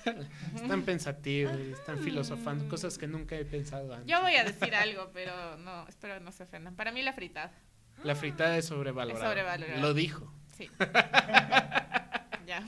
Están 0.55 0.83
pensativos, 0.83 1.53
están 1.53 1.99
filosofando, 1.99 2.67
cosas 2.69 2.97
que 2.97 3.07
nunca 3.07 3.35
he 3.35 3.45
pensado 3.45 3.93
antes. 3.93 4.07
Yo 4.07 4.21
voy 4.21 4.35
a 4.35 4.43
decir 4.43 4.73
algo, 4.75 5.09
pero 5.13 5.57
no, 5.57 5.87
espero 5.87 6.19
no 6.19 6.31
se 6.31 6.43
ofendan. 6.43 6.75
Para 6.75 6.91
mí 6.91 7.01
la 7.01 7.13
fritada. 7.13 7.51
La 8.03 8.15
fritada 8.15 8.57
es 8.57 8.65
sobrevalorada. 8.65 9.23
Es 9.25 9.29
sobrevalorada. 9.29 9.79
Lo 9.79 9.93
dijo. 9.93 10.31
Sí. 10.57 10.69
ya. 12.45 12.61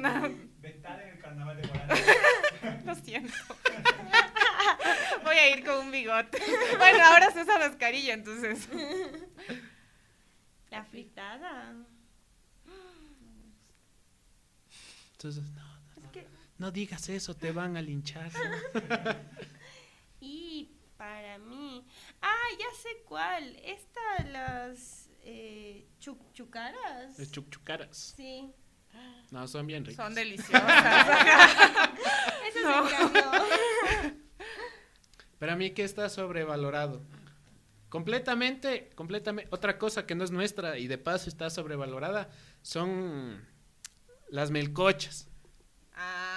No, 0.00 0.34
Vetar 0.60 1.00
en 1.02 1.08
el 1.10 1.18
carnaval 1.20 1.60
de 1.60 1.68
lo 2.84 2.94
siento. 2.94 3.32
Voy 5.24 5.36
a 5.36 5.56
ir 5.56 5.64
con 5.64 5.86
un 5.86 5.90
bigote. 5.90 6.38
Bueno, 6.78 7.04
ahora 7.04 7.30
se 7.32 7.42
usa 7.42 7.58
mascarilla, 7.58 8.14
entonces. 8.14 8.68
La 10.70 10.84
fritada. 10.84 11.74
Entonces, 15.12 15.44
no, 15.50 15.69
no, 16.60 16.70
digas 16.70 17.08
eso, 17.08 17.34
te 17.34 17.52
van 17.52 17.76
a 17.76 17.82
linchar. 17.82 18.30
Y 20.22 20.76
para 20.98 21.38
mí. 21.38 21.82
Ah, 22.20 22.48
ya 22.58 22.66
sé 22.82 22.90
cuál. 23.06 23.56
Esta, 23.64 24.24
las 24.30 25.08
eh. 25.22 25.88
Los 27.16 27.30
chuchucaras. 27.30 28.14
Sí. 28.14 28.52
No, 29.30 29.48
son 29.48 29.66
bien 29.66 29.82
ricos. 29.82 30.04
Son 30.04 30.14
deliciosas. 30.22 30.62
Eso 32.48 32.60
No. 32.60 32.90
Para 35.38 35.56
mí 35.56 35.70
que 35.70 35.84
está 35.84 36.10
sobrevalorado. 36.10 37.02
Completamente, 37.88 38.90
completamente. 38.94 39.48
Otra 39.54 39.78
cosa 39.78 40.04
que 40.04 40.14
no 40.14 40.22
es 40.22 40.30
nuestra 40.30 40.76
y 40.76 40.86
de 40.86 40.98
paso 40.98 41.30
está 41.30 41.48
sobrevalorada 41.48 42.28
son 42.60 43.42
las 44.28 44.50
melcochas. 44.50 45.30
Ah, 45.94 46.29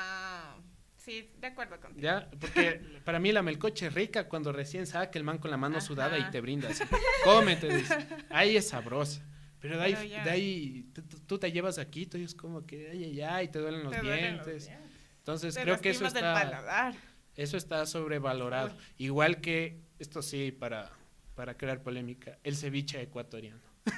sí, 1.04 1.30
de 1.39 1.47
acuerdo 1.47 1.80
contigo. 1.80 2.01
¿Ya? 2.01 2.30
Porque 2.39 2.82
para 3.04 3.20
mí 3.20 3.32
la 3.32 3.41
melcocha 3.41 3.88
es 3.88 3.93
rica 3.93 4.28
cuando 4.28 4.51
recién 4.51 4.86
saca 4.88 5.18
el 5.18 5.24
man 5.24 5.38
con 5.38 5.51
la 5.51 5.58
mano 5.58 5.78
Ajá. 5.78 5.86
sudada 5.86 6.18
y 6.18 6.30
te 6.32 6.41
brinda 6.41 6.70
así. 6.70 6.84
Cómete, 7.24 7.74
dice. 7.76 8.08
Ahí 8.30 8.56
es 8.58 8.70
sabrosa. 8.70 9.22
Pero 9.60 9.78
de 9.78 9.84
ahí, 9.84 9.95
Pero 9.95 10.24
de 10.26 10.30
ahí 10.30 10.86
tú, 11.26 11.38
te 11.39 11.51
llevas 11.51 11.78
aquí, 11.78 12.06
tú 12.06 12.18
es 12.18 12.36
como 12.36 12.66
que, 12.66 12.89
ay, 12.91 13.04
ay, 13.06 13.22
ay, 13.22 13.47
te 13.47 13.60
duelen 13.60 13.84
los 13.84 13.93
Te 13.93 14.01
duelen 14.01 14.38
los 14.38 14.45
dientes. 14.45 14.68
dientes. 14.68 14.89
Entonces 15.20 15.56
Te 15.56 15.62
creo 15.62 15.80
que 15.80 15.91
eso 15.91 16.06
está, 16.06 16.93
eso 17.36 17.56
está 17.58 17.86
sobrevalorado. 17.86 18.76
Igual 18.97 19.39
que, 19.39 19.80
esto 19.99 20.22
sí, 20.22 20.51
para, 20.51 20.91
para 21.36 21.56
crear 21.56 21.82
polémica, 21.82 22.38
el 22.43 22.58
ceviche 22.58 23.01
ecuatoriano. 23.01 23.62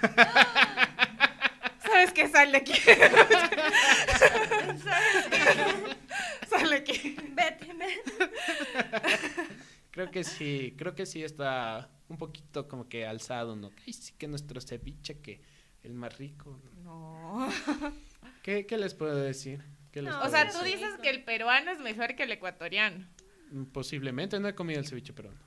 ¿Sabes 1.79 2.13
qué? 2.13 2.27
Sal 2.27 2.51
de 2.51 2.57
aquí. 2.57 2.73
Sal 4.83 5.29
de 5.31 5.94
vete. 6.69 7.65
Creo 9.91 10.11
que 10.11 10.25
sí, 10.25 10.73
creo 10.77 10.93
que 10.93 11.05
sí 11.05 11.23
está 11.23 11.89
un 12.09 12.17
poquito 12.17 12.67
como 12.67 12.89
que 12.89 13.05
alzado, 13.05 13.55
¿no? 13.55 13.71
Ay, 13.87 13.93
sí 13.93 14.13
que 14.17 14.27
nuestro 14.27 14.59
ceviche, 14.59 15.19
que 15.21 15.39
el 15.83 15.93
más 15.93 16.17
rico. 16.17 16.59
No. 16.83 17.47
¿Qué, 18.43 18.65
qué 18.65 18.77
les 18.77 18.93
puedo 18.93 19.15
decir? 19.15 19.63
¿Qué 19.93 20.01
les 20.01 20.11
No, 20.13 20.21
O 20.21 20.27
sea, 20.29 20.43
decir? 20.43 20.59
tú 20.59 20.65
dices 20.65 20.89
que 21.01 21.09
el 21.09 21.23
peruano 21.23 21.71
es 21.71 21.79
mejor 21.79 22.13
que 22.17 22.23
el 22.23 22.31
ecuatoriano. 22.33 23.07
Mm, 23.51 23.63
Posiblemente 23.67 24.37
no 24.37 24.49
he 24.49 24.53
comido 24.53 24.81
el 24.81 24.85
ceviche 24.85 25.13
peruano. 25.13 25.39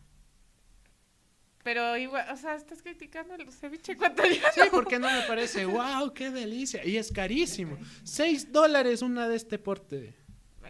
Pero 1.63 1.99
igual, 1.99 2.25
o 2.33 2.37
sea, 2.37 2.55
estás 2.55 2.81
criticando 2.83 3.35
el 3.35 3.53
ceviche 3.53 3.93
ecuatoriano. 3.93 4.49
Sí, 4.55 4.63
porque 4.71 4.99
no 4.99 5.11
me 5.11 5.27
parece, 5.27 5.67
wow, 5.67 6.15
qué 6.15 6.31
delicia. 6.31 6.83
Y 6.87 6.97
es 6.97 7.13
carísimo. 7.13 7.77
Seis 8.03 8.51
dólares 8.51 9.03
una 9.03 9.29
de 9.29 9.37
este 9.37 9.59
porte. 9.59 10.15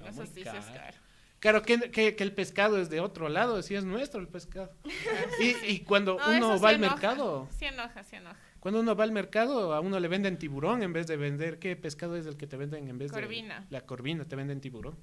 Bueno, 0.00 0.16
No, 0.16 0.22
eso 0.22 0.32
muy 0.32 0.42
sí, 0.44 0.48
sí 0.50 0.56
es 0.56 0.66
caro. 0.66 0.96
Claro, 1.40 1.62
que, 1.62 1.90
que- 1.92 2.16
que 2.16 2.24
el 2.24 2.32
pescado 2.32 2.80
es 2.80 2.90
de 2.90 2.98
otro 3.00 3.28
lado, 3.28 3.62
sí 3.62 3.74
es 3.76 3.84
nuestro 3.84 4.20
el 4.20 4.26
pescado. 4.28 4.72
Y, 5.40 5.54
y 5.72 5.80
cuando 5.80 6.18
No, 6.18 6.36
uno 6.36 6.48
va 6.50 6.58
sí 6.58 6.66
al 6.66 6.74
enoja. 6.76 6.94
mercado, 6.94 7.48
Sí 7.56 7.64
enoja, 7.66 8.02
sí 8.02 8.16
enoja. 8.16 8.36
cuando 8.58 8.80
uno 8.80 8.96
va 8.96 9.04
al 9.04 9.12
mercado, 9.12 9.72
a 9.72 9.80
uno 9.80 10.00
le 10.00 10.08
venden 10.08 10.36
tiburón 10.38 10.82
en 10.82 10.92
vez 10.92 11.06
de 11.06 11.16
vender, 11.16 11.58
¿qué 11.60 11.76
pescado 11.76 12.16
es 12.16 12.26
el 12.26 12.36
que 12.36 12.46
te 12.48 12.56
venden 12.56 12.88
en 12.88 12.98
vez 12.98 13.12
Corvina. 13.12 13.60
de 13.60 13.66
la 13.70 13.82
corvina? 13.82 14.24
Te 14.24 14.34
venden 14.34 14.60
tiburón. 14.60 14.96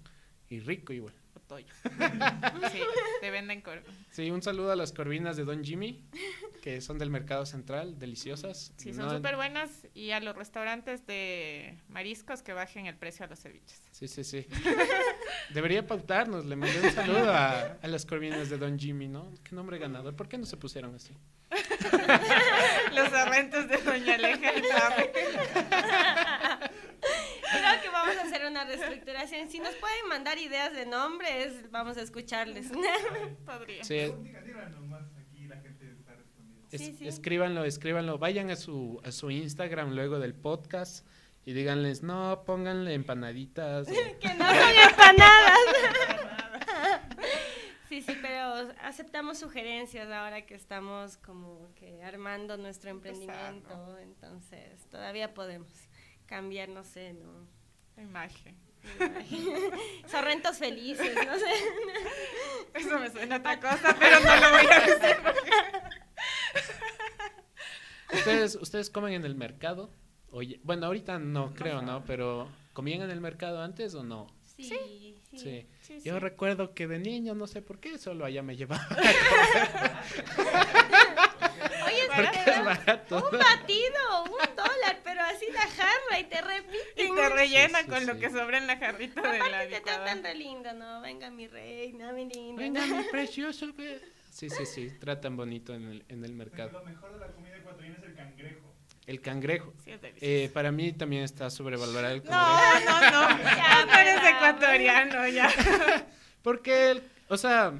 Y 0.49 0.59
rico 0.59 0.93
igual. 0.93 1.13
Sí, 2.71 2.79
te 3.21 3.29
venden 3.29 3.61
cor... 3.61 3.83
Sí, 4.11 4.31
un 4.31 4.41
saludo 4.41 4.71
a 4.71 4.75
las 4.75 4.91
corvinas 4.91 5.37
de 5.37 5.43
Don 5.45 5.63
Jimmy, 5.63 6.03
que 6.63 6.81
son 6.81 6.97
del 6.97 7.11
mercado 7.11 7.45
central, 7.45 7.99
deliciosas. 7.99 8.73
Sí, 8.77 8.93
son 8.93 9.05
No- 9.05 9.15
súper 9.17 9.35
buenas. 9.35 9.69
Y 9.93 10.09
a 10.11 10.19
los 10.19 10.35
restaurantes 10.35 11.05
de 11.05 11.77
mariscos 11.87 12.41
que 12.41 12.53
bajen 12.53 12.87
el 12.87 12.95
precio 12.95 13.25
a 13.25 13.27
los 13.27 13.39
ceviches. 13.39 13.79
Sí, 13.91 14.07
sí, 14.07 14.23
sí. 14.23 14.47
Debería 15.53 15.85
pautarnos, 15.85 16.45
le 16.45 16.55
mandé 16.55 16.81
un 16.81 16.91
saludo 16.91 17.31
a, 17.31 17.77
a 17.81 17.87
las 17.87 18.05
corvinas 18.07 18.49
de 18.49 18.57
Don 18.57 18.79
Jimmy, 18.79 19.07
¿no? 19.07 19.31
Qué 19.43 19.55
nombre 19.55 19.77
ganador. 19.77 20.15
¿Por 20.15 20.27
qué 20.27 20.37
no 20.39 20.45
se 20.47 20.57
pusieron 20.57 20.95
así? 20.95 21.13
Los 22.95 23.13
arrentos 23.13 23.69
de 23.69 23.77
Doña 23.77 24.15
Aleja 24.15 24.51
y 24.57 24.61
vamos 28.05 28.17
a 28.17 28.27
hacer 28.27 28.45
una 28.45 28.63
reestructuración. 28.65 29.49
Si 29.49 29.59
nos 29.59 29.73
pueden 29.75 30.07
mandar 30.09 30.37
ideas 30.37 30.73
de 30.73 30.85
nombres, 30.85 31.69
vamos 31.71 31.97
a 31.97 32.01
escucharles. 32.01 32.67
Podría. 33.45 33.83
Sí, 33.83 33.95
Diga- 33.95 34.41
Díganlo 34.43 34.79
nomás, 34.81 35.03
aquí 35.17 35.47
la 35.47 35.57
gente 35.57 35.91
está 35.91 36.13
respondiendo. 36.15 36.67
es- 36.71 36.81
Sí, 36.81 36.95
sí. 36.97 37.07
escríbanlo, 37.07 37.63
escríbanlo. 37.65 38.17
Vayan 38.17 38.49
a 38.51 38.55
su, 38.55 39.01
a 39.03 39.11
su 39.11 39.31
Instagram 39.31 39.91
luego 39.93 40.19
del 40.19 40.33
podcast 40.33 41.05
y 41.45 41.53
díganles, 41.53 42.01
no, 42.03 42.43
pónganle 42.45 42.93
empanaditas. 42.93 43.87
que 44.19 44.33
no 44.35 44.45
son 44.47 44.89
empanadas. 44.89 45.59
Sí, 47.87 48.01
sí, 48.01 48.17
pero 48.19 48.73
aceptamos 48.81 49.37
sugerencias 49.37 50.09
ahora 50.09 50.45
que 50.45 50.55
estamos 50.55 51.17
como 51.17 51.69
que 51.75 52.03
armando 52.03 52.57
nuestro 52.57 52.89
emprendimiento, 52.89 53.97
entonces 53.99 54.87
todavía 54.89 55.33
podemos 55.35 55.69
cambiar, 56.25 56.67
no 56.69 56.83
sé, 56.83 57.13
¿no? 57.13 57.47
La 57.95 58.03
imagen. 58.03 58.55
Sorrentos 60.09 60.57
felices, 60.57 61.15
no 61.15 61.39
sé. 61.39 61.45
Eso 62.75 62.99
me 62.99 63.09
suena 63.09 63.35
a 63.35 63.39
otra 63.39 63.59
cosa, 63.59 63.95
pero 63.99 64.19
no 64.19 64.35
lo 64.35 64.51
voy 64.51 64.67
a 64.71 64.79
decir. 64.81 65.17
¿Ustedes, 68.13 68.55
¿Ustedes 68.55 68.89
comen 68.89 69.13
en 69.13 69.25
el 69.25 69.35
mercado? 69.35 69.91
Oye, 70.29 70.59
bueno, 70.63 70.85
ahorita 70.87 71.19
no 71.19 71.53
creo, 71.53 71.81
¿no? 71.81 72.03
Pero 72.05 72.49
¿comían 72.73 73.01
en 73.01 73.11
el 73.11 73.21
mercado 73.21 73.61
antes 73.61 73.93
o 73.95 74.03
no? 74.03 74.27
Sí, 74.43 74.63
sí. 74.63 75.21
Sí. 75.35 75.67
Sí, 75.81 75.99
Yo 76.03 76.13
sí. 76.13 76.19
recuerdo 76.19 76.73
que 76.73 76.87
de 76.87 76.99
niño, 76.99 77.35
no 77.35 77.47
sé 77.47 77.61
por 77.61 77.79
qué, 77.79 77.97
solo 77.97 78.23
allá 78.25 78.41
me 78.41 78.55
llevaba. 78.55 78.87
Oye, 81.85 82.01
Porque 82.15 82.39
te 82.43 82.51
es 82.51 82.65
barato. 82.65 83.15
un 83.31 83.37
batido, 83.39 84.23
un 84.25 84.55
dólar, 84.55 84.99
pero 85.03 85.21
así 85.23 85.45
la 85.53 85.61
jarra 85.61 86.19
y 86.19 86.23
te 86.25 86.37
Y 86.37 86.41
repiten. 86.41 87.15
te 87.15 87.29
rellena 87.29 87.79
Sí, 87.79 87.85
sí, 87.85 87.89
con 87.91 87.99
sí. 87.99 88.05
lo 88.05 88.17
que 88.19 88.29
sobra 88.29 88.57
en 88.57 88.67
la 88.67 88.77
jarrita 88.77 89.21
de 89.21 89.39
la 89.39 89.59
te 89.61 89.69
licuadora. 89.69 89.81
tratan 90.03 90.23
re 90.23 90.35
lindo, 90.35 90.73
¿no? 90.73 91.01
Venga 91.01 91.29
mi 91.29 91.47
reina, 91.47 92.11
mi 92.13 92.25
linda. 92.29 92.61
Venga, 92.61 92.85
mi 92.85 93.03
precioso. 93.11 93.67
ve. 93.77 94.01
Sí, 94.31 94.49
sí, 94.49 94.65
sí, 94.65 94.91
tratan 94.99 95.37
bonito 95.37 95.73
en 95.73 95.83
el, 95.87 96.05
en 96.09 96.23
el 96.25 96.31
Pero 96.31 96.35
mercado. 96.35 96.71
Lo 96.79 96.83
mejor 96.85 97.13
de 97.13 97.19
la 97.19 97.27
comida 97.31 97.55
ecuatoriana 97.57 97.97
es 97.97 98.03
el 98.03 98.15
cangrejo. 98.15 98.73
El 99.07 99.21
cangrejo. 99.21 99.73
Sí, 99.83 99.91
es 99.91 100.01
delicioso. 100.01 100.25
Eh, 100.25 100.49
para 100.53 100.71
mí 100.71 100.91
también 100.91 101.23
está 101.23 101.49
sobrevalorado 101.49 102.13
el 102.15 102.23
no, 102.23 102.29
cangrejo. 102.31 102.91
no, 102.91 103.29
no. 103.29 103.43
Ya, 103.43 103.85
no 103.85 103.93
eres 103.93 104.17
ecuatoriano, 104.35 105.27
ya. 105.29 105.49
Porque, 106.41 106.91
el- 106.91 107.03
o 107.29 107.37
sea, 107.37 107.73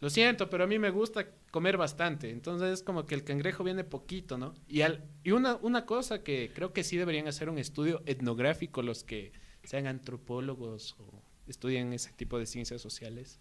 lo 0.00 0.10
siento, 0.10 0.50
pero 0.50 0.64
a 0.64 0.66
mí 0.66 0.78
me 0.78 0.90
gusta 0.90 1.26
comer 1.56 1.78
bastante. 1.78 2.28
Entonces 2.28 2.68
es 2.70 2.82
como 2.82 3.06
que 3.06 3.14
el 3.14 3.24
cangrejo 3.24 3.64
viene 3.64 3.82
poquito, 3.82 4.36
¿no? 4.36 4.52
Y, 4.68 4.82
al, 4.82 5.02
y 5.24 5.30
una, 5.30 5.54
una 5.56 5.86
cosa 5.86 6.22
que 6.22 6.50
creo 6.54 6.74
que 6.74 6.84
sí 6.84 6.98
deberían 6.98 7.26
hacer 7.28 7.48
un 7.48 7.56
estudio 7.58 8.02
etnográfico 8.04 8.82
los 8.82 9.04
que 9.04 9.32
sean 9.64 9.86
antropólogos 9.86 10.96
o 10.98 11.22
estudian 11.46 11.94
ese 11.94 12.12
tipo 12.12 12.38
de 12.38 12.44
ciencias 12.44 12.82
sociales. 12.82 13.40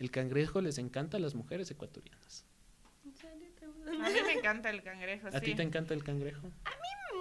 El 0.00 0.10
cangrejo 0.10 0.60
les 0.60 0.78
encanta 0.78 1.16
a 1.18 1.20
las 1.20 1.36
mujeres 1.36 1.70
ecuatorianas. 1.70 2.44
¿En 3.04 3.14
serio 3.14 3.48
te- 3.56 3.66
A 3.66 4.08
mí 4.10 4.18
me 4.26 4.32
encanta 4.32 4.70
el 4.70 4.82
cangrejo, 4.82 5.28
¿A 5.28 5.38
sí. 5.38 5.44
ti 5.44 5.54
te 5.54 5.62
encanta 5.62 5.94
el 5.94 6.02
cangrejo? 6.02 6.48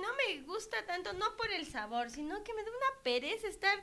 No 0.01 0.07
me 0.17 0.41
gusta 0.41 0.77
tanto, 0.87 1.13
no 1.13 1.25
por 1.37 1.51
el 1.51 1.67
sabor, 1.67 2.09
sino 2.09 2.43
que 2.43 2.55
me 2.55 2.63
da 2.63 2.69
una 2.71 3.03
pereza 3.03 3.47
estar 3.47 3.77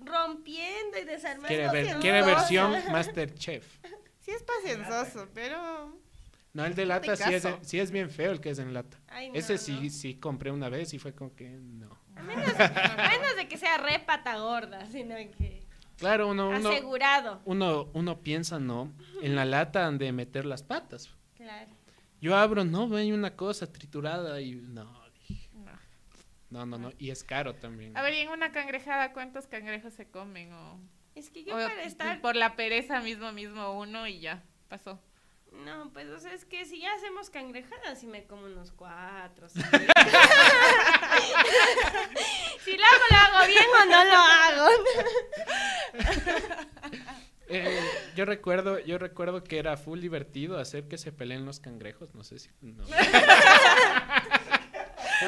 rompiendo 0.00 0.98
y 1.02 1.04
desarmando. 1.04 1.48
Quiere, 1.48 1.68
ver- 1.68 1.98
quiere 1.98 2.22
versión 2.22 2.70
Masterchef. 2.92 3.66
Sí 4.20 4.30
es 4.30 4.42
pacienzoso, 4.42 5.28
pero... 5.34 5.98
No, 6.52 6.64
el 6.64 6.74
de 6.74 6.84
lata 6.84 7.14
sí 7.16 7.32
es, 7.32 7.46
sí 7.62 7.78
es 7.78 7.90
bien 7.92 8.10
feo 8.10 8.32
el 8.32 8.40
que 8.40 8.50
es 8.50 8.58
en 8.58 8.74
lata. 8.74 8.98
Ay, 9.08 9.28
no, 9.28 9.34
Ese 9.36 9.52
no. 9.54 9.58
sí, 9.58 9.90
sí 9.90 10.16
compré 10.16 10.50
una 10.50 10.68
vez 10.68 10.92
y 10.94 10.98
fue 10.98 11.14
como 11.14 11.34
que 11.34 11.48
no. 11.50 11.96
A 12.16 12.22
menos, 12.22 12.48
a 12.58 13.08
menos 13.08 13.36
de 13.36 13.46
que 13.48 13.56
sea 13.56 13.78
re 13.78 14.00
pata 14.00 14.36
gorda, 14.38 14.84
sino 14.86 15.14
que 15.16 15.60
Claro, 15.96 16.28
uno, 16.28 16.48
uno, 16.48 16.70
asegurado. 16.70 17.40
uno, 17.44 17.88
uno 17.92 18.20
piensa, 18.20 18.58
¿no? 18.58 18.92
En 19.22 19.36
la 19.36 19.44
lata 19.44 19.86
han 19.86 19.98
de 19.98 20.12
meter 20.12 20.44
las 20.44 20.62
patas. 20.62 21.10
Claro. 21.36 21.70
Yo 22.20 22.36
abro, 22.36 22.64
no, 22.64 22.94
hay 22.96 23.12
una 23.12 23.36
cosa 23.36 23.70
triturada 23.72 24.40
y 24.40 24.54
no, 24.56 24.90
dije, 25.28 25.48
No. 25.54 25.72
no, 26.50 26.66
no, 26.66 26.78
no. 26.78 26.90
Y 26.98 27.10
es 27.10 27.22
caro 27.22 27.54
también. 27.54 27.96
A 27.96 28.02
ver, 28.02 28.14
y 28.14 28.18
en 28.18 28.30
una 28.30 28.50
cangrejada, 28.50 29.12
¿cuántos 29.12 29.46
cangrejos 29.46 29.94
se 29.94 30.10
comen? 30.10 30.52
O, 30.52 30.80
Es 31.20 31.28
que 31.28 31.44
yo 31.44 31.54
o 31.54 31.58
para 31.58 31.82
estar... 31.82 32.22
por 32.22 32.34
la 32.34 32.56
pereza 32.56 33.02
mismo, 33.02 33.30
mismo 33.30 33.78
uno 33.78 34.06
y 34.06 34.20
ya, 34.20 34.42
pasó. 34.68 34.98
No, 35.52 35.92
pues 35.92 36.08
o 36.08 36.18
sea, 36.18 36.32
es 36.32 36.46
que 36.46 36.64
si 36.64 36.80
ya 36.80 36.94
hacemos 36.94 37.28
cangrejadas, 37.28 38.00
sí 38.00 38.06
me 38.06 38.24
como 38.24 38.46
unos 38.46 38.72
cuatro. 38.72 39.46
sí. 39.50 39.60
si 42.64 42.78
lo 42.78 42.84
hago, 42.86 43.04
lo 43.10 43.16
hago 43.18 43.46
bien 43.46 43.66
o 43.82 43.84
no 43.84 44.04
lo 44.04 44.16
hago. 44.16 44.66
Eh, 47.52 47.80
yo 48.14 48.26
recuerdo, 48.26 48.78
yo 48.78 48.96
recuerdo 48.96 49.42
que 49.42 49.58
era 49.58 49.76
full 49.76 49.98
divertido 49.98 50.60
hacer 50.60 50.86
que 50.86 50.98
se 50.98 51.10
peleen 51.10 51.44
los 51.44 51.58
cangrejos. 51.58 52.14
No 52.14 52.22
sé 52.22 52.38
si. 52.38 52.48
No. 52.60 52.84
ya 52.86 53.00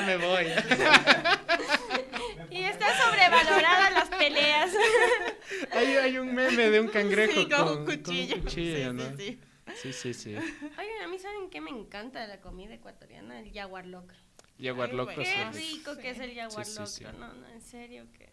me 0.06 0.16
voy. 0.18 0.46
Y 2.48 2.62
está 2.62 2.96
sobrevalorada 2.96 3.90
las 3.90 4.01
peleas. 4.24 4.72
hay, 5.72 5.86
hay 5.96 6.18
un 6.18 6.34
meme 6.34 6.70
de 6.70 6.80
un 6.80 6.88
cangrejo 6.88 7.40
Sí, 7.40 7.48
con, 7.48 7.58
con, 7.66 7.78
un 7.78 7.84
con 7.86 7.96
cuchillo. 7.96 8.34
un 8.36 8.42
cuchillo, 8.42 8.90
Sí, 8.90 8.96
¿no? 8.96 9.16
sí, 9.16 9.16
sí. 9.18 9.40
Sí, 9.74 9.92
sí, 9.92 10.14
sí. 10.14 10.34
Oigan, 10.36 11.02
a 11.04 11.08
mí 11.08 11.18
saben 11.18 11.48
qué 11.50 11.60
me 11.60 11.70
encanta 11.70 12.20
de 12.20 12.28
la 12.28 12.40
comida 12.40 12.74
ecuatoriana, 12.74 13.40
el 13.40 13.52
jaguar 13.52 13.86
loco. 13.86 14.12
Jaguar 14.60 14.90
Ay, 14.90 14.96
sí. 15.24 15.24
Qué 15.24 15.52
sí. 15.52 15.74
rico 15.76 15.96
que 15.96 16.10
es 16.10 16.18
el 16.20 16.34
jaguar 16.34 16.64
Sí, 16.66 16.72
sí, 16.72 16.78
loco. 16.78 16.90
sí. 16.90 17.04
No, 17.18 17.32
no, 17.34 17.48
en 17.48 17.60
serio 17.60 18.06
que 18.16 18.30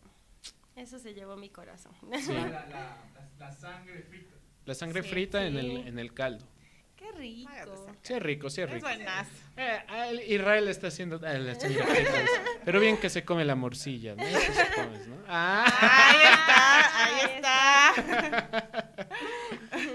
eso 0.76 1.00
se 1.00 1.14
llevó 1.14 1.38
mi 1.38 1.50
corazón. 1.50 1.94
Sí. 2.22 2.34
La, 2.34 2.42
la, 2.50 2.66
la, 2.68 2.98
la 3.40 3.52
sangre 3.52 4.02
frita. 4.04 4.36
La 4.66 4.76
sangre 4.76 5.04
Sí, 5.04 5.10
frita 5.10 5.46
en, 5.46 5.58
el, 5.58 5.88
en 5.88 5.98
el 6.00 6.14
caldo. 6.14 6.46
Qué 7.00 7.12
rico. 7.14 7.50
Sí, 8.02 8.14
es 8.14 8.22
rico, 8.22 8.50
sí, 8.50 8.60
es 8.62 8.68
Es 8.68 8.74
rico. 8.74 8.88
buenazo. 8.88 9.32
Eh, 9.56 9.80
ah, 9.88 10.10
el 10.10 10.20
Israel 10.32 10.68
está 10.68 10.88
haciendo. 10.88 11.20
ah, 11.24 11.34
dice. 11.34 11.70
Pero 12.66 12.80
bien 12.82 12.98
que 12.98 13.10
se 13.10 13.24
come 13.24 13.46
la 13.46 13.56
morcilla, 13.56 14.16
¿no? 14.16 14.24
Eso 14.24 14.54
se 14.54 14.68
comes, 14.76 15.08
¿no? 15.08 15.16
Ah, 15.28 15.66
Ahí 16.12 16.18
está, 16.34 17.06
ahí 17.06 17.22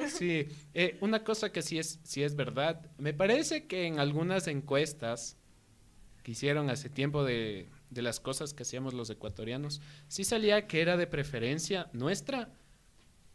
está. 0.00 0.08
sí. 0.08 0.48
Eh, 0.72 0.96
una 1.00 1.22
cosa 1.24 1.52
que 1.52 1.60
sí 1.60 1.78
es, 1.78 2.00
sí 2.04 2.22
es 2.22 2.36
verdad. 2.36 2.80
Me 2.96 3.12
parece 3.12 3.66
que 3.66 3.86
en 3.86 3.98
algunas 4.00 4.46
encuestas 4.48 5.36
que 6.22 6.30
hicieron 6.32 6.70
hace 6.70 6.88
tiempo 6.88 7.22
de, 7.22 7.68
de 7.90 8.00
las 8.02 8.18
cosas 8.18 8.54
que 8.54 8.62
hacíamos 8.62 8.94
los 8.94 9.10
ecuatorianos, 9.10 9.82
sí 10.08 10.24
salía 10.24 10.66
que 10.66 10.80
era 10.80 10.96
de 10.96 11.06
preferencia 11.06 11.90
nuestra 11.92 12.48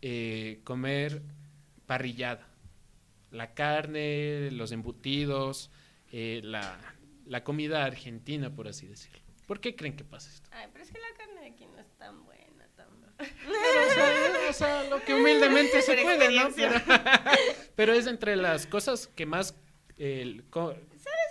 eh, 0.01 0.59
comer 0.63 1.21
parrillada. 1.85 2.47
La 3.31 3.53
carne, 3.53 4.51
los 4.51 4.71
embutidos, 4.71 5.71
eh, 6.11 6.41
la, 6.43 6.79
la 7.25 7.43
comida 7.43 7.85
argentina, 7.85 8.53
por 8.53 8.67
así 8.67 8.87
decirlo. 8.87 9.19
¿Por 9.45 9.59
qué 9.59 9.75
creen 9.75 9.95
que 9.95 10.03
pasa 10.03 10.29
esto? 10.29 10.49
Ay, 10.51 10.67
pero 10.71 10.83
es 10.83 10.91
que 10.91 10.99
la 10.99 11.17
carne 11.17 11.41
de 11.41 11.47
aquí 11.47 11.65
no 11.65 11.79
es 11.79 11.89
tan 11.97 12.23
buena, 12.23 12.67
tan 12.75 12.87
buena. 12.99 13.15
o, 13.19 13.93
sea, 13.93 14.49
o 14.49 14.53
sea, 14.53 14.83
lo 14.89 15.03
que 15.03 15.13
humildemente 15.13 15.81
se 15.81 15.97
puede, 15.97 16.35
¿no? 16.35 16.49
pero 17.75 17.93
es 17.93 18.07
entre 18.07 18.35
las 18.35 18.67
cosas 18.67 19.07
que 19.07 19.25
más 19.25 19.55
eh, 19.97 20.41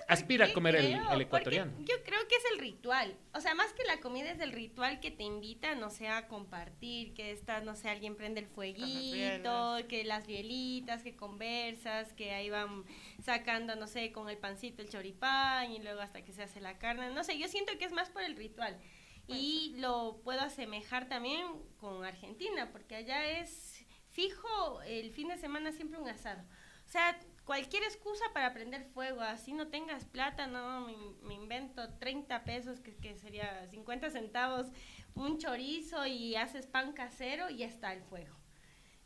aspira 0.09 0.47
a 0.47 0.49
¿Qué 0.49 0.55
comer 0.55 0.77
el, 0.77 0.99
Porque 0.99 1.23
ecuatoriano. 1.23 1.73
Yo 1.81 2.03
creo 2.05 2.27
que 2.29 2.37
es 2.37 2.45
el 2.53 2.59
ritual. 2.59 3.17
O 3.35 3.41
sea, 3.41 3.55
más 3.55 3.73
que 3.75 3.85
la 3.85 4.01
comida 4.01 4.31
es 4.31 4.41
el 4.41 4.53
ritual 4.53 5.01
que 5.01 5.11
te 5.11 5.23
invita, 5.23 5.75
no 5.75 5.91
sé, 5.91 6.09
a 6.09 6.27
compartir, 6.29 7.15
que 7.15 7.31
está, 7.31 7.61
no 7.61 7.75
sé, 7.75 7.91
alguien 7.91 8.17
prende 8.17 8.41
el 8.41 8.47
fueguito, 8.47 9.77
que 9.89 10.05
las 10.05 10.27
bielitas, 10.27 11.03
que 11.03 11.15
conversas, 11.15 12.13
que 12.15 12.33
ahí 12.33 12.51
van 12.51 12.85
sacando, 13.23 13.77
no 13.77 13.87
sé, 13.87 14.13
con 14.13 14.29
el 14.31 14.39
pancito 14.39 14.83
el 14.83 14.89
choripán 14.89 15.73
y 15.73 15.81
luego 15.81 16.01
hasta 16.01 16.23
que 16.23 16.33
se 16.33 16.43
hace 16.43 16.61
la 16.61 16.79
carne. 16.79 17.11
No 17.11 17.23
sé, 17.23 17.39
yo 17.39 17.49
siento 17.49 17.77
que 17.79 17.85
es 17.85 17.93
más 17.93 18.09
por 18.11 18.23
el 18.23 18.37
ritual. 18.37 18.79
Y 19.27 19.75
lo 19.77 20.23
puedo 20.25 20.41
asemejar 20.41 21.07
también 21.07 21.47
con 21.77 22.03
Argentina, 22.03 22.73
porque 22.73 22.97
allá 22.97 23.41
es 23.41 23.85
fijo 24.11 24.81
el 24.83 25.13
fin 25.13 25.29
de 25.29 25.37
semana 25.37 25.71
siempre 25.71 26.01
un 26.01 26.09
asado. 26.09 26.43
O 26.87 26.91
sea, 26.91 27.21
cualquier 27.49 27.83
excusa 27.85 28.27
para 28.35 28.53
prender 28.53 28.85
fuego, 28.93 29.23
así 29.23 29.55
no 29.55 29.69
tengas 29.69 30.05
plata, 30.05 30.47
no, 30.47 30.83
me, 30.87 30.95
me 31.27 31.33
invento 31.33 31.95
30 31.95 32.45
pesos, 32.45 32.79
que, 32.81 32.95
que 32.95 33.17
sería 33.17 33.67
50 33.71 34.11
centavos, 34.11 34.67
un 35.15 35.39
chorizo 35.39 36.05
y 36.07 36.37
haces 36.37 36.67
pan 36.67 36.93
casero 36.93 37.49
y 37.49 37.57
ya 37.57 37.67
está 37.67 37.95
el 37.95 38.03
fuego. 38.03 38.37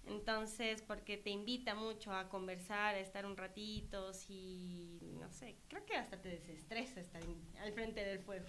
Entonces, 0.06 0.82
porque 0.82 1.16
te 1.16 1.30
invita 1.30 1.76
mucho 1.76 2.12
a 2.12 2.28
conversar, 2.28 2.96
a 2.96 2.98
estar 2.98 3.24
un 3.26 3.36
ratito, 3.36 4.12
si, 4.12 4.98
no 5.20 5.30
sé, 5.30 5.54
creo 5.68 5.86
que 5.86 5.94
hasta 5.94 6.20
te 6.20 6.30
desestresa 6.30 6.98
estar 6.98 7.22
en- 7.22 7.40
al 7.62 7.72
frente 7.72 8.04
del 8.04 8.18
fuego. 8.18 8.46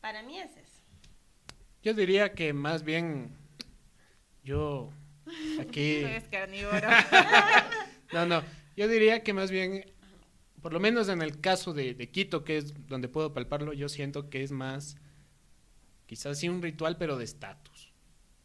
Para 0.00 0.24
mí 0.24 0.36
es 0.40 0.56
eso. 0.56 0.82
Yo 1.84 1.94
diría 1.94 2.34
que 2.34 2.52
más 2.52 2.82
bien 2.82 3.36
yo 4.42 4.90
aquí... 5.60 5.98
Eres 5.98 6.24
carnívoro. 6.26 6.88
No, 8.12 8.26
no. 8.26 8.42
Yo 8.80 8.88
diría 8.88 9.22
que 9.22 9.34
más 9.34 9.50
bien, 9.50 9.84
por 10.62 10.72
lo 10.72 10.80
menos 10.80 11.10
en 11.10 11.20
el 11.20 11.38
caso 11.38 11.74
de, 11.74 11.92
de 11.92 12.08
Quito, 12.08 12.44
que 12.44 12.56
es 12.56 12.72
donde 12.86 13.08
puedo 13.08 13.34
palparlo, 13.34 13.74
yo 13.74 13.90
siento 13.90 14.30
que 14.30 14.42
es 14.42 14.52
más, 14.52 14.96
quizás 16.06 16.38
sí 16.38 16.48
un 16.48 16.62
ritual, 16.62 16.96
pero 16.96 17.18
de 17.18 17.24
estatus. 17.24 17.92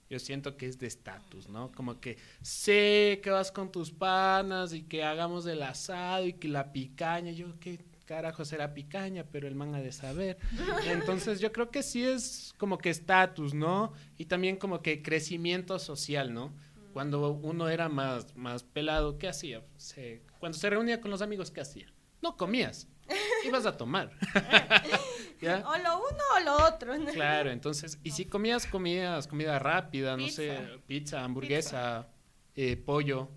Yo 0.09 0.19
siento 0.19 0.57
que 0.57 0.67
es 0.67 0.77
de 0.77 0.87
estatus, 0.87 1.47
¿no? 1.47 1.71
Como 1.71 2.01
que 2.01 2.17
sé 2.41 3.21
que 3.23 3.29
vas 3.29 3.49
con 3.49 3.71
tus 3.71 3.91
panas 3.91 4.73
y 4.73 4.81
que 4.81 5.05
hagamos 5.05 5.45
el 5.45 5.63
asado 5.63 6.25
y 6.25 6.33
que 6.33 6.49
la 6.49 6.73
picaña. 6.73 7.31
Yo, 7.31 7.57
¿qué 7.61 7.79
carajo 8.03 8.43
será 8.43 8.73
picaña? 8.73 9.23
Pero 9.31 9.47
el 9.47 9.55
man 9.55 9.73
ha 9.73 9.79
de 9.79 9.93
saber. 9.93 10.37
Entonces 10.91 11.39
yo 11.39 11.53
creo 11.53 11.71
que 11.71 11.81
sí 11.81 12.03
es 12.03 12.53
como 12.57 12.77
que 12.77 12.89
estatus, 12.89 13.53
¿no? 13.53 13.93
Y 14.17 14.25
también 14.25 14.57
como 14.57 14.81
que 14.81 15.01
crecimiento 15.01 15.79
social, 15.79 16.33
¿no? 16.33 16.51
Cuando 16.95 17.29
uno 17.31 17.67
era 17.67 17.89
más, 17.89 18.33
más 18.37 18.63
pelado, 18.63 19.17
¿qué 19.17 19.27
hacía? 19.27 19.61
Se- 19.75 20.21
cuando 20.39 20.57
se 20.57 20.69
reunía 20.69 21.01
con 21.01 21.11
los 21.11 21.21
amigos, 21.21 21.51
¿qué 21.51 21.59
hacía? 21.59 21.91
No 22.21 22.37
comías, 22.37 22.87
ibas 23.45 23.65
a 23.65 23.75
tomar. 23.75 24.11
¿Ya? 25.41 25.61
O 25.67 25.77
lo 25.77 25.97
uno 25.97 26.23
o 26.37 26.39
lo 26.45 26.65
otro. 26.73 26.97
¿no? 26.97 27.11
Claro, 27.11 27.51
entonces, 27.51 27.99
y 28.01 28.11
si 28.11 28.23
comías, 28.23 28.65
comías 28.65 29.27
comida 29.27 29.59
rápida, 29.59 30.15
no 30.15 30.29
sé, 30.29 30.57
pizza, 30.87 31.21
hamburguesa, 31.25 32.07
eh, 32.55 32.77
pollo, 32.77 33.29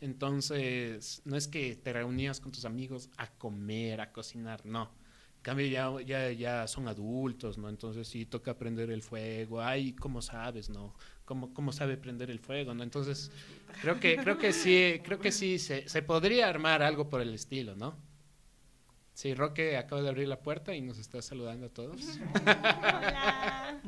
entonces 0.00 1.20
no 1.26 1.36
es 1.36 1.46
que 1.46 1.76
te 1.76 1.92
reunías 1.92 2.40
con 2.40 2.52
tus 2.52 2.64
amigos 2.64 3.10
a 3.18 3.26
comer, 3.32 4.00
a 4.00 4.12
cocinar, 4.12 4.64
no. 4.64 4.90
En 5.36 5.42
cambio, 5.42 5.66
ya, 5.66 5.92
ya, 6.00 6.30
ya 6.32 6.66
son 6.66 6.88
adultos, 6.88 7.58
¿no? 7.58 7.68
Entonces 7.68 8.08
sí 8.08 8.24
toca 8.24 8.56
prender 8.56 8.90
el 8.90 9.02
fuego. 9.02 9.60
Ay, 9.60 9.92
¿cómo 9.92 10.22
sabes, 10.22 10.70
no? 10.70 10.94
¿Cómo, 11.28 11.52
cómo 11.52 11.72
sabe 11.72 11.98
prender 11.98 12.30
el 12.30 12.38
fuego, 12.38 12.72
no? 12.72 12.82
Entonces, 12.82 13.30
creo 13.82 14.00
que, 14.00 14.16
creo 14.16 14.38
que 14.38 14.50
sí, 14.54 14.98
creo 15.04 15.18
que 15.18 15.30
sí, 15.30 15.58
se, 15.58 15.86
se 15.86 16.00
podría 16.00 16.48
armar 16.48 16.82
algo 16.82 17.10
por 17.10 17.20
el 17.20 17.34
estilo, 17.34 17.76
¿no? 17.76 17.98
Sí, 19.12 19.34
Roque 19.34 19.76
acaba 19.76 20.00
de 20.00 20.08
abrir 20.08 20.26
la 20.26 20.40
puerta 20.40 20.74
y 20.74 20.80
nos 20.80 20.96
está 20.98 21.20
saludando 21.20 21.66
a 21.66 21.68
todos. 21.68 22.00
Hola. 22.46 23.78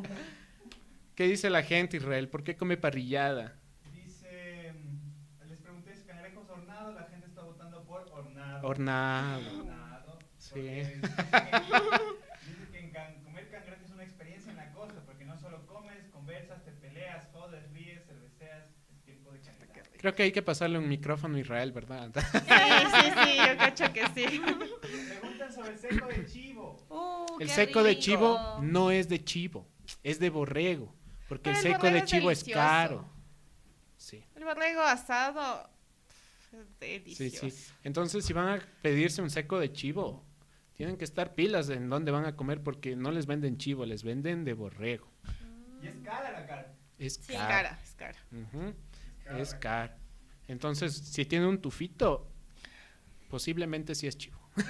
¿Qué 1.14 1.24
dice 1.28 1.49
la 1.49 1.62
gente, 1.62 1.97
Israel? 1.97 2.28
¿Por 2.28 2.45
qué 2.45 2.57
come 2.57 2.76
parrillada? 2.76 3.57
Dice, 3.95 4.74
mm, 4.74 5.49
les 5.49 5.59
pregunté 5.61 5.95
si 5.97 6.03
cangrejos 6.05 6.47
hornados, 6.51 6.95
la 6.95 7.05
gente 7.05 7.26
está 7.26 7.41
votando 7.43 7.82
por 7.84 8.03
hornado. 8.12 8.66
Hornado. 8.68 9.61
Hornado. 9.61 10.18
Porque 10.18 10.34
Sí. 10.38 10.61
Dice 10.61 11.01
que, 11.01 12.51
dice 12.51 12.70
que 12.72 12.78
en 12.80 12.91
can- 12.91 13.22
comer 13.24 13.51
cangrejo 13.51 13.84
es 13.84 13.91
una 13.93 14.03
experiencia 14.03 14.51
en 14.51 14.57
la 14.57 14.72
cosa, 14.72 14.95
porque 15.07 15.24
no 15.24 15.38
solo 15.38 15.64
comes, 15.66 16.09
conversas, 16.12 16.64
te 16.64 16.72
peleas, 16.72 17.28
jodes, 17.32 17.70
ríes, 17.72 18.05
cerveceas, 18.07 18.64
es 18.91 19.03
tiempo 19.05 19.30
de 19.32 19.41
calidad. 19.41 19.89
Creo 20.01 20.14
que 20.14 20.22
hay 20.22 20.32
que 20.32 20.40
pasarle 20.40 20.78
un 20.78 20.88
micrófono 20.88 21.36
a 21.36 21.40
Israel, 21.40 21.72
¿verdad? 21.72 22.11
Sí, 22.14 22.22
sí, 22.40 23.11
sí, 23.22 23.36
yo 23.36 23.57
cacho 23.59 23.92
que 23.92 24.07
sí. 24.14 24.40
Preguntan 24.40 25.53
sobre 25.53 25.72
el 25.72 25.78
seco 25.78 26.07
de 26.07 26.26
chivo. 26.26 26.86
Uh, 26.88 27.38
El 27.40 27.51
seco 27.51 27.82
de 27.82 27.98
chivo 27.98 28.59
no 28.62 28.90
es 28.90 29.11
de 29.11 29.22
chivo, 29.22 29.68
es 30.03 30.18
de 30.18 30.30
borrego. 30.30 30.94
Porque 31.28 31.51
Pero 31.51 31.57
el 31.57 31.62
seco 31.62 31.90
de 31.90 32.05
chivo 32.05 32.30
es 32.30 32.42
caro. 32.44 33.07
Sí, 33.98 34.24
El 34.34 34.44
borrego 34.44 34.80
asado 34.80 35.68
es 36.51 36.66
sí, 37.14 37.24
delicioso. 37.28 37.51
sí. 37.51 37.72
Entonces, 37.84 38.24
si 38.24 38.32
van 38.32 38.48
a 38.48 38.62
pedirse 38.80 39.20
un 39.20 39.28
seco 39.28 39.61
de 39.61 39.70
chivo, 39.70 40.24
tienen 40.76 40.96
que 40.96 41.05
estar 41.05 41.34
pilas 41.34 41.68
en 41.68 41.90
dónde 41.90 42.11
van 42.11 42.24
a 42.24 42.34
comer 42.36 42.62
porque 42.62 42.96
no 42.96 43.11
les 43.11 43.26
venden 43.26 43.59
chivo, 43.59 43.84
les 43.84 44.03
venden 44.03 44.46
de 44.46 44.55
borrego. 44.55 45.12
Y 45.82 45.88
es 45.88 45.94
cara 46.03 46.30
la 46.32 46.46
carne. 46.46 46.72
Es 46.98 47.14
Sí, 47.16 47.34
caro. 47.34 47.48
cara, 47.48 47.78
es 47.84 47.94
cara. 47.94 48.18
Cara 48.30 48.72
Es 49.38 49.52
la 49.52 49.58
caro. 49.60 49.92
Entonces, 50.48 50.94
si 50.96 51.24
tiene 51.24 51.46
un 51.46 51.60
tufito, 51.60 52.30
posiblemente 53.28 53.94
sí 53.94 54.06
es 54.06 54.16
chivo. 54.18 54.38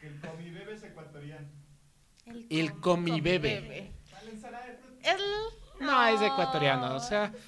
El 0.00 0.20
comibebe 0.20 0.74
es 0.74 0.82
ecuatoriano. 0.82 1.48
El 2.50 2.70
com- 2.72 2.80
comibebe. 3.04 3.60
Bebe. 3.60 3.92
¿Sale 4.10 4.30
ensalada 4.30 4.66
de 4.66 4.74
fruta? 4.74 5.10
El 5.12 5.20
No, 5.86 6.06
es 6.06 6.20
ecuatoriano, 6.22 6.96
o 6.96 7.00
sea, 7.00 7.28
no. 7.28 7.38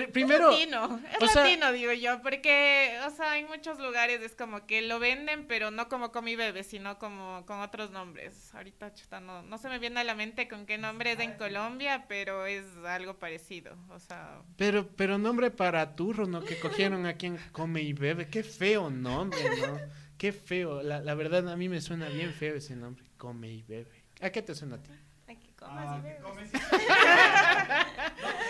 Pero 0.00 0.12
primero, 0.12 0.50
latino, 0.50 1.00
es 1.12 1.22
o 1.22 1.26
sea- 1.32 1.44
latino, 1.44 1.72
digo 1.72 1.92
yo, 1.92 2.20
porque, 2.22 2.98
o 3.06 3.10
sea, 3.10 3.38
en 3.38 3.46
muchos 3.46 3.78
lugares 3.78 4.20
es 4.22 4.34
como 4.34 4.66
que 4.66 4.82
lo 4.82 4.98
venden, 4.98 5.46
pero 5.46 5.70
no 5.70 5.88
como 5.88 6.10
comi 6.12 6.36
bebe, 6.36 6.64
sino 6.64 6.98
como 6.98 7.44
con 7.46 7.60
otros 7.60 7.90
nombres. 7.90 8.54
Ahorita, 8.54 8.92
chuta, 8.94 9.20
no, 9.20 9.42
no 9.42 9.58
se 9.58 9.68
me 9.68 9.78
viene 9.78 10.00
a 10.00 10.04
la 10.04 10.14
mente 10.14 10.48
con 10.48 10.66
qué 10.66 10.78
nombre 10.78 11.12
es 11.12 11.20
en 11.20 11.34
Colombia, 11.34 12.06
pero 12.08 12.46
es 12.46 12.64
algo 12.84 13.18
parecido, 13.18 13.76
o 13.90 13.98
sea... 13.98 14.40
pero, 14.56 14.86
pero 14.96 15.18
nombre 15.18 15.50
para 15.50 15.94
turro, 15.94 16.26
¿no? 16.26 16.42
Que 16.42 16.58
cogieron 16.58 17.06
a 17.06 17.14
quien 17.14 17.38
come 17.52 17.82
y 17.82 17.92
bebe. 17.92 18.28
Qué 18.28 18.42
feo 18.42 18.90
nombre, 18.90 19.38
¿no? 19.60 19.78
Qué 20.18 20.32
feo. 20.32 20.82
La, 20.82 21.00
la 21.00 21.14
verdad, 21.14 21.48
a 21.48 21.56
mí 21.56 21.68
me 21.68 21.80
suena 21.80 22.08
bien 22.08 22.32
feo 22.32 22.54
ese 22.54 22.74
nombre. 22.76 23.04
Come 23.16 23.48
y 23.48 23.62
bebe. 23.62 24.04
¿A 24.20 24.30
qué 24.30 24.42
te 24.42 24.54
suena 24.54 24.76
a 24.76 24.82
ti? 24.82 24.90
Ay, 25.26 25.36
que 25.36 25.48
comas 25.54 25.86
Ah, 25.88 25.98
y 25.98 26.02
que 26.02 26.08
bebes. 26.08 26.22
comes 26.22 26.48
y- 26.54 26.56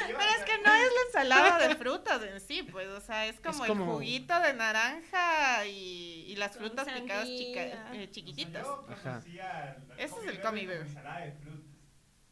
Pero 0.06 0.30
es 0.38 0.44
que 0.44 0.58
no 0.64 0.74
es 0.74 0.90
la 0.92 1.03
ensalada 1.22 1.68
de 1.68 1.74
frutas 1.76 2.22
en 2.22 2.40
sí, 2.40 2.62
pues, 2.62 2.88
o 2.88 3.00
sea, 3.00 3.26
es 3.26 3.40
como, 3.40 3.66
como- 3.66 3.84
el 3.84 3.90
juguito 3.94 4.38
de 4.40 4.54
naranja 4.54 5.66
y, 5.66 6.24
y 6.28 6.36
las 6.36 6.52
Con 6.56 6.66
frutas 6.66 6.88
picadas 6.88 7.26
chica- 7.26 7.92
eh, 7.94 8.08
chiquititas. 8.10 8.62
Yo 8.62 8.86
Ajá. 8.90 9.02
conocía 9.02 9.76
la 9.88 9.94
Ese 9.94 10.04
es 10.04 10.28
el 10.28 10.40
ensalada 10.70 11.20
de 11.20 11.32
frutas. 11.32 11.60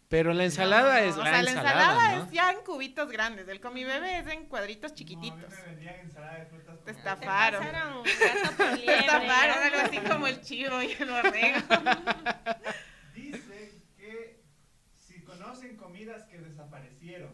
Pero 0.09 0.35
la 0.35 0.45
ensalada 0.45 1.01
No, 1.01 1.07
es 1.07 1.15
o 1.17 1.25
la, 1.25 1.31
sea, 1.31 1.41
ensalada, 1.41 2.17
¿no? 2.17 2.25
es 2.25 2.31
ya 2.33 2.51
en 2.53 2.61
cubitos 2.65 3.11
grandes, 3.11 3.49
el 3.49 3.61
comi 3.61 3.83
bebé 3.85 4.19
es 4.19 4.27
en 4.27 4.45
cuadritos 4.47 4.91
No, 4.91 4.95
a 4.95 4.99
chiquititos. 4.99 5.39
mí 5.39 5.57
me 5.57 5.63
vendían 5.71 5.95
ensalada 6.01 6.39
de 6.39 6.47
frutas. 6.47 6.85
Te 6.85 6.91
estafaron. 6.91 7.63
Te 7.63 7.71
pasaron 7.73 8.03
Te 8.85 8.99
estafaron, 8.99 9.57
¿no? 9.57 9.63
algo 9.63 9.77
así 9.87 9.99
como 10.11 10.27
el 10.27 10.41
chivo 10.43 10.83
y 10.83 10.93
el 10.93 11.09
borrego. 11.09 11.59
Dice 13.15 13.83
que 13.97 14.43
si 14.99 15.23
conocen 15.23 15.77
comidas 15.79 16.25
que 16.25 16.39
desaparecieron. 16.39 17.33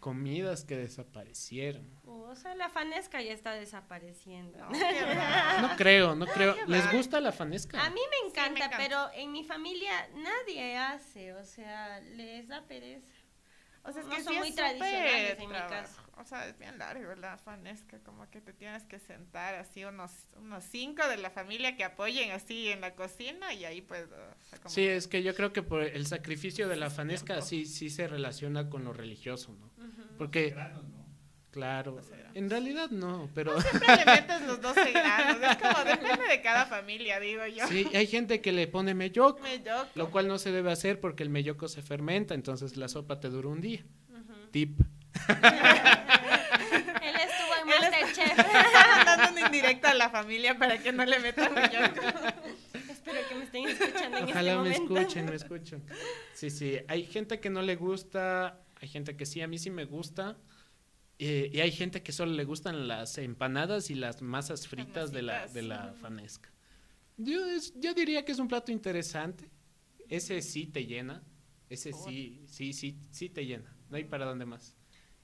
Comidas 0.00 0.64
que 0.64 0.76
desaparecieron. 0.76 1.86
Uh, 2.04 2.22
o 2.22 2.34
sea, 2.34 2.54
la 2.54 2.68
fanesca 2.70 3.20
ya 3.22 3.32
está 3.32 3.52
desapareciendo. 3.52 4.58
No. 4.58 4.70
No 5.68 5.76
creo, 5.76 6.14
no 6.14 6.26
creo. 6.26 6.56
¿Les 6.66 6.90
gusta 6.92 7.20
la 7.20 7.32
fanesca? 7.32 7.84
A 7.84 7.90
mí 7.90 8.00
me 8.10 8.20
me 8.22 8.28
encanta, 8.28 8.64
encanta. 8.66 8.76
pero 8.78 9.10
en 9.14 9.32
mi 9.32 9.44
familia 9.44 10.08
nadie 10.14 10.76
hace, 10.76 11.34
o 11.34 11.44
sea, 11.44 12.00
les 12.00 12.48
da 12.48 12.62
pereza. 12.66 13.06
O 13.82 13.92
sea, 13.92 14.02
es 14.02 14.08
No 14.08 14.14
que 14.16 14.22
son 14.22 14.32
sí 14.34 14.38
muy 14.38 14.48
es 14.50 14.54
tradicionales 14.54 15.38
mi. 15.38 15.46
O 16.18 16.24
sea, 16.24 16.46
es 16.46 16.58
bien 16.58 16.76
largo 16.78 17.14
la 17.14 17.38
fanesca, 17.38 17.98
como 18.00 18.28
que 18.30 18.42
te 18.42 18.52
tienes 18.52 18.84
que 18.84 18.98
sentar 18.98 19.54
así 19.54 19.84
unos, 19.86 20.10
unos 20.36 20.64
cinco 20.64 21.06
de 21.08 21.16
la 21.16 21.30
familia 21.30 21.76
que 21.76 21.84
apoyen 21.84 22.30
así 22.32 22.68
en 22.68 22.82
la 22.82 22.94
cocina 22.94 23.54
y 23.54 23.64
ahí 23.64 23.80
pues... 23.80 24.04
o 24.04 24.44
sea, 24.50 24.58
como 24.58 24.68
Sí, 24.74 24.82
que- 24.82 24.96
es 24.96 25.08
que 25.08 25.22
yo 25.22 25.34
creo 25.34 25.54
que 25.54 25.62
por 25.62 25.82
el 25.82 26.06
sacrificio 26.06 26.68
de 26.68 26.76
la 26.76 26.90
fanesca 26.90 27.40
sí, 27.40 27.64
sí 27.64 27.88
se 27.88 28.06
relaciona 28.06 28.68
con 28.68 28.84
lo 28.84 28.92
religioso, 28.92 29.54
¿no? 29.58 29.70
Porque, 30.18 30.50
Granos, 30.50 30.84
¿no? 30.84 30.99
Claro, 31.50 31.94
granos. 31.96 32.10
en 32.34 32.48
realidad 32.50 32.90
no, 32.90 33.28
pero 33.34 33.60
Siempre 33.60 33.96
le 33.96 34.04
metes 34.06 34.42
los 34.42 34.60
12 34.60 34.92
grados, 34.92 35.36
es 35.42 35.56
como 35.56 35.84
depende 35.84 36.26
de 36.28 36.40
cada 36.42 36.66
familia, 36.66 37.18
digo 37.20 37.46
yo. 37.46 37.66
sí, 37.68 37.86
hay 37.94 38.06
gente 38.06 38.40
que 38.40 38.52
le 38.52 38.66
pone 38.68 38.94
melloco, 38.94 39.40
lo 39.94 40.10
cual 40.10 40.28
no 40.28 40.38
se 40.38 40.52
debe 40.52 40.70
hacer 40.72 41.00
porque 41.00 41.22
el 41.22 41.28
melloco 41.30 41.68
se 41.68 41.82
fermenta, 41.82 42.34
entonces 42.34 42.76
la 42.76 42.88
sopa 42.88 43.20
te 43.20 43.28
dura 43.28 43.48
un 43.48 43.60
día. 43.60 43.84
Tip. 44.52 44.80
Él 45.30 47.14
estuvo 47.16 47.54
en 47.62 47.68
Él 47.68 47.82
es- 47.82 47.90
Masterchef. 47.90 48.36
dando 49.04 49.32
una 49.32 49.40
indirecta 49.46 49.90
a 49.90 49.94
la 49.94 50.10
familia 50.10 50.56
para 50.58 50.78
que 50.78 50.92
no 50.92 51.04
le 51.04 51.18
metan 51.20 51.54
yo. 51.70 51.78
Espero 52.90 53.18
que 53.28 53.34
me 53.34 53.44
estén 53.44 53.68
escuchando 53.68 54.18
en 54.18 54.24
Ojalá 54.24 54.52
este 54.52 54.62
me 54.62 54.70
momento. 54.78 54.96
escuchen, 54.98 55.24
me 55.26 55.34
escuchen. 55.36 55.82
Sí, 56.34 56.50
sí, 56.50 56.78
hay 56.88 57.04
gente 57.06 57.40
que 57.40 57.50
no 57.50 57.62
le 57.62 57.76
gusta, 57.76 58.60
hay 58.80 58.88
gente 58.88 59.16
que 59.16 59.26
sí, 59.26 59.40
a 59.40 59.48
mí 59.48 59.58
sí 59.58 59.70
me 59.70 59.84
gusta. 59.84 60.36
Eh, 61.20 61.50
y 61.52 61.60
hay 61.60 61.70
gente 61.70 62.02
que 62.02 62.12
solo 62.12 62.32
le 62.32 62.44
gustan 62.44 62.88
las 62.88 63.18
empanadas 63.18 63.90
y 63.90 63.94
las 63.94 64.22
masas 64.22 64.66
fritas 64.66 65.12
de 65.12 65.22
la, 65.22 65.46
de 65.48 65.62
la 65.62 65.92
fanesca. 66.00 66.50
Yo, 67.16 67.44
es- 67.50 67.72
yo 67.78 67.92
diría 67.94 68.24
que 68.24 68.32
es 68.32 68.38
un 68.38 68.48
plato 68.48 68.72
interesante. 68.72 69.50
Ese 70.08 70.40
sí 70.42 70.66
te 70.66 70.86
llena. 70.86 71.22
Ese 71.68 71.92
sí, 71.92 72.42
sí, 72.48 72.72
sí, 72.72 72.98
sí 73.10 73.28
te 73.28 73.44
llena. 73.46 73.76
No 73.90 73.96
hay 73.96 74.04
para 74.04 74.24
dónde 74.24 74.44
más. 74.46 74.74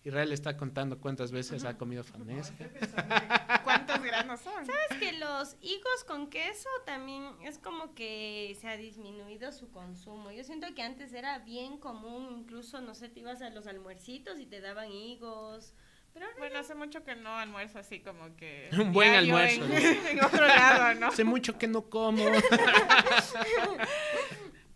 Israel 0.05 0.31
está 0.31 0.57
contando 0.57 1.01
cuántas 1.01 1.33
veces 1.33 1.65
ha 1.65 1.77
comido 1.77 2.05
fanesca. 2.05 2.55
¿Cuántos 3.65 4.01
granos 4.03 4.41
son? 4.41 4.63
Es 4.91 4.99
que 4.99 5.13
los 5.15 5.57
higos 5.61 6.05
con 6.07 6.29
queso 6.31 6.69
también 6.85 7.25
es 7.43 7.59
como 7.59 7.93
que 7.95 8.57
se 8.61 8.69
ha 8.69 8.77
disminuido 8.77 9.51
su 9.51 9.71
consumo. 9.73 10.31
Yo 10.31 10.45
siento 10.45 10.69
que 10.77 10.83
antes 10.83 11.13
era 11.13 11.41
bien 11.41 11.79
común, 11.79 12.29
incluso, 12.39 12.81
no 12.81 12.95
sé, 12.95 13.09
te 13.09 13.19
ibas 13.21 13.43
a 13.43 13.51
los 13.51 13.67
almuercitos 13.67 14.39
y 14.39 14.47
te 14.47 14.61
daban 14.61 14.93
higos. 14.93 15.75
Pero 16.17 16.29
ahora 16.29 16.39
Bueno, 16.39 16.59
hace 16.61 16.75
mucho 16.75 17.05
que 17.05 17.15
no 17.15 17.37
almuerzo 17.37 17.79
así 17.79 18.01
como 18.01 18.35
que... 18.37 18.71
Un 18.81 18.91
buen 18.91 19.13
almuerzo, 19.13 19.63
En, 19.67 19.73
en 20.17 20.25
otro 20.25 20.47
lado, 20.47 20.99
¿no? 20.99 21.09
Hace 21.09 21.25
mucho 21.25 21.59
que 21.59 21.67
no 21.67 21.91
como. 21.91 22.25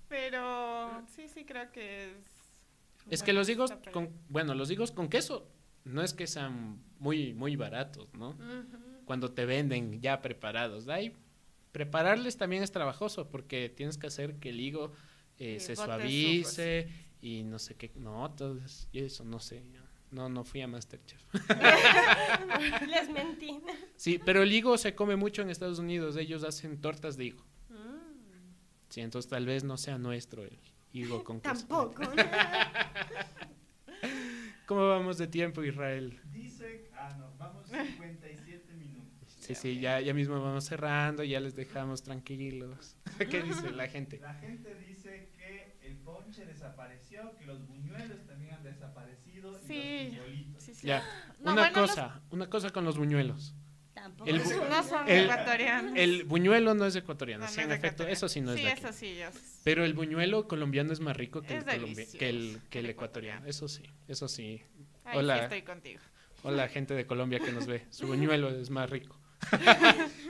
Pero 0.09 1.03
sí, 1.09 1.29
sí 1.29 1.47
creo 1.47 1.73
que 1.73 2.11
es... 2.11 2.13
Es 3.09 3.23
que 3.23 3.33
los 3.33 3.49
higos 3.49 3.73
con, 3.91 4.11
bueno, 4.29 4.55
los 4.55 4.71
higos 4.71 4.93
con 4.93 5.09
queso 5.09 5.51
no 5.85 6.03
es 6.03 6.13
que 6.13 6.27
sean 6.27 6.83
muy, 6.99 7.33
muy 7.33 7.57
baratos, 7.57 8.13
¿no? 8.13 8.37
Cuando 9.07 9.33
te 9.33 9.47
venden 9.47 9.99
ya 10.03 10.21
preparados. 10.21 10.85
De 10.85 10.93
ahí, 10.93 11.17
prepararles 11.73 12.37
también 12.37 12.63
es 12.63 12.71
trabajoso 12.71 13.31
porque 13.31 13.71
tienes 13.71 13.97
que 13.97 14.09
hacer 14.09 14.35
que 14.37 14.51
el 14.51 14.61
higo 14.61 14.93
eh, 15.39 15.59
se 15.59 15.75
suavice 15.75 16.89
y 17.23 17.45
no 17.45 17.59
sé 17.59 17.77
qué. 17.77 17.91
No, 17.97 18.27
entonces, 18.27 18.89
y 18.93 19.01
eso 19.01 19.25
no 19.25 19.41
sé. 19.41 19.65
No, 20.11 20.29
no 20.29 20.43
fui 20.45 20.61
a 20.61 20.67
Masterchef. 20.67 21.21
les 22.89 23.09
mentí. 23.11 23.61
Sí, 23.97 24.21
pero 24.25 24.43
el 24.43 24.51
higo 24.53 24.77
se 24.77 24.95
come 24.95 25.15
mucho 25.17 25.43
en 25.43 25.51
Estados 25.51 25.79
Unidos. 25.79 26.17
Ellos 26.17 26.43
hacen 26.45 26.81
tortas 26.81 27.17
de 27.17 27.27
higo. 27.27 27.45
Mm, 27.69 28.01
Sí, 28.89 29.01
entonces 29.03 29.29
tal 29.31 29.47
vez 29.47 29.63
no 29.63 29.77
sea 29.77 29.99
nuestro 29.99 30.43
el 30.45 30.59
higo 30.93 31.23
con. 31.23 31.41
Tampoco. 31.41 32.03
¿Cómo 34.67 34.89
vamos 34.89 35.19
de 35.19 35.27
tiempo, 35.27 35.63
Israel? 35.65 36.19
dice, 36.33 36.89
ah 36.97 37.15
no, 37.19 37.33
vamos 37.39 37.69
57 37.71 38.73
minutos. 38.75 39.37
Sí, 39.41 39.55
sí, 39.55 39.81
ya, 39.81 40.01
ya 40.01 40.15
mismo 40.15 40.41
vamos 40.41 40.65
cerrando, 40.65 41.25
ya 41.25 41.41
les 41.41 41.55
dejamos 41.57 42.03
tranquilos. 42.03 42.97
¿Qué 43.19 43.43
dice 43.43 43.71
la 43.73 43.89
gente? 43.89 44.19
La 44.21 44.35
gente 44.35 44.75
dice 44.87 45.31
que 45.37 45.77
el 45.83 45.97
ponche 45.99 46.45
desapareció, 46.47 47.37
que 47.37 47.47
los 47.47 47.67
buñuelos 47.67 48.25
también 48.27 48.55
han 48.55 48.63
desaparecido 48.63 49.20
Sí. 49.67 49.75
y 49.75 50.11
los 50.13 50.21
frijolitos. 50.25 50.63
Sí, 50.63 50.75
sí. 50.75 50.87
Ya, 50.87 51.03
No, 51.41 51.53
una 51.53 51.63
bueno, 51.63 51.81
los- 51.81 51.91
cosa, 51.91 52.21
una 52.31 52.51
cosa 52.51 52.71
con 52.71 52.85
los 52.85 52.97
buñuelos. 52.99 53.55
Tampoco. 53.95 54.31
El 54.31 54.39
No, 54.39 54.69
no 54.69 54.83
son 54.83 55.09
el- 55.09 55.25
ecuatorianos. 55.25 55.93
El 55.97 56.25
buñuelo 56.25 56.75
no 56.75 56.87
es 56.87 56.97
ecuatoriano, 56.97 57.45
No, 57.45 57.51
sí, 57.51 57.59
no 57.59 57.65
en 57.65 57.73
efecto, 57.73 58.07
eso 58.07 58.29
sí 58.29 58.41
no 58.41 58.53
es 58.53 58.59
Sí, 58.59 58.65
de 58.65 58.73
aquí. 58.73 58.81
eso 58.85 58.93
sí, 58.93 59.17
yo. 59.19 59.27
Pero 59.65 59.85
el 59.85 59.95
buñuelo 59.95 60.47
colombiano 60.49 60.93
es 60.93 61.01
más 61.01 61.17
rico 61.17 61.43
que, 61.43 61.57
el, 61.59 61.65
colombi- 61.65 62.19
que 62.19 62.29
el, 62.29 62.61
que 62.71 62.79
el 62.79 62.87
ecuatoriano, 62.91 63.47
eso 63.47 63.69
sí, 63.69 63.83
eso 64.09 64.29
sí. 64.29 64.63
Ahí 65.05 65.19
Hola. 65.19 65.37
sí 65.39 65.43
estoy 65.45 65.63
contigo. 65.63 66.01
Hola 66.43 66.69
gente 66.69 66.95
de 66.95 67.07
Colombia 67.07 67.41
que 67.41 67.53
nos 67.53 67.67
ve, 67.67 67.87
su 67.91 68.07
buñuelo 68.07 68.49
es 68.61 68.71
más 68.71 68.89
rico. 68.89 69.19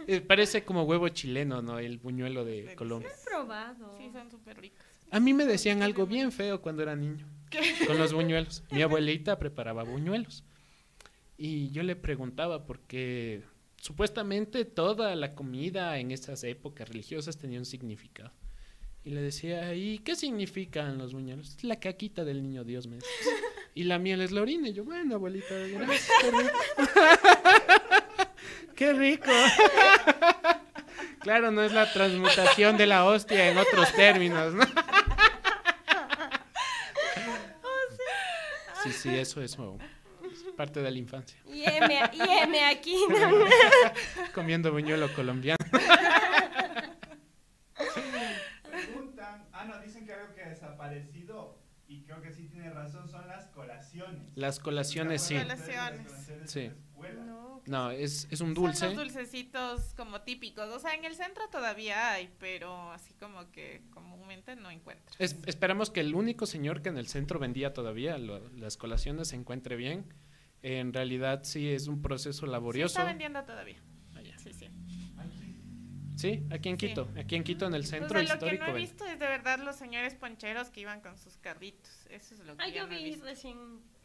Eh, 0.07 0.21
Parece 0.21 0.65
como 0.65 0.83
huevo 0.85 1.09
chileno, 1.11 1.63
¿no? 1.63 1.79
El 1.79 1.99
buñuelo 1.99 2.45
de. 2.45 2.75
Colombia. 2.75 3.11
He 3.11 3.25
probado. 3.29 3.97
Sí, 3.99 4.11
son 4.13 4.29
súper 4.31 4.59
ricos. 4.61 4.81
A 5.13 5.21
mí 5.21 5.35
me 5.35 5.45
decían 5.45 5.83
algo 5.83 6.07
bien 6.07 6.33
feo 6.33 6.61
cuando 6.61 6.83
era 6.83 6.97
niño. 6.97 7.27
Con 7.87 7.99
los 7.99 8.13
buñuelos. 8.13 8.63
Mi 8.71 8.83
abuelita 8.83 9.39
preparaba 9.39 9.83
buñuelos. 9.83 10.45
Y 11.37 11.71
yo 11.71 11.83
le 11.83 11.97
preguntaba 11.97 12.67
por 12.67 12.81
qué 12.81 13.43
supuestamente 13.77 14.65
toda 14.65 15.15
la 15.17 15.35
comida 15.35 15.99
en 15.99 16.11
esas 16.11 16.45
épocas 16.45 16.89
religiosas 16.89 17.39
tenía 17.39 17.59
un 17.59 17.65
significado. 17.65 18.33
Y 19.03 19.11
le 19.11 19.23
decía, 19.23 19.75
¿y 19.75 20.01
qué 20.01 20.15
significan 20.15 20.99
los 20.99 21.15
buñuelos? 21.15 21.57
La 21.65 21.81
caquita 21.81 22.25
del 22.25 22.43
niño 22.43 22.65
Dios, 22.65 22.87
me 22.87 22.97
decía. 22.97 23.11
Y 23.73 23.85
la 23.85 24.01
miel 24.01 24.21
es 24.21 24.33
la 24.33 24.43
orina. 24.43 24.69
Y 24.69 24.73
yo, 24.73 24.83
bueno, 24.83 25.15
abuelita, 25.15 25.55
gracias, 25.55 26.11
qué 26.21 26.31
rico. 26.33 26.59
qué 28.75 28.93
rico. 28.93 29.31
claro, 31.21 31.53
no 31.53 31.63
es 31.63 31.73
la 31.73 31.91
transmutación 31.93 32.77
de 32.77 32.87
la 32.87 33.05
hostia 33.05 33.49
en 33.49 33.59
otros 33.59 33.93
términos, 33.95 34.55
¿no? 34.55 34.65
Sí, 38.83 38.93
sí, 38.93 39.09
eso 39.11 39.43
es 39.43 39.57
es 40.33 40.45
parte 40.57 40.81
de 40.81 40.91
la 40.91 40.99
infancia. 40.99 41.39
Y 41.47 41.63
M, 41.65 42.01
y 42.13 42.21
M 42.43 42.65
aquí, 42.67 42.97
¿no? 43.09 43.45
Comiendo 44.35 44.73
buñuelo 44.73 45.13
colombiano. 45.15 45.57
Preguntan, 48.71 49.49
ah, 49.53 49.65
no, 49.65 49.79
dicen 49.81 50.07
que 50.07 50.13
algo 50.13 50.35
que 50.35 50.43
ha 50.43 50.49
desaparecido 50.49 51.59
y 51.89 52.03
creo 52.03 52.23
que 52.23 52.33
sí 52.33 52.49
tiene 52.49 52.71
razón 52.71 53.09
son 53.09 53.27
las 53.27 53.47
colaciones. 53.49 54.37
Las 54.37 54.61
colaciones, 54.61 55.23
sí. 55.23 55.35
¿Nunca 55.35 55.57
fueron 55.57 56.05
Colaciones. 56.05 56.51
Sí. 56.51 56.71
No, 57.67 57.85
No, 57.87 57.91
es, 57.91 58.27
es 58.31 58.41
un 58.41 58.49
Son 58.49 58.65
dulce. 58.65 58.87
los 58.87 58.97
dulcecitos 58.97 59.95
como 59.97 60.23
típicos. 60.23 60.69
O 60.71 60.79
sea, 60.79 60.95
en 60.95 61.05
el 61.05 61.15
centro 61.15 61.49
todavía 61.51 62.13
hay, 62.13 62.31
pero 62.39 62.93
así 62.93 63.15
como 63.15 63.51
que 63.51 63.83
comúnmente 63.91 64.57
no 64.57 64.71
encuentras. 64.71 65.15
Es- 65.19 65.37
esperamos 65.47 65.91
que 65.91 66.01
el 66.01 66.15
único 66.15 66.47
señor 66.47 66.83
que 66.83 66.89
en 66.89 66.99
el 66.99 67.07
centro 67.09 67.39
vendía 67.39 67.73
todavía 67.73 68.19
lo- 68.19 68.49
las 68.51 68.77
colaciones 68.77 69.29
se 69.29 69.37
encuentre 69.37 69.77
bien. 69.77 70.05
En 70.63 70.93
realidad 70.93 71.41
sí 71.45 71.69
es 71.71 71.87
un 71.87 72.03
proceso 72.03 72.47
Sí, 72.47 72.51
laborioso. 72.53 72.99
está 72.99 73.05
vendiendo 73.05 73.43
todavía. 73.45 73.83
Ah, 74.15 74.21
ya. 74.23 74.39
Sí, 74.39 74.53
sí. 74.53 74.69
Sí, 76.17 76.43
aquí 76.51 76.69
en 76.69 76.79
Sí. 76.79 76.89
Quito, 76.89 77.09
aquí 77.17 77.35
en 77.37 77.45
Quito 77.45 77.67
en 77.67 77.75
el 77.75 77.81
O 77.81 77.85
centro 77.87 78.09
sea, 78.11 78.23
lo 78.23 78.29
que 78.29 78.35
histórico. 78.35 78.65
no 78.65 78.71
he 78.71 78.73
ven. 78.75 78.83
visto 78.83 79.07
es 79.07 79.19
de 79.19 79.27
verdad 79.27 79.59
los 79.61 79.77
señores 79.77 80.15
poncheros 80.15 80.69
que 80.69 80.81
iban 80.81 81.01
con 81.01 81.17
sus 81.17 81.39
carritos. 81.39 82.07
Eso 82.11 82.35
es 82.35 82.41
lo 82.41 82.57
que 82.59 82.63
Ah, 82.63 82.69
ya 82.69 82.75
yo 82.83 82.87
no 82.89 82.93
he 82.93 82.99
vi 82.99 83.05
visto. 83.05 83.25
recién 83.25 83.57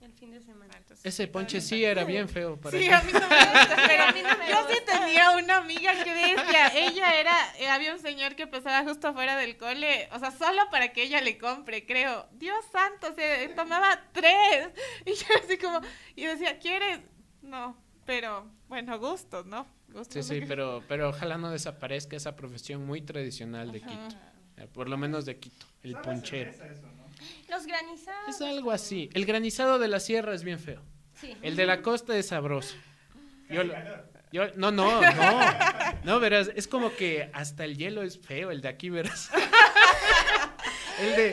el 0.02 0.14
fin 0.14 0.32
de 0.32 0.40
semana. 0.42 0.72
Ah, 0.76 0.78
entonces, 0.78 1.06
Ese 1.06 1.28
ponche 1.28 1.60
sí 1.62 1.84
era 1.84 2.04
bien 2.04 2.30
feo 2.30 2.58
para 2.60 2.78
Sí, 2.78 2.88
a 2.90 3.02
mí 3.02 3.12
no 3.12 3.20
me 3.22 3.26
gusta, 3.28 3.76
pero 3.88 4.04
a 4.04 4.12
mí 4.12 4.22
no 4.22 4.38
me 4.38 4.48
Yo 4.50 4.68
sí 4.70 4.76
sí 4.76 4.80
tenía 4.86 5.32
una 5.32 5.58
amiga 5.58 6.04
que 6.04 6.14
bestia. 6.14 6.68
Ella 6.76 7.20
era, 7.20 7.36
eh, 7.58 7.68
había 7.70 7.94
un 7.94 8.00
señor 8.00 8.36
que 8.36 8.46
pasaba 8.46 8.88
justo 8.88 9.08
afuera 9.08 9.36
del 9.38 9.58
cole, 9.58 10.08
o 10.12 10.20
sea, 10.20 10.32
solo 10.32 10.62
para 10.70 10.94
que 10.94 11.04
ella 11.04 11.22
le 11.22 11.38
compre, 11.38 11.86
creo. 11.86 12.28
Dios 12.34 12.64
santo, 12.72 13.14
se 13.16 13.48
tomaba 13.56 14.00
tres. 14.12 14.70
Y 15.06 15.14
yo 15.16 15.26
así 15.44 15.58
como, 15.58 15.82
y 16.16 16.26
decía, 16.26 16.60
¿quieres? 16.60 17.00
No, 17.42 17.76
pero 18.06 18.48
bueno, 18.68 19.00
gustos, 19.00 19.46
¿no? 19.46 19.64
Sí, 19.88 19.94
Gustos. 19.94 20.28
sí, 20.28 20.42
pero, 20.48 20.84
pero 20.88 21.10
ojalá 21.10 21.38
no 21.38 21.50
desaparezca 21.52 22.16
esa 22.18 22.36
profesión 22.36 22.86
muy 22.86 23.02
tradicional 23.02 23.72
de 23.72 23.80
Ajá. 23.80 23.88
Quito. 23.90 24.16
eh, 24.58 24.68
Por 24.68 24.90
lo 24.90 24.98
menos 24.98 25.26
de 25.26 25.40
Quito, 25.40 25.66
el 25.84 25.96
ponchero. 25.98 26.52
cerveza 26.52 26.74
eso, 26.74 26.88
¿no? 26.92 26.95
Los 27.50 27.66
granizados. 27.66 28.30
Es 28.30 28.42
algo 28.42 28.72
así. 28.72 29.10
El 29.14 29.26
granizado 29.26 29.80
de 29.80 29.88
la 29.88 30.00
sierra 30.00 30.34
es 30.34 30.44
bien 30.44 30.60
feo. 30.60 30.82
Sí. 31.20 31.36
El 31.42 31.56
de 31.56 31.66
la 31.66 31.82
costa 31.82 32.18
es 32.18 32.28
sabroso. 32.28 32.76
Yo, 33.50 33.64
no, 34.56 34.72
no, 34.72 35.02
no. 35.02 35.40
No, 36.04 36.20
verás, 36.20 36.52
es 36.56 36.68
como 36.68 36.94
que 36.94 37.30
hasta 37.34 37.64
el 37.64 37.78
hielo 37.78 38.04
es 38.04 38.20
feo, 38.20 38.52
el 38.52 38.62
de 38.62 38.68
aquí, 38.68 38.90
verás. 38.90 39.30
El 41.00 41.16
de. 41.16 41.30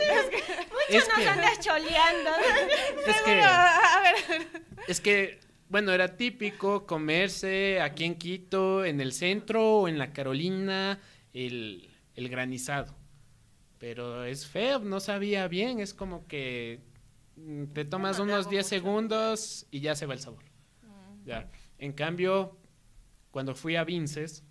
Es 0.88 1.08
Nos 1.08 1.18
que, 1.18 1.28
andas 1.28 1.60
choleando. 1.60 2.30
es 3.06 3.22
que, 3.22 3.40
A 3.40 4.02
ver, 4.02 4.48
es 4.88 5.00
que, 5.00 5.38
bueno, 5.68 5.92
era 5.92 6.16
típico 6.16 6.84
comerse 6.84 7.80
aquí 7.80 8.04
en 8.04 8.16
Quito, 8.16 8.84
en 8.84 9.00
el 9.00 9.12
centro 9.12 9.64
o 9.78 9.88
en 9.88 9.98
la 9.98 10.12
Carolina, 10.12 10.98
el, 11.32 11.88
el 12.16 12.28
granizado. 12.28 12.96
Pero 13.82 14.22
es 14.22 14.46
feo, 14.46 14.78
no 14.78 15.00
sabía 15.00 15.48
bien, 15.48 15.80
es 15.80 15.92
como 15.92 16.24
que 16.28 16.78
mm, 17.34 17.64
te 17.72 17.84
tomas 17.84 18.18
no 18.18 18.22
unos 18.22 18.42
hago 18.42 18.50
10 18.50 18.64
mucho. 18.64 18.68
segundos 18.68 19.66
y 19.72 19.80
ya 19.80 19.96
se 19.96 20.06
va 20.06 20.14
el 20.14 20.20
sabor. 20.20 20.44
Ya. 21.24 21.50
En 21.78 21.92
cambio, 21.92 22.56
cuando 23.32 23.56
fui 23.56 23.74
a 23.74 23.82
Vinces, 23.82 24.44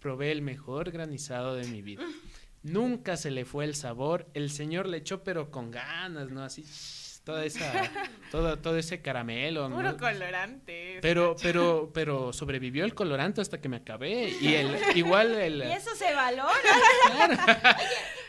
probé 0.00 0.32
el 0.32 0.42
mejor 0.42 0.90
granizado 0.90 1.54
de 1.54 1.68
mi 1.68 1.80
vida. 1.80 2.02
Nunca 2.64 3.16
se 3.16 3.30
le 3.30 3.44
fue 3.44 3.66
el 3.66 3.76
sabor. 3.76 4.26
El 4.34 4.50
señor 4.50 4.88
le 4.88 4.96
echó, 4.96 5.22
pero 5.22 5.52
con 5.52 5.70
ganas, 5.70 6.28
¿no? 6.30 6.42
Así, 6.42 6.64
toda 7.22 7.44
esa, 7.44 7.70
todo, 8.32 8.58
todo 8.58 8.76
ese 8.78 9.00
caramelo. 9.00 9.68
¿no? 9.68 9.76
puro 9.76 9.96
colorante. 9.96 10.98
Pero, 11.00 11.36
pero, 11.40 11.92
pero 11.94 12.32
sobrevivió 12.32 12.84
el 12.84 12.96
colorante 12.96 13.42
hasta 13.42 13.60
que 13.60 13.68
me 13.68 13.76
acabé. 13.76 14.30
Y 14.40 14.54
el, 14.54 14.76
igual 14.96 15.36
el, 15.36 15.62
Y 15.68 15.70
eso 15.70 15.94
se 15.94 16.12
valora. 16.12 16.50
claro. 17.14 17.36
Oye, 17.36 17.86
¿tú 17.86 17.86
probaste 17.86 18.18
el 18.18 18.19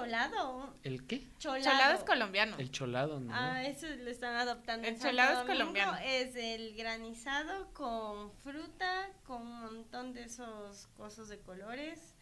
cholado? 0.00 0.74
¿El 0.82 1.06
qué? 1.06 1.26
Cholado. 1.38 1.64
Cholado 1.64 1.94
es 1.98 2.04
colombiano. 2.04 2.56
El 2.58 2.70
cholado, 2.70 3.20
¿no? 3.20 3.32
Ah, 3.34 3.62
eso 3.64 3.86
lo 3.88 4.10
están 4.10 4.34
adoptando. 4.36 4.86
El 4.86 4.94
en 4.94 5.00
Santo 5.00 5.10
cholado 5.10 5.30
es 5.32 5.38
Domingo. 5.38 5.58
colombiano. 5.58 5.96
Es 5.98 6.36
el 6.36 6.74
granizado 6.76 7.72
con 7.72 8.32
fruta, 8.32 9.08
con 9.24 9.42
un 9.42 9.60
montón 9.60 10.12
de 10.12 10.24
esos 10.24 10.86
cosas 10.96 11.28
de 11.28 11.38
colores. 11.40 12.14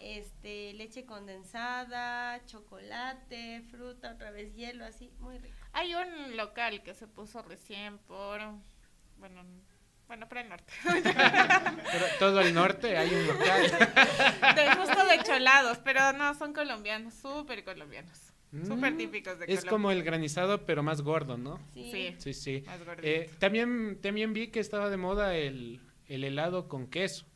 Este, 0.00 0.72
leche 0.74 1.04
condensada, 1.04 2.44
chocolate, 2.46 3.62
fruta, 3.70 4.10
otra 4.12 4.32
vez 4.32 4.54
hielo, 4.54 4.84
así, 4.84 5.10
muy 5.20 5.38
rico. 5.38 5.54
Hay 5.72 5.94
un 5.94 6.36
local 6.36 6.82
que 6.82 6.94
se 6.94 7.06
puso 7.06 7.42
recién 7.42 7.98
por, 7.98 8.40
bueno, 9.18 9.44
bueno, 10.06 10.28
por 10.28 10.38
el 10.38 10.48
norte. 10.48 10.72
Pero 10.84 12.04
todo 12.18 12.40
el 12.40 12.52
norte 12.54 12.96
hay 12.96 13.12
un 13.14 13.26
local. 13.26 13.62
de 14.54 14.74
justo 14.76 15.06
de 15.06 15.22
cholados, 15.24 15.78
pero 15.78 16.12
no, 16.12 16.34
son 16.34 16.52
colombianos, 16.52 17.14
súper 17.14 17.64
colombianos. 17.64 18.18
Súper 18.66 18.92
Mm, 18.92 18.96
típicos 18.98 19.38
de 19.40 19.46
Es 19.46 19.60
Colombia. 19.60 19.70
como 19.70 19.90
el 19.90 20.04
granizado, 20.04 20.64
pero 20.64 20.82
más 20.84 21.02
gordo, 21.02 21.36
¿no? 21.36 21.58
Sí. 21.72 21.90
Sí. 21.90 22.14
Sí, 22.18 22.34
sí. 22.34 22.62
Más 22.66 22.84
gordito. 22.84 23.06
Eh, 23.08 23.28
también, 23.40 23.98
también 24.00 24.32
vi 24.32 24.48
que 24.48 24.60
estaba 24.60 24.90
de 24.90 24.96
moda 24.96 25.34
el, 25.34 25.80
el 26.06 26.22
helado 26.22 26.68
con 26.68 26.86
queso, 26.86 27.26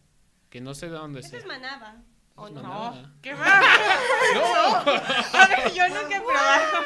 que 0.49 0.61
no 0.61 0.75
sé 0.75 0.87
de 0.87 0.93
dónde 0.93 1.21
Eso 1.21 1.31
sea. 1.31 1.39
es 1.41 1.47
manaba. 1.47 1.97
¿O 2.41 2.47
Es 2.47 2.53
no? 2.55 2.63
no, 2.63 3.13
¿qué 3.21 3.35
va? 3.35 3.47
A 5.33 5.47
ver, 5.49 5.73
yo 5.75 5.89
nunca 5.89 6.17
he 6.17 6.21
probado. 6.21 6.83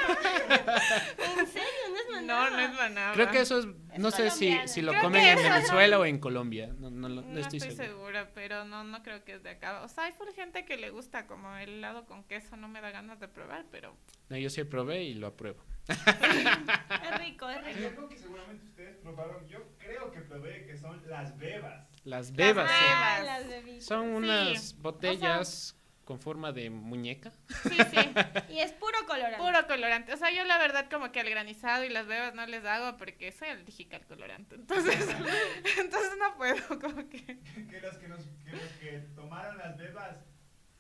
¿En 1.19 1.47
serio? 1.47 1.69
¿No 1.91 1.97
es 1.97 2.11
manaba? 2.11 2.51
No, 2.51 2.57
no 2.57 2.61
es 2.63 2.73
manaba. 2.75 3.13
Creo 3.15 3.31
que 3.31 3.41
eso 3.41 3.59
es, 3.59 3.67
no 3.99 4.09
Es 4.09 4.15
sé 4.15 4.31
si, 4.31 4.57
si 4.67 4.81
lo 4.83 4.93
Creo 4.93 5.03
comen 5.05 5.23
en 5.27 5.39
eso- 5.39 5.49
Venezuela 5.53 5.99
o 5.99 6.05
en 6.07 6.19
Colombia, 6.19 6.69
no, 6.79 6.91
no, 6.91 7.09
lo- 7.09 7.23
no 7.23 7.29
No 7.29 7.39
estoy, 7.41 7.59
estoy, 7.59 7.77
seguro. 7.77 7.85
segura, 8.17 8.31
pero 8.35 8.65
no, 8.65 8.83
no 8.85 9.03
creo 9.03 9.25
que 9.25 9.35
es 9.35 9.43
de 9.43 9.51
acá. 9.51 9.83
O 9.83 9.89
sea, 9.89 10.05
hay 10.05 10.13
full 10.13 10.29
gente 10.35 10.65
que 10.65 10.77
le 10.79 10.91
gusta 10.91 11.27
como 11.27 11.55
el 11.57 11.69
helado 11.69 12.07
con 12.07 12.25
queso, 12.25 12.57
no 12.57 12.69
me 12.69 12.81
da 12.81 12.91
ganas 12.91 13.21
de 13.21 13.29
probar, 13.29 13.67
pero 13.71 13.95
No, 14.31 14.37
yo 14.39 14.49
sí 14.51 14.65
probé 14.65 15.03
y 15.05 15.15
lo 15.15 15.27
apruebo. 15.29 15.63
Es 15.89 17.19
rico, 17.19 17.49
es 17.51 17.63
rico. 17.65 17.89
algo 17.89 18.09
que 18.09 18.17
seguramente 18.17 18.65
ustedes 18.67 18.97
probaron, 18.99 19.47
yo 19.49 19.59
creo 19.97 20.13
que 20.13 20.21
probé, 20.21 20.67
que 20.67 20.77
son 20.77 21.03
las 21.09 21.37
bebas. 21.39 21.87
Las 22.05 22.33
bebas, 22.33 22.67
bebas. 22.67 22.73
Ah, 23.21 23.23
las 23.25 23.49
bebidas. 23.49 23.85
Son 23.85 24.05
Sí, 24.07 24.13
unas 24.15 24.79
botellas 24.79 25.77
con 26.05 26.19
forma 26.19 26.51
de 26.53 26.69
muñeca. 26.69 27.31
sí, 27.63 27.77
sí. 27.91 28.13
Y 28.53 28.59
es 28.59 28.73
puro 28.73 28.99
colorante. 29.07 29.39
Puro 29.39 29.67
colorante. 29.69 30.13
O 30.13 30.17
sea, 30.17 30.31
yo 30.33 30.45
la 30.45 30.59
verdad 30.59 30.87
como 30.91 31.13
que 31.13 31.21
al 31.21 31.31
granizado 31.31 31.85
y 31.85 31.89
las 31.91 32.07
bebas 32.07 32.35
no 32.35 32.45
les 32.47 32.65
hago 32.65 32.97
porque 32.99 33.31
soy 33.33 33.49
alérgica 33.49 33.97
al 33.99 34.07
colorante. 34.07 34.57
Entonces, 34.57 34.95
entonces 35.79 36.11
no 36.19 36.35
puedo 36.37 36.57
como 36.81 37.09
que... 37.09 37.25
que 37.71 37.81
los 37.81 37.97
que, 37.99 38.09
nos, 38.09 38.21
que 38.45 38.51
los 38.53 38.63
que 38.81 38.99
tomaron 39.15 39.57
las 39.59 39.77
bebas 39.77 40.17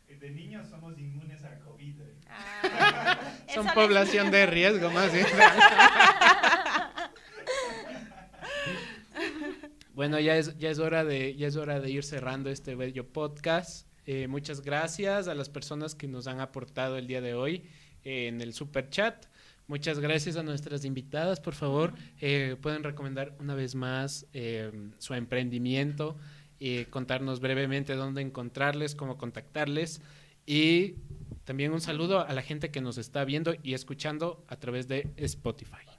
eh, 0.09 0.17
de 0.17 0.31
niños 0.31 0.69
somos 0.69 0.99
inmunes 0.99 1.45
al 1.45 1.61
COVID. 1.61 2.01
eh. 2.01 2.15
Ah, 2.29 3.17
Son 3.55 3.67
población 3.69 4.31
de 4.33 4.47
riesgo 4.47 4.91
más 4.91 5.13
bien. 5.13 5.27
Bueno, 9.95 10.19
ya 10.19 10.39
es, 10.39 10.57
ya 10.57 10.71
es 10.71 10.79
hora 10.79 11.05
de, 11.05 11.37
ya 11.37 11.47
es 11.47 11.57
hora 11.57 11.79
de 11.79 11.91
ir 11.91 12.03
cerrando 12.03 12.49
este 12.49 12.75
bello 12.75 13.07
podcast. 13.07 13.87
Eh, 14.07 14.27
muchas 14.27 14.63
gracias 14.63 15.29
a 15.29 15.35
las 15.35 15.51
personas 15.51 15.95
que 15.95 16.09
nos 16.09 16.27
han 16.27 16.41
aportado 16.41 16.97
el 16.97 17.07
día 17.07 17.21
de 17.21 17.35
hoy 17.35 17.65
eh, 18.03 18.29
en 18.29 18.41
el 18.41 18.55
super 18.55 18.89
chat. 18.89 19.27
Muchas 19.67 20.01
gracias 20.01 20.37
a 20.37 20.43
nuestras 20.43 20.87
invitadas, 20.87 21.41
por 21.41 21.55
favor. 21.55 21.93
eh, 22.23 22.57
pueden 22.61 22.83
recomendar 22.83 23.37
una 23.39 23.55
vez 23.55 23.75
más 23.75 24.27
eh, 24.33 24.73
su 24.99 25.13
emprendimiento 25.13 26.17
y 26.59 26.87
contarnos 26.87 27.41
brevemente 27.41 27.95
dónde 27.95 28.23
encontrarles, 28.23 28.95
cómo 28.95 29.19
contactarles. 29.19 30.01
Y 30.47 30.95
también 31.45 31.71
un 31.71 31.83
saludo 31.83 32.27
a 32.27 32.33
la 32.33 32.43
gente 32.43 32.71
que 32.71 32.81
nos 32.81 32.97
está 32.97 33.27
viendo 33.27 33.55
y 33.63 33.75
escuchando 33.75 34.43
a 34.49 34.57
través 34.57 34.89
de 34.89 35.13
Spotify. 35.17 35.92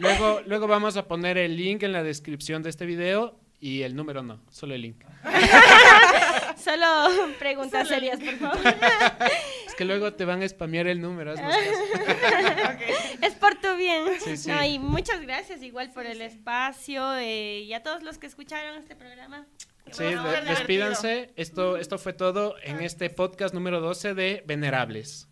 luego, 0.00 0.40
luego 0.46 0.66
vamos 0.66 0.96
a 0.96 1.06
poner 1.06 1.38
el 1.38 1.56
link 1.56 1.82
en 1.82 1.92
la 1.92 2.02
descripción 2.02 2.62
de 2.62 2.70
este 2.70 2.86
video 2.86 3.38
y 3.60 3.82
el 3.82 3.94
número 3.94 4.22
no, 4.22 4.40
solo 4.50 4.74
el 4.74 4.82
link. 4.82 5.04
Solo 6.62 6.86
preguntas 7.38 7.88
serias, 7.88 8.18
por 8.20 8.34
favor. 8.36 8.58
Es 9.66 9.74
que 9.76 9.84
luego 9.84 10.12
te 10.12 10.24
van 10.24 10.42
a 10.42 10.48
spamear 10.48 10.86
el 10.88 11.00
número. 11.00 11.32
haznos 11.32 11.54
caso. 11.54 12.82
Es 13.22 13.34
por 13.34 13.54
tu 13.60 13.74
bien. 13.76 14.04
Sí, 14.20 14.36
sí. 14.36 14.50
No, 14.50 14.64
y 14.64 14.78
muchas 14.78 15.20
gracias 15.22 15.62
igual 15.62 15.90
por 15.92 16.06
el 16.06 16.20
espacio 16.22 17.16
eh, 17.16 17.60
y 17.60 17.72
a 17.72 17.82
todos 17.82 18.02
los 18.02 18.18
que 18.18 18.26
escucharon 18.26 18.76
este 18.78 18.94
programa. 18.96 19.46
Sí, 19.92 20.02
bueno. 20.04 20.24
de- 20.24 20.30
divertido. 20.40 20.54
despídanse. 20.56 21.32
Esto, 21.36 21.76
esto 21.76 21.98
fue 21.98 22.12
todo 22.12 22.56
en 22.62 22.80
este 22.82 23.08
podcast 23.10 23.54
número 23.54 23.80
12 23.80 24.14
de 24.14 24.42
Venerables. 24.46 25.28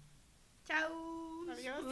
Chao. 0.67 0.91
Adiós. 1.53 1.83